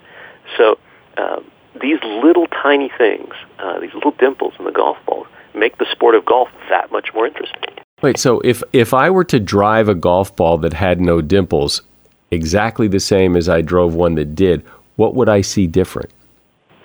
So 0.57 0.80
um, 1.18 1.49
these 1.80 1.99
little 2.03 2.47
tiny 2.47 2.91
things, 2.97 3.34
uh, 3.59 3.80
these 3.80 3.93
little 3.93 4.11
dimples 4.11 4.53
in 4.57 4.66
the 4.66 4.72
golf 4.72 4.97
ball, 5.05 5.28
make 5.53 5.78
the 5.78 5.86
sport 5.91 6.16
of 6.16 6.26
golf 6.26 6.49
that 6.70 6.91
much 6.91 7.13
more 7.13 7.28
interesting. 7.28 7.76
Wait, 8.01 8.18
so 8.18 8.39
if 8.39 8.63
if 8.74 8.93
I 8.93 9.11
were 9.11 9.24
to 9.26 9.39
drive 9.39 9.88
a 9.88 9.93
golf 9.93 10.36
ball 10.36 10.57
that 10.59 10.74
had 10.74 10.99
no 10.99 11.22
dimples, 11.22 11.84
exactly 12.32 12.88
the 12.88 12.99
same 12.99 13.36
as 13.36 13.47
I 13.47 13.61
drove 13.61 13.93
one 13.93 14.16
that 14.16 14.34
did, 14.34 14.66
what 15.02 15.16
would 15.16 15.30
I 15.30 15.41
see 15.41 15.66
different? 15.66 16.12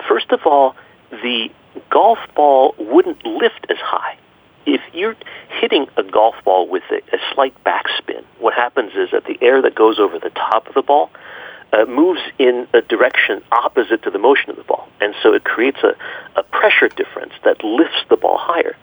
First 0.08 0.32
of 0.32 0.40
all, 0.46 0.74
the 1.10 1.50
golf 1.90 2.18
ball 2.34 2.74
wouldn't 2.78 3.22
lift 3.26 3.66
as 3.68 3.76
high 3.76 4.16
if 4.64 4.80
you're 4.94 5.16
hitting 5.60 5.86
a 5.98 6.02
golf 6.02 6.34
ball 6.42 6.66
with 6.66 6.82
a, 6.90 7.00
a 7.14 7.18
slight 7.34 7.54
backspin. 7.62 8.24
What 8.38 8.54
happens 8.54 8.92
is 8.94 9.10
that 9.12 9.24
the 9.26 9.36
air 9.42 9.60
that 9.60 9.74
goes 9.74 9.98
over 9.98 10.18
the 10.18 10.30
top 10.30 10.66
of 10.66 10.72
the 10.72 10.80
ball 10.80 11.10
uh, 11.74 11.84
moves 11.84 12.22
in 12.38 12.66
a 12.72 12.80
direction 12.80 13.42
opposite 13.52 14.02
to 14.04 14.10
the 14.10 14.18
motion 14.18 14.48
of 14.48 14.56
the 14.56 14.64
ball. 14.64 14.88
And 15.02 15.14
so 15.22 15.34
it 15.34 15.44
creates 15.44 15.80
a, 15.82 15.94
a 16.36 16.42
pressure 16.42 16.88
difference 16.88 17.34
that 17.44 17.62
lifts 17.62 18.02
the 18.08 18.16
ball 18.16 18.38
higher, 18.38 18.76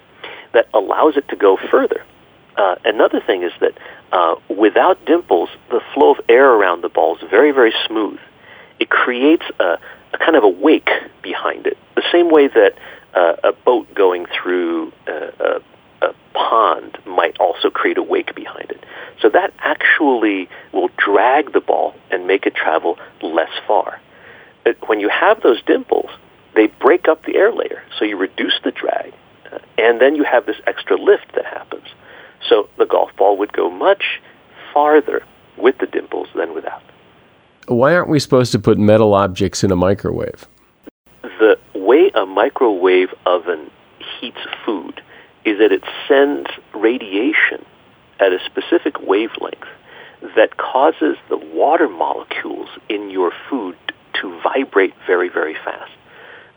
that 0.52 0.68
allows 0.76 1.18
it 1.18 1.28
to 1.30 1.36
go 1.36 1.58
further. 1.72 2.06
Uh, 2.56 2.76
another 2.86 3.20
thing 3.20 3.42
is 3.42 3.52
that 3.62 3.74
uh, 4.12 4.36
without 4.48 5.04
dimples, 5.06 5.50
the 5.72 5.82
flow 5.96 6.12
of 6.12 6.22
air 6.30 6.52
around 6.52 6.84
the 6.84 6.90
ball 6.90 7.18
is 7.18 7.24
very, 7.32 7.52
very 7.52 7.74
smooth. 7.88 8.20
It 8.84 8.90
creates 8.90 9.46
a, 9.62 9.80
a 10.14 10.18
kind 10.18 10.36
of 10.36 10.44
a 10.44 10.50
wake 10.50 10.92
behind 11.22 11.68
it, 11.68 11.78
the 11.96 12.04
same 12.12 12.30
way 12.30 12.50
that 12.50 12.74
uh, 13.14 13.36
a 13.50 13.54
boat 13.54 13.88
going 13.96 14.26
through 14.26 14.92
uh, 15.08 15.32
a, 15.40 16.08
a 16.10 16.14
pond 16.34 16.98
might 17.06 17.38
also 17.40 17.70
create 17.70 17.98
a 17.98 18.04
wake 18.04 18.36
behind 18.36 18.72
it. 18.72 18.84
So 19.22 19.30
that 19.30 19.54
actually 19.60 20.50
will 20.74 20.90
drag 20.98 21.54
the 21.54 21.62
ball 21.62 21.96
and 22.12 22.28
make 22.28 22.46
it 22.46 22.56
travel 22.56 23.00
less 23.22 23.54
far. 23.66 24.02
But 24.66 24.76
when 24.90 25.00
you 25.00 25.08
have 25.08 25.42
those 25.42 25.62
dimples, 25.64 26.10
they 26.54 26.68
break 26.68 27.08
up 27.08 27.24
the 27.24 27.38
air 27.38 27.54
layer, 27.54 27.82
so 27.98 28.04
you 28.04 28.18
reduce 28.18 28.60
the 28.66 28.72
drag, 28.72 29.14
uh, 29.50 29.60
and 29.78 30.02
then 30.02 30.16
you 30.16 30.26
have 30.26 30.46
this 30.46 30.60
extra 30.68 30.98
lift 30.98 31.34
that 31.36 31.46
happens. 31.46 31.88
So 32.50 32.68
the 32.78 32.86
golf 32.86 33.16
ball 33.16 33.38
would 33.38 33.54
go 33.54 33.70
much 33.70 34.20
farther 34.74 35.24
with 35.56 35.78
the 35.78 35.88
dimples 35.88 36.28
than 36.36 36.54
without. 36.54 36.84
Why 37.68 37.96
aren't 37.96 38.10
we 38.10 38.20
supposed 38.20 38.52
to 38.52 38.60
put 38.60 38.78
metal 38.78 39.14
objects 39.14 39.64
in 39.64 39.72
a 39.72 39.76
microwave? 39.76 40.46
The 41.22 41.58
way 41.74 42.12
a 42.14 42.26
microwave 42.26 43.10
oven 43.26 43.70
heats 44.20 44.40
food 44.66 45.02
is 45.46 45.60
that 45.60 45.72
it 45.72 45.84
sends 46.08 46.50
radiation 46.74 47.66
at 48.20 48.32
a 48.32 48.40
specific 48.46 49.00
wavelength 49.02 49.68
that 50.36 50.58
causes 50.58 51.18
the 51.30 51.38
water 51.38 51.90
molecules 51.90 52.70
in 52.90 53.10
your 53.10 53.32
food 53.50 53.76
to 54.22 54.40
vibrate 54.42 54.94
very, 55.06 55.30
very 55.30 55.56
fast. 55.56 55.92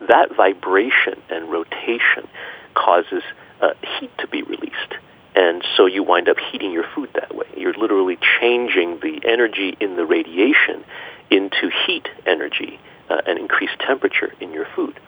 That 0.09 0.35
vibration 0.37 1.21
and 1.31 1.51
rotation 1.51 2.29
causes 2.75 3.23
uh, 3.61 3.71
heat 3.99 4.11
to 4.19 4.29
be 4.29 4.43
released. 4.43 4.95
And 5.37 5.63
so 5.77 5.85
you 5.85 6.03
wind 6.03 6.31
up 6.31 6.39
heating 6.51 6.73
your 6.73 6.87
food 6.95 7.11
that 7.15 7.35
way. 7.35 7.47
You're 7.57 7.75
literally 7.75 8.19
changing 8.41 9.01
the 9.01 9.21
energy 9.29 9.77
in 9.79 9.97
the 9.97 10.07
radiation 10.07 10.83
into 11.31 11.71
heat 11.87 12.09
energy 12.25 12.81
uh, 13.11 13.21
and 13.27 13.39
increased 13.39 13.79
temperature 13.87 14.33
in 14.41 14.53
your 14.53 14.67
food. 14.75 14.99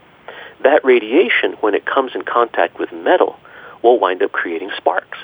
That 0.62 0.84
radiation, 0.84 1.52
when 1.60 1.74
it 1.74 1.86
comes 1.86 2.12
in 2.14 2.22
contact 2.22 2.78
with 2.78 2.92
metal, 2.92 3.38
will 3.82 3.98
wind 3.98 4.22
up 4.22 4.32
creating 4.32 4.70
sparks. 4.76 5.18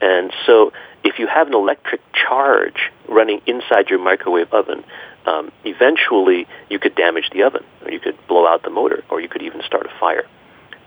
And 0.00 0.32
so 0.46 0.72
if 1.04 1.18
you 1.18 1.28
have 1.28 1.46
an 1.46 1.54
electric 1.54 2.00
charge 2.12 2.90
running 3.08 3.42
inside 3.46 3.88
your 3.88 3.98
microwave 3.98 4.52
oven, 4.52 4.82
um, 5.26 5.52
eventually 5.64 6.48
you 6.68 6.78
could 6.78 6.96
damage 6.96 7.30
the 7.32 7.42
oven, 7.42 7.62
or 7.84 7.92
you 7.92 8.00
could 8.00 8.16
blow 8.26 8.46
out 8.48 8.62
the 8.62 8.70
motor, 8.70 9.04
or 9.10 9.20
you 9.20 9.28
could 9.28 9.42
even 9.42 9.62
start 9.62 9.86
a 9.86 10.00
fire. 10.00 10.24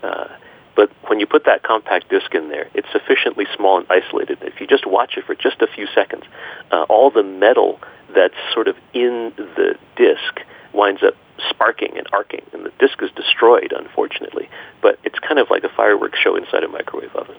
Uh, 0.02 0.28
but 0.76 0.90
when 1.06 1.20
you 1.20 1.26
put 1.26 1.44
that 1.44 1.62
compact 1.62 2.08
disc 2.08 2.34
in 2.34 2.48
there, 2.48 2.68
it's 2.74 2.90
sufficiently 2.92 3.46
small 3.56 3.78
and 3.78 3.86
isolated. 3.90 4.40
That 4.40 4.48
if 4.48 4.60
you 4.60 4.66
just 4.66 4.86
watch 4.86 5.16
it 5.16 5.24
for 5.24 5.34
just 5.34 5.62
a 5.62 5.66
few 5.66 5.86
seconds, 5.94 6.24
uh, 6.70 6.82
all 6.88 7.10
the 7.10 7.22
metal 7.22 7.80
that's 8.14 8.34
sort 8.52 8.68
of 8.68 8.76
in 8.92 9.32
the 9.36 9.76
disc 9.96 10.40
winds 10.72 11.02
up 11.02 11.14
sparking 11.50 11.96
and 11.96 12.06
arcing, 12.12 12.42
and 12.52 12.64
the 12.64 12.72
disc 12.78 13.02
is 13.02 13.10
destroyed, 13.12 13.72
unfortunately. 13.76 14.48
But 14.82 14.98
it's 15.04 15.18
kind 15.18 15.38
of 15.38 15.50
like 15.50 15.64
a 15.64 15.68
fireworks 15.68 16.18
show 16.18 16.36
inside 16.36 16.64
a 16.64 16.68
microwave 16.68 17.14
oven. 17.14 17.36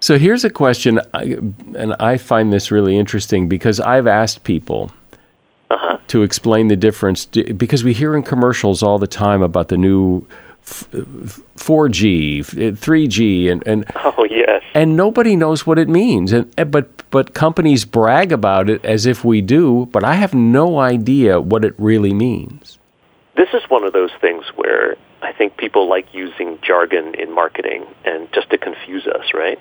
So 0.00 0.18
here's 0.18 0.44
a 0.44 0.50
question, 0.50 1.00
and 1.14 1.94
I 1.98 2.18
find 2.18 2.52
this 2.52 2.70
really 2.70 2.98
interesting 2.98 3.48
because 3.48 3.80
I've 3.80 4.06
asked 4.06 4.44
people 4.44 4.92
uh-huh. 5.70 5.98
to 6.08 6.22
explain 6.22 6.68
the 6.68 6.76
difference 6.76 7.24
because 7.24 7.82
we 7.82 7.94
hear 7.94 8.14
in 8.14 8.22
commercials 8.22 8.82
all 8.82 8.98
the 8.98 9.06
time 9.06 9.42
about 9.42 9.68
the 9.68 9.78
new 9.78 10.26
4G, 10.66 12.44
3G, 12.44 13.52
and, 13.52 13.66
and 13.66 13.84
oh 13.96 14.26
yes, 14.28 14.62
and 14.74 14.96
nobody 14.96 15.36
knows 15.36 15.66
what 15.66 15.78
it 15.78 15.88
means. 15.88 16.32
And 16.32 16.52
but 16.70 17.08
but 17.10 17.34
companies 17.34 17.84
brag 17.84 18.32
about 18.32 18.68
it 18.68 18.84
as 18.84 19.06
if 19.06 19.24
we 19.24 19.40
do, 19.40 19.86
but 19.92 20.02
I 20.04 20.14
have 20.14 20.34
no 20.34 20.78
idea 20.78 21.40
what 21.40 21.64
it 21.64 21.74
really 21.78 22.12
means. 22.12 22.78
This 23.36 23.48
is 23.52 23.62
one 23.68 23.84
of 23.84 23.92
those 23.92 24.10
things 24.20 24.44
where 24.56 24.96
I 25.22 25.32
think 25.32 25.56
people 25.56 25.88
like 25.88 26.12
using 26.12 26.58
jargon 26.62 27.14
in 27.14 27.32
marketing 27.32 27.86
and 28.04 28.28
just 28.32 28.50
to 28.50 28.58
confuse 28.58 29.06
us, 29.06 29.32
right? 29.34 29.60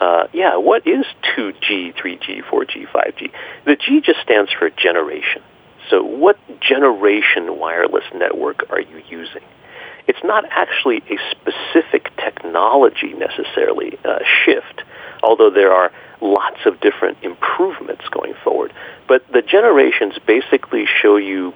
Uh, 0.00 0.26
yeah, 0.32 0.56
what 0.56 0.86
is 0.86 1.04
2G, 1.36 1.94
3G, 1.94 2.42
4G, 2.44 2.86
5G? 2.88 3.30
The 3.64 3.76
G 3.76 4.00
just 4.00 4.20
stands 4.20 4.52
for 4.52 4.68
generation. 4.70 5.42
So 5.90 6.02
what 6.02 6.38
generation 6.60 7.58
wireless 7.58 8.04
network 8.14 8.70
are 8.70 8.80
you 8.80 9.02
using? 9.08 9.42
It's 10.06 10.22
not 10.22 10.44
actually 10.50 11.02
a 11.10 11.16
specific 11.30 12.14
technology 12.16 13.14
necessarily 13.14 13.98
uh, 14.04 14.18
shift, 14.44 14.82
although 15.22 15.50
there 15.50 15.72
are 15.72 15.90
lots 16.20 16.60
of 16.66 16.80
different 16.80 17.18
improvements 17.22 18.04
going 18.10 18.34
forward. 18.42 18.72
But 19.08 19.26
the 19.32 19.42
generations 19.42 20.14
basically 20.26 20.86
show 20.86 21.16
you 21.16 21.54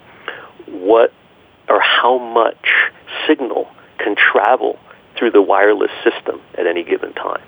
what 0.67 1.13
or 1.67 1.79
how 1.79 2.17
much 2.17 2.91
signal 3.27 3.67
can 3.99 4.15
travel 4.15 4.79
through 5.17 5.31
the 5.31 5.41
wireless 5.41 5.91
system 6.03 6.41
at 6.57 6.65
any 6.65 6.83
given 6.83 7.13
time. 7.13 7.41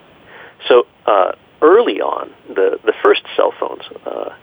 So 0.67 0.85
uh, 1.05 1.33
early 1.61 2.01
on, 2.01 2.31
the 2.47 2.79
the 2.83 2.93
first 3.03 3.23
cell 3.35 3.53
phones, 3.59 3.83
uh, 4.05 4.33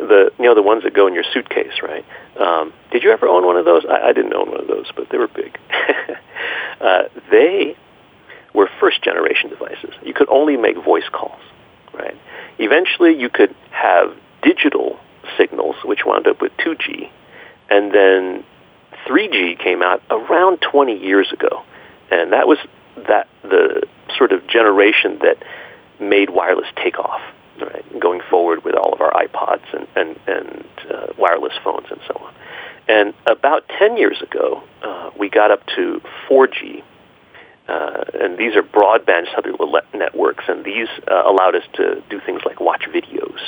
the 0.00 0.32
you 0.38 0.44
know 0.44 0.54
the 0.54 0.62
ones 0.62 0.84
that 0.84 0.94
go 0.94 1.06
in 1.06 1.14
your 1.14 1.24
suitcase, 1.32 1.82
right? 1.82 2.04
Um, 2.38 2.72
did 2.90 3.02
you 3.02 3.10
ever 3.10 3.28
own 3.28 3.44
one 3.44 3.56
of 3.56 3.64
those? 3.64 3.84
I, 3.88 4.08
I 4.08 4.12
didn't 4.12 4.34
own 4.34 4.50
one 4.50 4.60
of 4.60 4.66
those, 4.66 4.90
but 4.94 5.08
they 5.10 5.18
were 5.18 5.28
big. 5.28 5.58
uh, 6.80 7.02
they 7.30 7.76
were 8.54 8.68
first 8.80 9.02
generation 9.02 9.50
devices. 9.50 9.94
You 10.02 10.14
could 10.14 10.28
only 10.28 10.56
make 10.56 10.76
voice 10.76 11.08
calls, 11.12 11.40
right? 11.94 12.16
Eventually, 12.58 13.18
you 13.18 13.28
could 13.28 13.54
have 13.70 14.16
digital 14.42 14.98
signals, 15.36 15.76
which 15.84 16.04
wound 16.04 16.26
up 16.26 16.40
with 16.40 16.52
2G, 16.58 17.10
and 17.68 17.94
then 17.94 18.44
3G 19.06 19.58
came 19.58 19.82
out 19.82 20.02
around 20.10 20.60
20 20.60 20.98
years 20.98 21.32
ago, 21.32 21.62
and 22.10 22.32
that 22.32 22.48
was 22.48 22.58
that 23.08 23.28
the 23.42 23.86
sort 24.16 24.32
of 24.32 24.46
generation 24.46 25.18
that 25.20 25.42
made 26.00 26.30
wireless 26.30 26.68
take 26.76 26.98
off, 26.98 27.20
right? 27.60 28.00
Going 28.00 28.20
forward 28.30 28.64
with 28.64 28.74
all 28.74 28.92
of 28.92 29.00
our 29.00 29.12
iPods 29.12 29.64
and 29.72 29.86
and, 29.96 30.18
and 30.26 30.64
uh, 30.90 31.06
wireless 31.18 31.54
phones 31.62 31.86
and 31.90 32.00
so 32.06 32.14
on. 32.20 32.34
And 32.88 33.14
about 33.26 33.68
10 33.78 33.96
years 33.96 34.20
ago, 34.20 34.62
uh, 34.82 35.10
we 35.16 35.28
got 35.28 35.52
up 35.52 35.64
to 35.76 36.02
4G, 36.28 36.82
uh, 37.68 38.04
and 38.14 38.36
these 38.36 38.56
are 38.56 38.62
broadband 38.62 39.32
cellular 39.32 39.82
networks, 39.94 40.44
and 40.48 40.64
these 40.64 40.88
uh, 41.08 41.22
allowed 41.24 41.54
us 41.54 41.62
to 41.74 42.02
do 42.10 42.20
things 42.26 42.40
like 42.44 42.58
watch 42.58 42.82
videos 42.92 43.38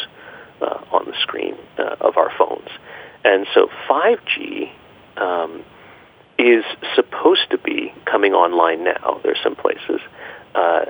uh, 0.60 0.78
on 0.92 1.06
the 1.06 1.14
screen 1.22 1.56
uh, 1.76 1.96
of 2.00 2.16
our 2.18 2.30
phones. 2.38 2.68
And 3.24 3.46
so 3.52 3.68
5G 3.88 4.70
um, 5.16 5.64
is 6.38 6.64
supposed 6.94 7.50
to 7.50 7.58
be 7.58 7.92
coming 8.04 8.34
online 8.34 8.84
now. 8.84 9.20
There's 9.24 9.40
some 9.42 9.56
places. 9.56 10.00
Uh, 10.54 10.84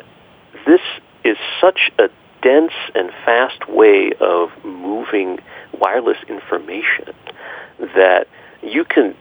this 0.66 0.80
is 1.24 1.36
such 1.60 1.90
a 1.98 2.08
dense 2.42 2.72
and 2.94 3.10
fast 3.24 3.68
way 3.68 4.12
of 4.20 4.50
moving 4.64 5.38
wireless 5.72 6.18
information 6.28 7.14
that 7.78 8.26
you 8.62 8.84
can 8.84 9.14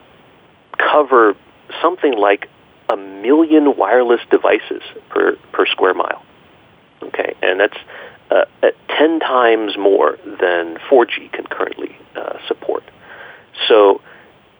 cover 0.78 1.34
something 1.80 2.12
like 2.12 2.48
a 2.88 2.96
million 2.96 3.76
wireless 3.76 4.20
devices 4.30 4.82
per, 5.08 5.36
per 5.52 5.66
square 5.66 5.94
mile. 5.94 6.22
Okay, 7.02 7.34
and 7.42 7.58
that's 7.58 7.78
uh, 8.30 8.44
at 8.62 8.74
10 8.88 9.20
times 9.20 9.76
more 9.78 10.18
than 10.24 10.78
4G 10.90 11.32
can 11.32 11.44
currently 11.46 11.96
uh, 12.14 12.38
support. 12.46 12.84
So 13.68 14.00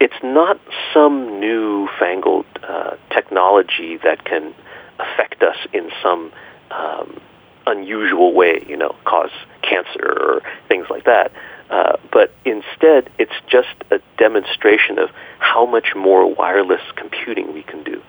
it's 0.00 0.14
not 0.22 0.60
some 0.92 1.38
new 1.40 1.88
fangled 1.98 2.46
uh, 2.62 2.96
technology 3.10 3.98
that 4.02 4.24
can 4.24 4.54
affect 4.98 5.42
us 5.42 5.56
in 5.72 5.90
some 6.02 6.32
um, 6.70 7.20
unusual 7.66 8.32
way, 8.32 8.64
you 8.68 8.76
know, 8.76 8.94
cause 9.04 9.30
cancer 9.62 10.04
or 10.04 10.42
things 10.68 10.86
like 10.90 11.04
that. 11.04 11.32
Uh, 11.70 11.96
but 12.12 12.32
instead, 12.44 13.10
it's 13.18 13.32
just 13.48 13.74
a 13.90 14.00
demonstration 14.18 14.98
of 14.98 15.10
how 15.38 15.64
much 15.64 15.94
more 15.96 16.32
wireless 16.32 16.82
computing 16.96 17.54
we 17.54 17.62
can 17.62 17.82
do. 17.82 18.02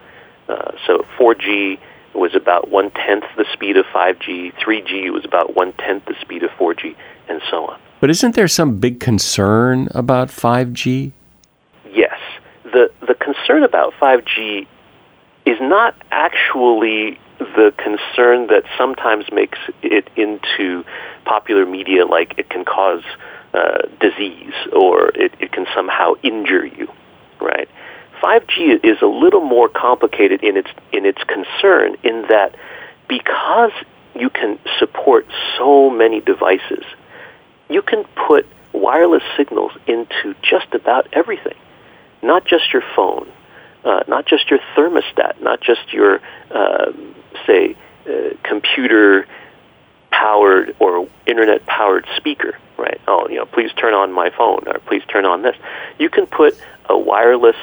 Uh, 0.49 0.72
so 0.86 1.06
4G 1.18 1.80
was 2.14 2.36
about 2.36 2.70
one 2.70 2.91
tenth 2.91 3.24
the 3.38 3.45
speed 3.54 3.78
of 3.78 3.86
5G, 3.86 4.54
3G 4.56 5.12
was 5.12 5.26
about 5.26 5.56
one 5.56 5.74
tenth 5.74 6.06
the 6.06 6.16
speed 6.22 6.43
of 6.43 6.51
4G, 6.51 6.95
and 7.30 7.41
so 7.49 7.68
on. 7.68 7.80
But 8.01 8.10
isn't 8.10 8.36
there 8.36 8.47
some 8.47 8.80
big 8.80 8.99
concern 8.99 9.88
about 9.95 10.28
5G? 10.28 11.14
Yes. 11.89 12.20
The, 12.64 12.91
the 13.08 13.16
concern 13.16 13.64
about 13.64 13.93
5G 13.93 14.68
is 15.45 15.58
not 15.62 15.95
actually 16.12 17.20
the 17.56 17.74
concern 17.78 18.48
that 18.48 18.64
sometimes 18.78 19.26
makes 19.32 19.60
it 19.82 20.10
into 20.16 20.84
popular 21.26 21.66
media 21.66 22.06
like 22.06 22.38
it 22.38 22.50
can 22.50 22.66
cause 22.66 23.04
uh, 23.54 23.80
disease 24.00 24.54
or 24.72 25.10
it, 25.10 25.34
it 25.39 25.52
can 25.52 25.66
somehow 25.76 26.14
injure 26.24 26.66
you, 26.66 26.91
right? 27.39 27.70
5G 28.22 28.84
is 28.84 29.02
a 29.02 29.08
little 29.08 29.41
more 29.41 29.68
complicated 29.68 30.44
in 30.44 30.56
its 30.58 30.70
in 30.91 31.06
its 31.06 31.22
concern 31.24 31.96
in 32.04 32.24
that 32.30 32.56
because 33.08 33.72
you 34.16 34.30
can 34.30 34.58
support 34.80 35.28
so 35.58 35.89
many 35.89 36.22
devices, 36.22 36.86
you 37.70 37.82
can 37.82 38.06
put 38.28 38.48
wireless 38.72 39.24
signals 39.36 39.72
into 39.88 40.36
just 40.41 40.74
about 40.74 41.08
everything, 41.14 41.58
not 42.22 42.46
just 42.46 42.72
your 42.72 42.84
phone, 42.96 43.30
uh, 43.84 44.03
not 44.07 44.25
just 44.25 44.49
your 44.49 44.59
thermostat, 44.75 45.41
not 45.41 45.61
just 45.61 45.93
your 45.93 46.21
uh, 46.51 46.91
say 47.45 47.75
uh, 48.07 48.36
computer 48.43 49.27
powered 50.11 50.75
or 50.79 51.07
internet 51.25 51.65
powered 51.65 52.05
speaker, 52.15 52.57
right? 52.77 53.01
Oh, 53.07 53.27
you 53.27 53.36
know, 53.36 53.45
please 53.45 53.71
turn 53.73 53.93
on 53.93 54.11
my 54.11 54.29
phone 54.29 54.63
or 54.67 54.79
please 54.79 55.03
turn 55.07 55.25
on 55.25 55.41
this. 55.41 55.55
You 55.99 56.09
can 56.09 56.25
put 56.25 56.57
a 56.89 56.97
wireless 56.97 57.55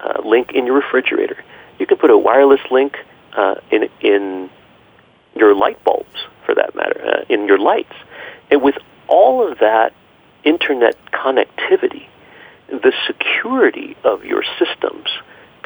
uh, 0.00 0.22
link 0.24 0.52
in 0.52 0.66
your 0.66 0.76
refrigerator. 0.76 1.42
You 1.78 1.86
can 1.86 1.98
put 1.98 2.10
a 2.10 2.16
wireless 2.16 2.60
link 2.70 2.96
uh, 3.32 3.56
in 3.70 3.88
in 4.00 4.50
your 5.34 5.54
light 5.54 5.82
bulbs, 5.84 6.26
for 6.46 6.54
that 6.54 6.74
matter, 6.74 7.04
uh, 7.06 7.24
in 7.28 7.46
your 7.46 7.58
lights. 7.58 7.92
And 8.50 8.62
with 8.62 8.76
all 9.08 9.46
of 9.46 9.58
that 9.58 9.92
internet 10.44 10.96
connectivity, 11.12 12.06
the 12.68 12.92
security 13.06 13.96
of 14.04 14.24
your 14.24 14.42
systems 14.58 15.08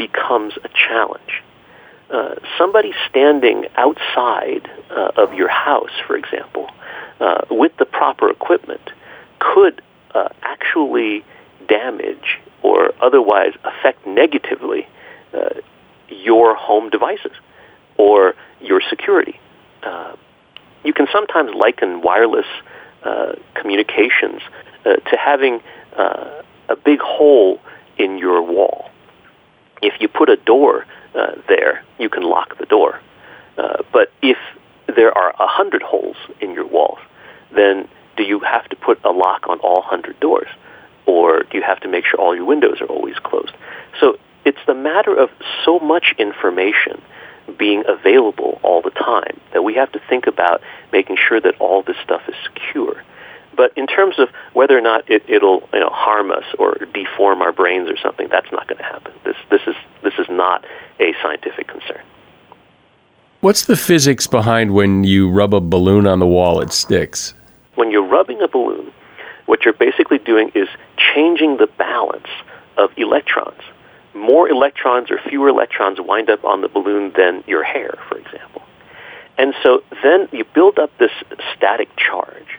becomes 0.01 0.55
a 0.65 0.69
challenge. 0.69 1.43
Uh, 2.09 2.37
somebody 2.57 2.93
standing 3.11 3.67
outside 3.77 4.67
uh, 4.91 5.11
of 5.23 5.35
your 5.35 5.49
house, 5.49 5.91
for 6.07 6.17
example, 6.17 6.71
uh, 7.21 7.43
with 7.51 7.73
the 7.79 7.85
proper 7.85 8.31
equipment, 8.31 8.81
could 9.39 9.83
uh, 10.15 10.29
actually 10.41 11.23
damage 11.69 12.39
or 12.63 12.95
otherwise 13.03 13.53
affect 13.63 14.07
negatively 14.07 14.89
uh, 15.35 15.51
your 16.09 16.55
home 16.55 16.89
devices 16.89 17.33
or 17.99 18.35
your 18.63 18.81
security. 18.89 19.39
Uh, 19.83 20.17
you 20.83 20.95
can 20.95 21.09
sometimes 21.13 21.51
liken 21.55 22.01
wireless 22.01 22.47
communications 23.55 24.41
to 24.85 25.17
having 25.17 25.61
a 25.97 26.77
big 26.85 27.01
hole 27.01 27.59
in 27.99 28.19
your 28.19 28.43
wall. 28.43 28.90
If 29.83 29.95
you 30.01 30.09
put 30.09 30.29
a 30.29 30.37
door 30.37 30.87
uh, 31.15 31.33
there, 31.49 31.85
you 31.99 32.09
can 32.09 32.23
lock 32.23 32.59
the 32.59 32.67
door. 32.67 33.01
Uh, 33.57 33.83
but 33.93 34.13
if 34.23 34.39
there 34.87 35.17
are 35.17 35.31
a 35.31 35.47
hundred 35.47 35.83
holes 35.83 36.17
in 36.41 36.53
your 36.53 36.67
walls, 36.67 36.99
then 37.55 37.89
do 38.17 38.23
you 38.23 38.41
have 38.41 38.69
to 38.69 38.77
put 38.77 39.03
a 39.05 39.11
lock 39.11 39.49
on 39.49 39.59
all 39.61 39.83
hundred 39.83 40.19
doors? 40.21 40.49
or 41.11 41.43
do 41.43 41.59
you 41.59 41.63
have 41.63 41.81
to 41.81 41.89
make 41.89 42.05
sure 42.05 42.21
all 42.21 42.37
your 42.37 42.45
windows 42.45 42.81
are 42.81 42.87
always 42.87 43.19
closed? 43.19 43.53
So 43.99 44.19
it's 44.45 44.65
the 44.67 44.75
matter 44.75 45.15
of 45.15 45.31
so 45.65 45.79
much 45.81 46.15
information 46.19 47.03
being 47.59 47.83
available 47.89 48.61
all 48.63 48.81
the 48.81 48.91
time 48.91 49.41
that 49.53 49.63
we 49.63 49.75
have 49.75 49.91
to 49.93 50.01
think 50.09 50.29
about 50.29 50.63
making 50.93 51.17
sure 51.17 51.41
that 51.41 51.61
all 51.61 51.83
this 51.83 51.97
stuff 52.05 52.23
is 52.29 52.35
secure. 52.45 53.03
But 53.57 53.73
in 53.77 53.87
terms 53.87 54.19
of 54.19 54.29
whether 54.53 54.77
or 54.77 54.81
not 54.81 55.09
it, 55.11 55.23
it'll 55.29 55.69
you 55.73 55.81
know, 55.81 55.91
harm 55.91 56.31
us 56.31 56.45
or 56.59 56.77
deform 56.95 57.43
our 57.43 57.53
brains 57.53 57.89
or 57.91 57.97
something, 57.97 58.29
that's 58.31 58.51
not 58.53 58.69
going 58.69 58.79
to 58.79 58.85
happen. 58.85 59.13
This, 59.25 59.37
this, 59.51 59.61
is, 59.67 59.75
this 60.03 60.15
is 60.19 60.27
not 60.31 60.65
a 61.01 61.13
scientific 61.23 61.69
concern. 61.69 62.03
What's 63.41 63.65
the 63.65 63.77
physics 63.77 64.27
behind 64.27 64.75
when 64.75 65.05
you 65.05 65.31
rub 65.31 65.55
a 65.55 65.61
balloon 65.61 66.07
on 66.07 66.19
the 66.19 66.27
wall, 66.27 66.61
it 66.61 66.73
sticks? 66.73 67.35
When 67.75 67.91
you're 67.91 68.07
rubbing 68.07 68.41
a 68.43 68.49
balloon, 68.49 68.93
what 69.47 69.65
you're 69.65 69.75
basically 69.75 70.19
doing 70.19 70.53
is 70.55 70.69
changing 71.15 71.57
the 71.57 71.67
balance 71.67 72.29
of 72.77 72.91
electrons. 72.97 73.63
More 74.15 74.49
electrons 74.49 75.11
or 75.11 75.19
fewer 75.29 75.49
electrons 75.49 75.99
wind 76.01 76.29
up 76.29 76.45
on 76.45 76.61
the 76.61 76.69
balloon 76.69 77.13
than 77.17 77.43
your 77.47 77.63
hair, 77.65 77.95
for 78.09 78.19
example. 78.19 78.63
And 79.39 79.55
so 79.63 79.83
then 80.03 80.29
you 80.33 80.45
build 80.45 80.79
up 80.79 80.91
this 80.99 81.13
static 81.57 81.89
charge. 81.97 82.59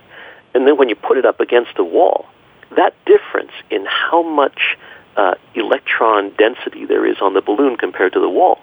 And 0.54 0.68
then 0.68 0.78
when 0.78 0.90
you 0.90 0.96
put 0.96 1.18
it 1.18 1.26
up 1.26 1.40
against 1.40 1.78
a 1.78 1.84
wall, 1.84 2.26
that 2.76 2.94
difference 3.06 3.52
in 3.70 3.86
how 3.86 4.24
much 4.24 4.78
uh, 5.16 5.36
electron 5.56 6.32
density 6.38 6.86
there 6.86 7.06
is 7.06 7.18
on 7.22 7.34
the 7.34 7.42
balloon 7.42 7.78
compared 7.78 8.14
to 8.14 8.20
the 8.20 8.30
wall 8.30 8.60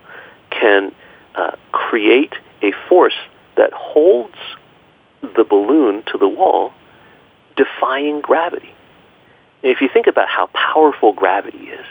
can 0.51 0.93
uh, 1.35 1.53
create 1.73 2.33
a 2.63 2.73
force 2.89 3.17
that 3.57 3.73
holds 3.73 4.37
the 5.21 5.45
balloon 5.45 6.03
to 6.05 6.19
the 6.19 6.29
wall 6.29 6.73
defying 7.57 8.21
gravity. 8.21 8.73
If 9.63 9.81
you 9.81 9.89
think 9.93 10.07
about 10.07 10.29
how 10.29 10.47
powerful 10.47 11.13
gravity 11.13 11.69
is 11.69 11.85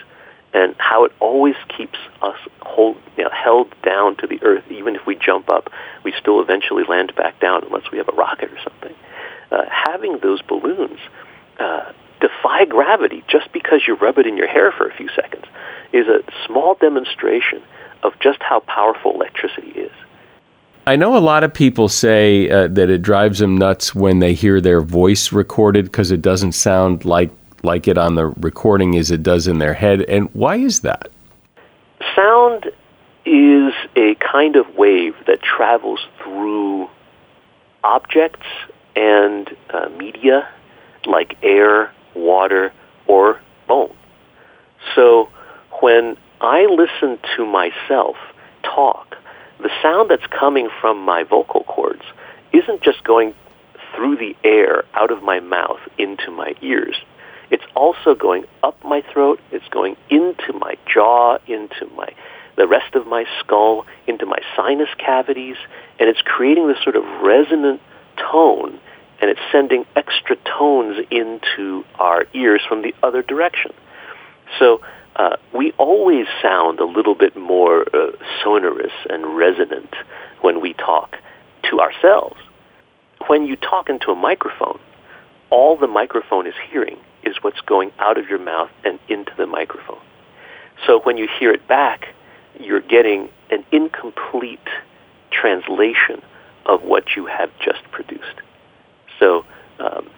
and 0.54 0.74
how 0.78 1.04
it 1.04 1.12
always 1.20 1.56
keeps 1.76 1.98
us 2.22 2.38
hold, 2.62 2.96
you 3.16 3.24
know, 3.24 3.30
held 3.30 3.74
down 3.82 4.16
to 4.16 4.26
the 4.26 4.42
earth, 4.42 4.64
even 4.70 4.96
if 4.96 5.06
we 5.06 5.14
jump 5.14 5.50
up, 5.50 5.70
we 6.04 6.14
still 6.18 6.40
eventually 6.40 6.84
land 6.88 7.14
back 7.14 7.38
down 7.38 7.64
unless 7.64 7.90
we 7.92 7.98
have 7.98 8.08
a 8.08 8.12
rocket 8.12 8.50
or 8.50 8.58
something. 8.64 8.94
Uh, 9.50 9.64
having 9.70 10.18
those 10.22 10.42
balloons 10.42 10.98
uh, 11.58 11.92
defy 12.20 12.64
gravity 12.64 13.24
just 13.28 13.52
because 13.52 13.82
you 13.86 13.94
rub 13.94 14.18
it 14.18 14.26
in 14.26 14.36
your 14.36 14.48
hair 14.48 14.72
for 14.72 14.88
a 14.88 14.94
few 14.94 15.08
seconds 15.14 15.44
is 15.92 16.06
a 16.06 16.22
small 16.46 16.74
demonstration 16.74 17.62
of 18.02 18.12
just 18.20 18.42
how 18.42 18.60
powerful 18.60 19.12
electricity 19.12 19.70
is. 19.70 19.92
I 20.86 20.96
know 20.96 21.16
a 21.16 21.18
lot 21.18 21.44
of 21.44 21.52
people 21.52 21.88
say 21.88 22.48
uh, 22.48 22.68
that 22.68 22.88
it 22.88 23.02
drives 23.02 23.40
them 23.40 23.58
nuts 23.58 23.94
when 23.94 24.20
they 24.20 24.32
hear 24.32 24.60
their 24.60 24.80
voice 24.80 25.32
recorded 25.32 25.84
because 25.84 26.10
it 26.10 26.22
doesn't 26.22 26.52
sound 26.52 27.04
like 27.04 27.30
like 27.62 27.88
it 27.88 27.98
on 27.98 28.14
the 28.14 28.26
recording 28.26 28.96
as 28.96 29.10
it 29.10 29.22
does 29.22 29.46
in 29.48 29.58
their 29.58 29.74
head. 29.74 30.02
And 30.02 30.30
why 30.32 30.56
is 30.56 30.80
that? 30.80 31.08
Sound 32.14 32.66
is 33.26 33.74
a 33.96 34.14
kind 34.14 34.56
of 34.56 34.64
wave 34.76 35.14
that 35.26 35.42
travels 35.42 36.00
through 36.22 36.88
objects 37.84 38.46
and 38.98 39.48
uh, 39.70 39.88
media 39.96 40.48
like 41.06 41.36
air, 41.42 41.92
water, 42.14 42.72
or 43.06 43.40
bone. 43.68 43.94
So 44.94 45.28
when 45.80 46.16
I 46.40 46.66
listen 46.66 47.18
to 47.36 47.46
myself 47.46 48.16
talk, 48.64 49.16
the 49.60 49.70
sound 49.80 50.10
that's 50.10 50.26
coming 50.26 50.68
from 50.80 50.98
my 50.98 51.22
vocal 51.22 51.62
cords 51.64 52.02
isn't 52.52 52.82
just 52.82 53.04
going 53.04 53.34
through 53.94 54.16
the 54.16 54.36
air 54.42 54.84
out 54.94 55.12
of 55.12 55.22
my 55.22 55.38
mouth 55.38 55.80
into 55.96 56.30
my 56.30 56.54
ears. 56.60 56.96
It's 57.50 57.64
also 57.74 58.14
going 58.14 58.44
up 58.62 58.76
my 58.84 59.02
throat, 59.12 59.40
it's 59.52 59.68
going 59.68 59.96
into 60.10 60.52
my 60.54 60.76
jaw, 60.92 61.38
into 61.46 61.86
my 61.96 62.08
the 62.56 62.66
rest 62.66 62.96
of 62.96 63.06
my 63.06 63.24
skull, 63.38 63.86
into 64.08 64.26
my 64.26 64.38
sinus 64.56 64.88
cavities, 64.98 65.54
and 66.00 66.08
it's 66.08 66.20
creating 66.22 66.66
this 66.66 66.82
sort 66.82 66.96
of 66.96 67.04
resonant 67.22 67.80
tone 68.16 68.80
and 69.20 69.30
it's 69.30 69.40
sending 69.50 69.84
extra 69.96 70.36
tones 70.58 71.04
into 71.10 71.84
our 71.96 72.26
ears 72.34 72.62
from 72.68 72.82
the 72.82 72.94
other 73.02 73.22
direction. 73.22 73.72
So 74.58 74.80
uh, 75.16 75.36
we 75.52 75.72
always 75.72 76.26
sound 76.40 76.78
a 76.78 76.84
little 76.84 77.14
bit 77.14 77.36
more 77.36 77.84
uh, 77.94 78.12
sonorous 78.42 78.92
and 79.10 79.36
resonant 79.36 79.94
when 80.40 80.60
we 80.60 80.74
talk 80.74 81.16
to 81.70 81.80
ourselves. 81.80 82.36
When 83.26 83.44
you 83.44 83.56
talk 83.56 83.88
into 83.88 84.10
a 84.10 84.14
microphone, 84.14 84.78
all 85.50 85.76
the 85.76 85.88
microphone 85.88 86.46
is 86.46 86.54
hearing 86.70 86.98
is 87.24 87.36
what's 87.42 87.60
going 87.62 87.90
out 87.98 88.16
of 88.16 88.28
your 88.28 88.38
mouth 88.38 88.70
and 88.84 88.98
into 89.08 89.32
the 89.36 89.46
microphone. 89.46 90.00
So 90.86 91.00
when 91.00 91.16
you 91.16 91.28
hear 91.38 91.52
it 91.52 91.66
back, 91.66 92.14
you're 92.60 92.80
getting 92.80 93.28
an 93.50 93.64
incomplete 93.72 94.68
translation 95.30 96.22
of 96.66 96.82
what 96.82 97.16
you 97.16 97.26
have 97.26 97.50
just 97.58 97.82
produced. 97.90 98.40
So 99.18 99.44
um, 99.78 100.08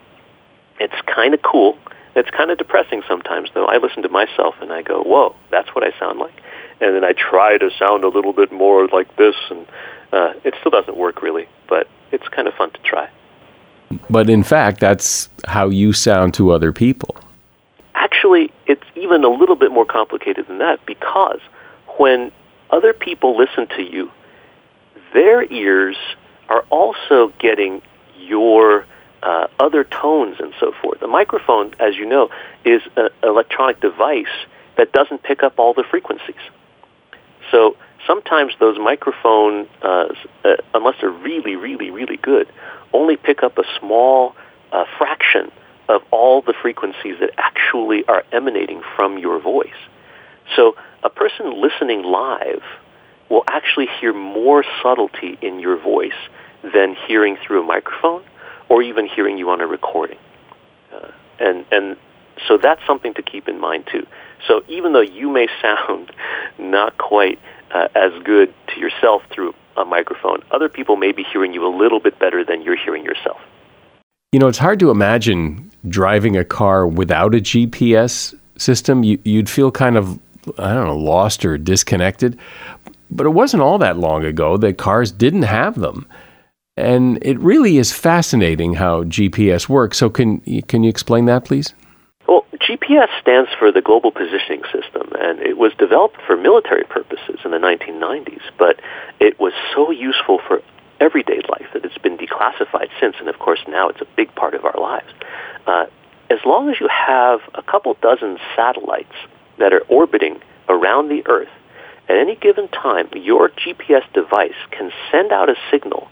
it's 0.79 0.95
kind 1.07 1.35
of 1.35 1.43
cool 1.43 1.79
it's 2.17 2.31
kind 2.31 2.51
of 2.51 2.59
depressing 2.59 3.03
sometimes, 3.07 3.51
though. 3.55 3.67
I 3.67 3.77
listen 3.77 4.03
to 4.03 4.09
myself 4.09 4.57
and 4.61 4.73
I 4.73 4.83
go, 4.83 5.03
"Whoa, 5.03 5.35
that's 5.51 5.75
what 5.75 5.85
I 5.85 5.97
sound 5.99 6.19
like," 6.19 6.35
and 6.81 6.95
then 6.95 7.05
I 7.05 7.13
try 7.13 7.57
to 7.59 7.71
sound 7.79 8.05
a 8.05 8.09
little 8.09 8.33
bit 8.33 8.51
more 8.51 8.89
like 8.89 9.17
this, 9.17 9.37
and 9.51 9.67
uh, 10.13 10.33
it 10.45 10.55
still 10.61 10.71
doesn't 10.71 10.97
work 10.97 11.23
really, 11.23 11.49
but 11.69 11.89
it's 12.11 12.27
kind 12.29 12.49
of 12.49 12.55
fun 12.55 12.71
to 12.73 12.79
try. 12.81 13.09
But 14.09 14.29
in 14.29 14.43
fact, 14.43 14.81
that's 14.81 15.29
how 15.47 15.69
you 15.69 15.93
sound 15.93 16.35
to 16.35 16.51
other 16.51 16.73
people. 16.73 17.17
Actually, 17.95 18.53
it's 18.67 18.87
even 18.97 19.25
a 19.25 19.29
little 19.29 19.57
bit 19.57 19.71
more 19.71 19.85
complicated 19.85 20.47
than 20.49 20.59
that 20.59 20.85
because 20.87 21.41
when 21.99 22.33
other 22.71 22.93
people 22.93 23.37
listen 23.37 23.67
to 23.77 23.83
you, 23.83 24.11
their 25.13 25.45
ears 25.53 25.97
are 26.49 26.65
also 26.71 27.33
getting 27.39 27.83
your 28.31 28.87
uh, 29.23 29.49
other 29.59 29.85
tones 29.85 30.37
and 30.39 30.55
so 30.59 30.73
forth. 30.81 31.01
The 31.01 31.07
microphone, 31.07 31.75
as 31.79 31.97
you 31.97 32.07
know, 32.07 32.31
is 32.65 32.81
an 32.97 33.11
electronic 33.23 33.81
device 33.81 34.35
that 34.79 34.93
doesn't 34.93 35.23
pick 35.23 35.43
up 35.43 35.59
all 35.59 35.75
the 35.75 35.85
frequencies. 35.91 36.41
So 37.51 37.77
sometimes 38.07 38.53
those 38.59 38.79
microphones, 38.79 39.69
uh, 39.83 40.07
uh, 40.45 40.57
unless 40.73 40.95
they're 41.01 41.11
really, 41.11 41.57
really, 41.57 41.91
really 41.91 42.17
good, 42.17 42.49
only 42.95 43.17
pick 43.17 43.43
up 43.43 43.59
a 43.59 43.65
small 43.79 44.35
uh, 44.73 44.85
fraction 44.97 45.51
of 45.89 46.03
all 46.11 46.41
the 46.41 46.55
frequencies 46.63 47.17
that 47.21 47.31
actually 47.37 48.05
are 48.07 48.25
emanating 48.33 48.81
from 48.97 49.19
your 49.19 49.41
voice. 49.41 49.81
So 50.57 50.77
a 51.03 51.11
person 51.11 51.61
listening 51.61 52.05
live 52.05 52.63
will 53.29 53.45
actually 53.49 53.89
hear 54.01 54.13
more 54.13 54.65
subtlety 54.83 55.39
in 55.43 55.61
your 55.61 55.77
voice 55.77 56.21
than 56.63 56.97
hearing 57.07 57.37
through 57.45 57.63
a 57.63 57.67
microphone 57.67 58.23
or 58.69 58.83
even 58.83 59.07
hearing 59.07 59.39
you 59.39 59.51
on 59.51 59.61
a 59.61 59.67
recording. 59.67 60.19
Uh, 60.93 61.11
and, 61.39 61.65
and 61.71 61.97
so 62.47 62.59
that's 62.59 62.81
something 62.87 63.15
to 63.15 63.23
keep 63.23 63.49
in 63.49 63.61
mind 63.61 63.87
too. 63.91 64.07
So 64.47 64.63
even 64.69 64.93
though 64.93 65.01
you 65.01 65.31
may 65.31 65.49
sound 65.63 66.13
not 66.59 66.99
quite 66.99 67.39
uh, 67.73 67.89
as 67.95 68.13
good 68.25 68.53
to 68.75 68.81
yourself 68.81 69.23
through 69.31 69.55
a 69.77 69.85
microphone, 69.85 70.43
other 70.51 70.69
people 70.69 70.97
may 70.97 71.13
be 71.13 71.25
hearing 71.25 71.53
you 71.53 71.67
a 71.67 71.75
little 71.75 72.01
bit 72.01 72.19
better 72.19 72.45
than 72.45 72.63
you're 72.63 72.77
hearing 72.77 73.05
yourself. 73.05 73.41
You 74.33 74.39
know, 74.39 74.49
it's 74.49 74.59
hard 74.59 74.79
to 74.81 74.91
imagine 74.91 75.71
driving 75.89 76.37
a 76.37 76.45
car 76.45 76.87
without 76.87 77.35
a 77.35 77.39
GPS 77.39 78.35
system. 78.57 79.03
You, 79.03 79.19
you'd 79.25 79.51
feel 79.51 79.71
kind 79.73 79.97
of, 79.97 80.21
I 80.59 80.73
don't 80.73 80.87
know, 80.87 80.97
lost 80.97 81.45
or 81.45 81.59
disconnected. 81.59 82.39
But 83.11 83.27
it 83.27 83.31
wasn't 83.31 83.63
all 83.63 83.79
that 83.79 83.99
long 83.99 84.25
ago 84.25 84.57
that 84.59 84.79
cars 84.79 85.11
didn't 85.11 85.43
have 85.43 85.81
them. 85.81 86.07
And 86.81 87.19
it 87.23 87.39
really 87.39 87.79
is 87.79 87.93
fascinating 87.93 88.75
how 88.75 89.05
GPS 89.05 89.69
works. 89.69 89.99
So, 89.99 90.11
can, 90.11 90.41
can 90.63 90.83
you 90.83 90.91
explain 90.91 91.27
that, 91.27 91.45
please? 91.45 91.75
Well, 92.27 92.47
GPS 92.61 93.09
stands 93.21 93.51
for 93.59 93.73
the 93.73 93.83
Global 93.83 94.13
Positioning 94.13 94.63
System, 94.73 95.11
and 95.19 95.41
it 95.41 95.59
was 95.59 95.73
developed 95.79 96.19
for 96.27 96.37
military 96.37 96.85
purposes 96.85 97.41
in 97.45 97.51
the 97.51 97.59
1990s, 97.59 98.43
but 98.59 98.81
it 99.19 99.39
was 99.41 99.53
so 99.75 99.91
useful 99.91 100.41
for 100.47 100.63
everyday 101.01 101.41
life 101.49 101.67
that 101.73 101.85
it's 101.85 101.99
been 101.99 102.17
declassified 102.17 102.89
since, 103.01 103.17
and 103.19 103.29
of 103.29 103.39
course 103.39 103.61
now 103.67 103.89
it's 103.89 104.01
a 104.01 104.07
big 104.17 104.35
part 104.35 104.55
of 104.55 104.65
our 104.65 104.79
lives. 104.79 105.13
Uh, 105.67 105.87
as 106.31 106.39
long 106.45 106.71
as 106.71 106.79
you 106.79 106.89
have 106.89 107.41
a 107.55 107.63
couple 107.63 107.97
dozen 108.01 108.39
satellites 108.55 109.15
that 109.59 109.73
are 109.73 109.83
orbiting 109.89 110.41
around 110.69 111.09
the 111.09 111.27
Earth, 111.27 111.49
at 112.09 112.17
any 112.17 112.37
given 112.37 112.69
time, 112.69 113.09
your 113.15 113.51
GPS 113.51 114.03
device 114.13 114.55
can 114.71 114.93
send 115.11 115.33
out 115.33 115.49
a 115.49 115.55
signal 115.71 116.09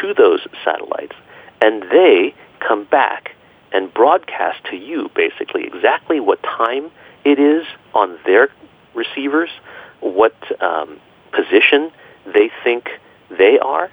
to 0.00 0.14
those 0.14 0.40
satellites, 0.64 1.14
and 1.60 1.82
they 1.82 2.34
come 2.60 2.84
back 2.84 3.34
and 3.72 3.92
broadcast 3.92 4.64
to 4.70 4.76
you 4.76 5.10
basically 5.14 5.64
exactly 5.64 6.20
what 6.20 6.42
time 6.42 6.90
it 7.24 7.38
is 7.38 7.64
on 7.94 8.18
their 8.24 8.48
receivers, 8.94 9.50
what 10.00 10.34
um, 10.62 10.98
position 11.32 11.90
they 12.26 12.50
think 12.64 12.88
they 13.30 13.58
are, 13.58 13.90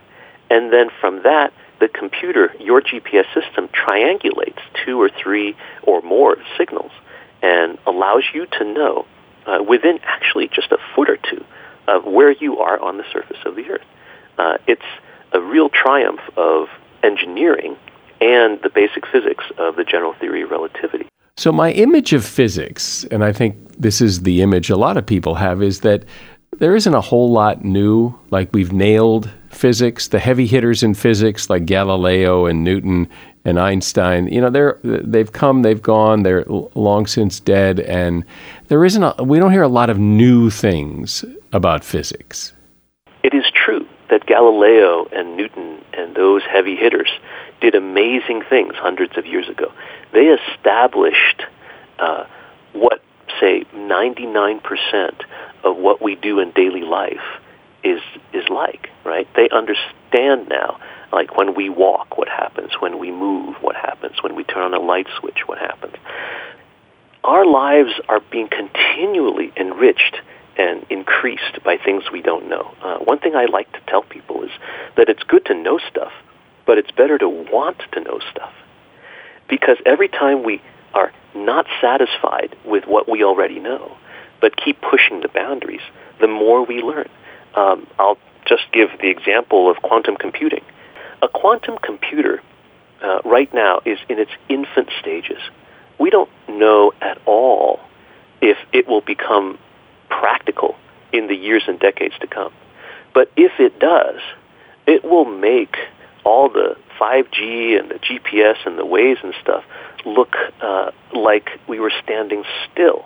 and 0.50 0.72
then 0.72 0.90
from 1.02 1.24
that, 1.24 1.54
the 1.80 1.88
computer, 1.88 2.54
your 2.60 2.82
GPS 2.82 3.26
system, 3.34 3.68
triangulates 3.68 4.60
two 4.86 5.00
or 5.00 5.10
three 5.10 5.56
or 5.84 6.02
more 6.02 6.38
signals 6.58 6.92
and 7.42 7.78
allows 7.86 8.24
you 8.34 8.48
to 8.48 8.64
know 8.64 9.06
uh, 9.46 9.64
within 9.68 10.00
actually 10.04 10.48
just 10.48 10.72
a 10.72 10.78
foot 10.96 11.10
or 11.10 11.18
two 11.18 11.44
of 11.88 12.06
where 12.06 12.32
you 12.32 12.60
are 12.60 12.80
on 12.80 12.98
the 12.98 13.04
surface 13.12 13.38
of 13.46 13.56
the 13.56 13.70
Earth. 13.70 13.86
Uh, 14.38 14.58
it's 14.68 14.82
a 15.34 15.42
real 15.42 15.70
triumph 15.70 16.22
of 16.36 16.68
engineering 17.04 17.76
and 18.20 18.60
the 18.64 18.70
basic 18.70 19.06
physics 19.06 19.46
of 19.58 19.76
the 19.76 19.84
general 19.84 20.14
theory 20.14 20.42
of 20.42 20.50
relativity. 20.50 21.08
So, 21.38 21.52
my 21.52 21.72
image 21.72 22.14
of 22.14 22.26
physics, 22.26 23.06
and 23.12 23.24
I 23.24 23.32
think 23.32 23.56
this 23.78 24.02
is 24.02 24.24
the 24.24 24.42
image 24.42 24.70
a 24.72 24.76
lot 24.76 24.98
of 24.98 25.06
people 25.06 25.36
have, 25.36 25.62
is 25.62 25.82
that 25.82 26.04
there 26.58 26.76
isn't 26.76 26.94
a 26.94 27.02
whole 27.02 27.32
lot 27.32 27.64
new. 27.64 28.18
Like 28.32 28.50
we've 28.54 28.72
nailed 28.72 29.30
physics, 29.50 30.08
the 30.08 30.20
heavy 30.20 30.48
hitters 30.48 30.84
in 30.84 30.94
physics, 30.94 31.50
like 31.50 31.66
Galileo 31.66 32.46
and 32.46 32.64
Newton 32.64 33.08
and 33.46 33.60
Einstein. 33.60 34.28
You 34.28 34.42
know, 34.42 34.50
they're 34.50 34.80
they've 34.84 35.32
come, 35.32 35.62
they've 35.62 35.82
gone, 35.82 36.24
they're 36.24 36.46
long 36.46 37.06
since 37.06 37.40
dead, 37.40 37.80
and 37.80 38.26
there 38.68 38.84
isn't. 38.84 39.04
A, 39.04 39.24
we 39.24 39.40
don't 39.40 39.52
hear 39.52 39.64
a 39.64 39.68
lot 39.68 39.90
of 39.90 40.00
new 40.00 40.50
things 40.50 41.24
about 41.54 41.84
physics. 41.84 42.54
It 43.24 43.34
is 43.34 43.46
true 43.54 43.86
that 44.10 44.17
Galileo 44.28 45.06
and 45.12 45.36
Newton 45.38 45.84
and 45.94 46.16
those 46.16 46.44
heavy 46.44 46.76
hitters 46.76 47.10
did 47.62 47.74
amazing 47.74 48.44
things 48.48 48.76
hundreds 48.76 49.18
of 49.18 49.26
years 49.26 49.50
ago. 49.50 49.72
They 50.14 50.28
established 50.28 51.44
uh, 51.98 52.26
what, 52.74 53.02
say, 53.40 53.64
99% 53.74 54.62
of 55.64 55.78
what 55.78 56.02
we 56.02 56.16
do 56.16 56.40
in 56.40 56.52
daily 56.52 56.82
life 56.82 57.24
is 57.84 58.02
is 58.34 58.48
like, 58.50 58.90
right? 59.06 59.28
They 59.36 59.50
understand 59.50 60.50
now, 60.50 60.80
like 61.12 61.38
when 61.38 61.56
we 61.56 61.70
walk, 61.70 62.18
what 62.18 62.28
happens, 62.28 62.74
when 62.80 63.00
we 63.00 63.12
move, 63.12 63.56
what 63.62 63.76
happens, 63.76 64.22
when 64.22 64.36
we 64.36 64.44
turn 64.44 64.64
on 64.64 64.74
a 64.74 64.80
light 64.80 65.08
switch, 65.20 65.48
what 65.48 65.58
happens. 65.58 65.96
Our 67.24 67.46
lives 67.46 67.94
are 68.08 68.20
being 68.32 68.48
continually 68.48 69.52
enriched 69.56 70.18
and 70.58 70.86
increased 70.90 71.64
by 71.64 71.78
things 71.78 72.04
we 72.12 72.22
don't 72.22 72.50
know. 72.50 72.74
Uh, 72.82 72.98
one 73.00 73.20
thing 73.20 73.36
I 73.36 73.46
like 73.46 73.72
to 73.74 73.80
tell 73.88 74.02
people 74.02 74.44
is 74.44 74.52
that 74.96 75.10
it's 75.10 75.24
good 75.24 75.46
to 75.46 75.54
know 75.54 75.80
stuff, 75.90 76.12
but 76.66 76.78
it's 76.78 76.92
better 76.92 77.18
to 77.18 77.30
want 77.30 77.82
to 77.94 78.00
know 78.02 78.20
stuff. 78.32 78.54
Because 79.48 79.78
every 79.86 80.08
time 80.08 80.44
we 80.44 80.62
are 80.94 81.12
not 81.36 81.66
satisfied 81.80 82.56
with 82.66 82.86
what 82.86 83.10
we 83.10 83.24
already 83.24 83.60
know, 83.60 83.96
but 84.42 84.58
keep 84.58 84.82
pushing 84.82 85.22
the 85.22 85.30
boundaries, 85.30 85.82
the 86.20 86.28
more 86.28 86.66
we 86.66 86.82
learn. 86.82 87.10
Um, 87.56 87.88
I'll 88.00 88.18
just 88.46 88.64
give 88.72 88.90
the 89.00 89.10
example 89.10 89.70
of 89.70 89.78
quantum 89.78 90.16
computing. 90.16 90.64
A 91.22 91.28
quantum 91.28 91.78
computer 91.78 92.42
uh, 93.02 93.20
right 93.26 93.52
now 93.54 93.82
is 93.86 94.00
in 94.10 94.20
its 94.20 94.32
infant 94.50 94.90
stages. 95.00 95.42
We 96.00 96.10
don't 96.10 96.30
know 96.48 96.94
at 97.02 97.20
all 97.26 97.80
if 98.42 98.58
it 98.72 98.88
will 98.88 99.02
become 99.02 99.58
practical 100.10 100.76
in 101.12 101.28
the 101.28 101.36
years 101.36 101.64
and 101.68 101.80
decades 101.80 102.16
to 102.20 102.28
come. 102.28 102.54
But 103.14 103.32
if 103.36 103.60
it 103.60 103.80
does, 103.80 104.20
it 104.86 105.04
will 105.04 105.26
make 105.26 105.76
all 106.24 106.50
the 106.50 106.78
5G 107.00 107.80
and 107.80 107.90
the 107.90 108.00
GPS 108.00 108.58
and 108.66 108.78
the 108.78 108.86
Waze 108.86 109.24
and 109.24 109.34
stuff 109.42 109.64
look 110.06 110.36
uh, 110.62 110.92
like 111.14 111.50
we 111.68 111.80
were 111.80 111.92
standing 112.04 112.44
still. 112.70 113.06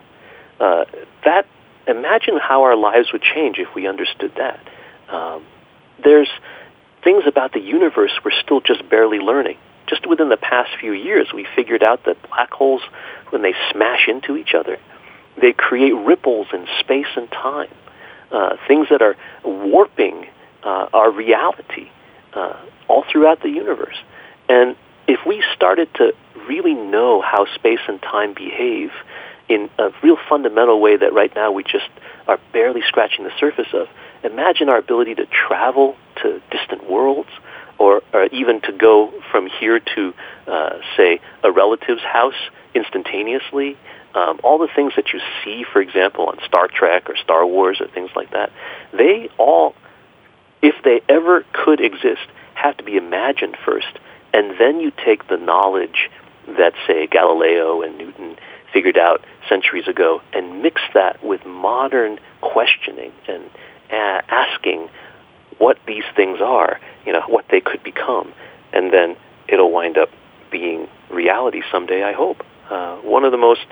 Uh, 0.59 0.85
that 1.23 1.45
imagine 1.87 2.37
how 2.37 2.63
our 2.63 2.75
lives 2.75 3.11
would 3.11 3.21
change 3.21 3.57
if 3.57 3.73
we 3.75 3.87
understood 3.87 4.33
that. 4.37 4.59
Um, 5.09 5.45
there's 6.03 6.29
things 7.03 7.23
about 7.27 7.53
the 7.53 7.59
universe 7.59 8.11
we're 8.23 8.31
still 8.43 8.61
just 8.61 8.87
barely 8.89 9.19
learning. 9.19 9.57
Just 9.87 10.07
within 10.07 10.29
the 10.29 10.37
past 10.37 10.69
few 10.79 10.93
years, 10.93 11.27
we 11.33 11.45
figured 11.55 11.83
out 11.83 12.05
that 12.05 12.17
black 12.29 12.51
holes, 12.51 12.81
when 13.29 13.41
they 13.41 13.53
smash 13.71 14.07
into 14.07 14.37
each 14.37 14.53
other, 14.53 14.79
they 15.39 15.53
create 15.53 15.93
ripples 15.93 16.47
in 16.53 16.67
space 16.79 17.07
and 17.15 17.31
time, 17.31 17.73
uh, 18.31 18.57
things 18.67 18.87
that 18.89 19.01
are 19.01 19.15
warping 19.43 20.27
uh, 20.63 20.87
our 20.93 21.11
reality 21.11 21.89
uh, 22.33 22.57
all 22.87 23.03
throughout 23.11 23.41
the 23.41 23.49
universe. 23.49 23.97
And 24.49 24.75
if 25.07 25.19
we 25.25 25.43
started 25.55 25.93
to 25.95 26.13
really 26.47 26.73
know 26.73 27.21
how 27.21 27.45
space 27.55 27.79
and 27.87 28.01
time 28.01 28.33
behave 28.33 28.91
in 29.49 29.69
a 29.77 29.89
real 30.01 30.17
fundamental 30.29 30.79
way 30.79 30.95
that 30.95 31.13
right 31.13 31.33
now 31.35 31.51
we 31.51 31.63
just 31.63 31.89
are 32.27 32.39
barely 32.53 32.81
scratching 32.87 33.25
the 33.25 33.31
surface 33.39 33.67
of, 33.73 33.87
imagine 34.23 34.69
our 34.69 34.77
ability 34.77 35.15
to 35.15 35.25
travel 35.25 35.95
to 36.21 36.41
distant 36.51 36.89
worlds 36.89 37.29
or, 37.77 38.01
or 38.13 38.25
even 38.27 38.61
to 38.61 38.71
go 38.71 39.11
from 39.31 39.47
here 39.47 39.79
to, 39.79 40.13
uh, 40.47 40.79
say, 40.95 41.19
a 41.43 41.51
relative's 41.51 42.03
house 42.03 42.35
instantaneously. 42.73 43.75
Um, 44.13 44.39
all 44.43 44.57
the 44.57 44.67
things 44.75 44.93
that 44.95 45.13
you 45.13 45.21
see, 45.43 45.63
for 45.71 45.81
example, 45.81 46.25
on 46.27 46.37
Star 46.45 46.67
Trek 46.67 47.09
or 47.09 47.15
Star 47.17 47.45
Wars 47.45 47.79
or 47.79 47.87
things 47.87 48.09
like 48.15 48.31
that, 48.31 48.51
they 48.91 49.29
all, 49.37 49.75
if 50.61 50.75
they 50.83 51.01
ever 51.07 51.45
could 51.53 51.79
exist, 51.79 52.27
have 52.53 52.77
to 52.77 52.83
be 52.83 52.97
imagined 52.97 53.57
first. 53.65 53.99
And 54.33 54.59
then 54.59 54.79
you 54.79 54.91
take 55.05 55.27
the 55.27 55.37
knowledge 55.37 56.09
that, 56.47 56.73
say, 56.87 57.07
Galileo 57.07 57.81
and 57.81 57.97
Newton 57.97 58.37
figured 58.73 58.97
out 58.97 59.23
centuries 59.49 59.87
ago 59.87 60.21
and 60.33 60.61
mix 60.61 60.81
that 60.93 61.23
with 61.23 61.45
modern 61.45 62.19
questioning 62.41 63.11
and 63.27 63.43
uh, 63.91 64.21
asking 64.29 64.89
what 65.57 65.77
these 65.85 66.03
things 66.15 66.39
are, 66.41 66.79
you 67.05 67.13
know, 67.13 67.21
what 67.27 67.45
they 67.51 67.61
could 67.61 67.83
become, 67.83 68.33
and 68.73 68.91
then 68.91 69.15
it'll 69.47 69.71
wind 69.71 69.97
up 69.97 70.09
being 70.49 70.87
reality 71.09 71.61
someday, 71.71 72.03
I 72.03 72.13
hope. 72.13 72.43
Uh, 72.71 72.95
one 73.01 73.25
of 73.25 73.31
the 73.33 73.37
most 73.37 73.65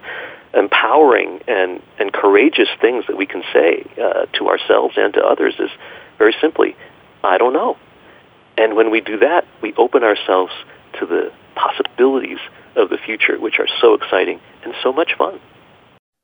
empowering 0.54 1.40
and, 1.48 1.82
and 2.00 2.12
courageous 2.12 2.68
things 2.82 3.06
that 3.08 3.16
we 3.16 3.26
can 3.26 3.42
say 3.54 3.86
uh, 4.02 4.26
to 4.34 4.50
ourselves 4.50 4.96
and 4.98 5.14
to 5.14 5.24
others 5.24 5.56
is 5.58 5.70
very 6.18 6.36
simply, 6.42 6.76
I 7.24 7.38
don't 7.38 7.54
know. 7.54 7.78
And 8.58 8.76
when 8.76 8.92
we 8.92 9.00
do 9.00 9.18
that, 9.20 9.48
we 9.62 9.74
open 9.76 10.04
ourselves 10.04 10.52
to 11.00 11.06
the 11.06 11.32
possibilities 11.56 12.40
of 12.76 12.90
the 12.90 12.98
future, 12.98 13.40
which 13.40 13.58
are 13.58 13.70
so 13.80 13.94
exciting 13.94 14.42
and 14.64 14.74
so 14.84 14.92
much 14.92 15.14
fun. 15.18 15.40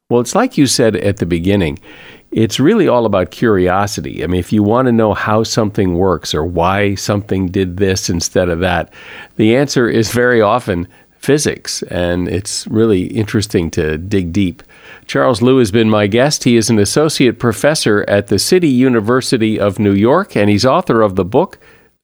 Well, 0.09 0.19
it's 0.19 0.35
like 0.35 0.57
you 0.57 0.67
said 0.67 0.97
at 0.97 1.17
the 1.17 1.25
beginning. 1.25 1.79
It's 2.31 2.59
really 2.59 2.87
all 2.87 3.05
about 3.05 3.31
curiosity. 3.31 4.23
I 4.23 4.27
mean, 4.27 4.39
if 4.39 4.51
you 4.51 4.61
want 4.61 4.87
to 4.87 4.91
know 4.91 5.13
how 5.13 5.43
something 5.43 5.95
works 5.95 6.35
or 6.35 6.45
why 6.45 6.95
something 6.95 7.47
did 7.47 7.77
this 7.77 8.09
instead 8.09 8.49
of 8.49 8.59
that, 8.59 8.93
the 9.37 9.55
answer 9.55 9.87
is 9.87 10.11
very 10.11 10.41
often 10.41 10.87
physics, 11.25 11.81
and 11.83 12.27
it's 12.29 12.67
really 12.67 13.07
interesting 13.07 13.71
to 13.71 13.97
dig 13.97 14.31
deep. 14.31 14.61
Charles 15.07 15.41
Liu 15.41 15.57
has 15.57 15.71
been 15.71 15.89
my 15.89 16.07
guest. 16.07 16.43
He 16.43 16.55
is 16.55 16.69
an 16.69 16.79
associate 16.79 17.39
professor 17.39 18.05
at 18.07 18.27
the 18.27 18.39
City 18.39 18.69
University 18.69 19.59
of 19.59 19.79
New 19.79 19.93
York, 19.93 20.37
and 20.37 20.49
he's 20.49 20.65
author 20.65 21.01
of 21.01 21.15
the 21.15 21.25
book, 21.25 21.57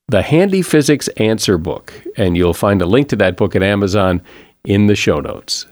The 0.07 0.23
Handy 0.23 0.63
Physics 0.63 1.07
Answer 1.17 1.57
Book. 1.57 1.93
And 2.17 2.35
you'll 2.35 2.53
find 2.53 2.81
a 2.81 2.87
link 2.87 3.07
to 3.09 3.15
that 3.17 3.37
book 3.37 3.55
at 3.55 3.63
Amazon 3.63 4.21
in 4.65 4.87
the 4.87 4.95
show 4.95 5.19
notes. 5.19 5.67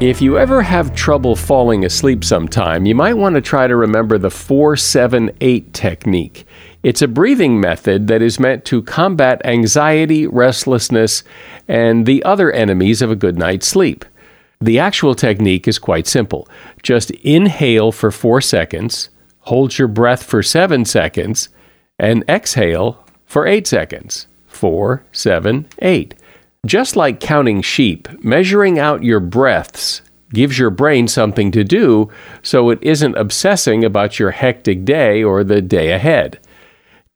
If 0.00 0.22
you 0.22 0.38
ever 0.38 0.62
have 0.62 0.94
trouble 0.94 1.36
falling 1.36 1.84
asleep 1.84 2.24
sometime, 2.24 2.86
you 2.86 2.94
might 2.94 3.18
want 3.18 3.34
to 3.34 3.42
try 3.42 3.66
to 3.66 3.76
remember 3.76 4.16
the 4.16 4.30
478 4.30 5.74
technique. 5.74 6.46
It's 6.82 7.02
a 7.02 7.06
breathing 7.06 7.60
method 7.60 8.06
that 8.06 8.22
is 8.22 8.40
meant 8.40 8.64
to 8.64 8.80
combat 8.80 9.44
anxiety, 9.44 10.26
restlessness, 10.26 11.22
and 11.68 12.06
the 12.06 12.24
other 12.24 12.50
enemies 12.50 13.02
of 13.02 13.10
a 13.10 13.16
good 13.16 13.36
night's 13.36 13.66
sleep. 13.66 14.06
The 14.58 14.78
actual 14.78 15.14
technique 15.14 15.68
is 15.68 15.78
quite 15.78 16.06
simple. 16.06 16.48
Just 16.82 17.10
inhale 17.10 17.92
for 17.92 18.10
four 18.10 18.40
seconds, 18.40 19.10
hold 19.40 19.76
your 19.76 19.88
breath 19.88 20.22
for 20.22 20.42
seven 20.42 20.86
seconds, 20.86 21.50
and 21.98 22.24
exhale 22.26 23.06
for 23.26 23.46
eight 23.46 23.66
seconds. 23.66 24.28
Four, 24.46 25.04
seven, 25.12 25.68
eight. 25.80 26.14
Just 26.66 26.96
like 26.96 27.20
counting 27.20 27.62
sheep, 27.62 28.08
measuring 28.22 28.78
out 28.78 29.02
your 29.02 29.20
breaths 29.20 30.02
gives 30.32 30.58
your 30.58 30.70
brain 30.70 31.08
something 31.08 31.50
to 31.50 31.64
do 31.64 32.08
so 32.42 32.70
it 32.70 32.78
isn't 32.82 33.16
obsessing 33.16 33.84
about 33.84 34.18
your 34.18 34.30
hectic 34.30 34.84
day 34.84 35.22
or 35.24 35.42
the 35.42 35.60
day 35.60 35.90
ahead 35.90 36.38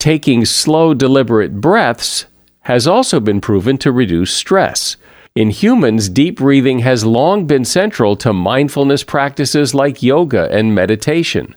taking 0.04 0.44
slow, 0.44 0.92
deliberate 0.92 1.62
breaths 1.62 2.26
has 2.64 2.86
also 2.86 3.20
been 3.20 3.40
proven 3.40 3.78
to 3.78 3.90
reduce 3.90 4.34
stress. 4.34 4.98
In 5.34 5.48
humans, 5.48 6.10
deep 6.10 6.36
breathing 6.36 6.80
has 6.80 7.06
long 7.06 7.46
been 7.46 7.64
central 7.64 8.14
to 8.16 8.34
mindfulness 8.34 9.02
practices 9.02 9.74
like 9.74 10.02
yoga 10.02 10.50
and 10.50 10.74
meditation. 10.74 11.56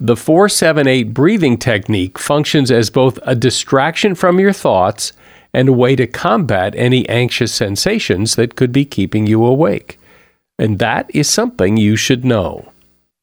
The 0.00 0.16
478 0.16 1.14
breathing 1.14 1.56
technique 1.58 2.18
functions 2.18 2.72
as 2.72 2.90
both 2.90 3.20
a 3.22 3.36
distraction 3.36 4.16
from 4.16 4.40
your 4.40 4.52
thoughts 4.52 5.12
and 5.56 5.70
a 5.70 5.72
way 5.72 5.96
to 5.96 6.06
combat 6.06 6.74
any 6.76 7.08
anxious 7.08 7.50
sensations 7.50 8.36
that 8.36 8.56
could 8.56 8.72
be 8.72 8.84
keeping 8.84 9.26
you 9.26 9.42
awake. 9.42 9.98
And 10.58 10.78
that 10.80 11.10
is 11.14 11.30
something 11.30 11.78
you 11.78 11.96
should 11.96 12.26
know. 12.26 12.70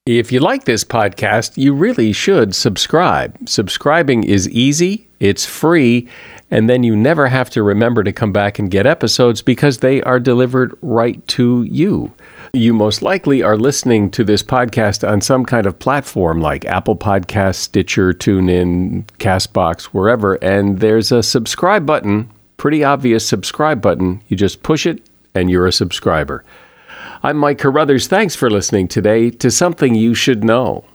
If 0.07 0.31
you 0.31 0.39
like 0.39 0.65
this 0.65 0.84
podcast, 0.84 1.57
you 1.57 1.75
really 1.75 2.11
should 2.11 2.55
subscribe. 2.55 3.38
Subscribing 3.47 4.23
is 4.23 4.49
easy, 4.49 5.07
it's 5.19 5.45
free, 5.45 6.09
and 6.49 6.67
then 6.67 6.81
you 6.81 6.95
never 6.95 7.27
have 7.27 7.51
to 7.51 7.61
remember 7.61 8.03
to 8.03 8.11
come 8.11 8.34
back 8.34 8.57
and 8.57 8.71
get 8.71 8.88
episodes 8.88 9.43
because 9.43 9.77
they 9.77 10.01
are 10.01 10.19
delivered 10.19 10.75
right 10.81 11.25
to 11.27 11.61
you. 11.69 12.11
You 12.55 12.71
most 12.71 13.01
likely 13.01 13.41
are 13.41 13.57
listening 13.57 14.11
to 14.11 14.23
this 14.23 14.43
podcast 14.43 15.09
on 15.09 15.21
some 15.21 15.43
kind 15.43 15.65
of 15.65 15.79
platform 15.79 16.39
like 16.39 16.65
Apple 16.65 16.95
Podcasts, 16.95 17.55
Stitcher, 17.55 18.13
TuneIn, 18.13 19.05
Castbox, 19.17 19.85
wherever, 19.85 20.35
and 20.35 20.79
there's 20.79 21.11
a 21.11 21.23
subscribe 21.23 21.87
button, 21.87 22.29
pretty 22.57 22.83
obvious 22.83 23.27
subscribe 23.27 23.81
button. 23.81 24.21
You 24.27 24.37
just 24.37 24.61
push 24.61 24.85
it 24.85 25.01
and 25.33 25.49
you're 25.49 25.65
a 25.65 25.71
subscriber. 25.71 26.45
I'm 27.23 27.37
Mike 27.37 27.57
Carruthers. 27.57 28.05
Thanks 28.05 28.35
for 28.35 28.51
listening 28.51 28.87
today 28.87 29.31
to 29.31 29.49
Something 29.49 29.95
You 29.95 30.13
Should 30.13 30.43
Know. 30.43 30.85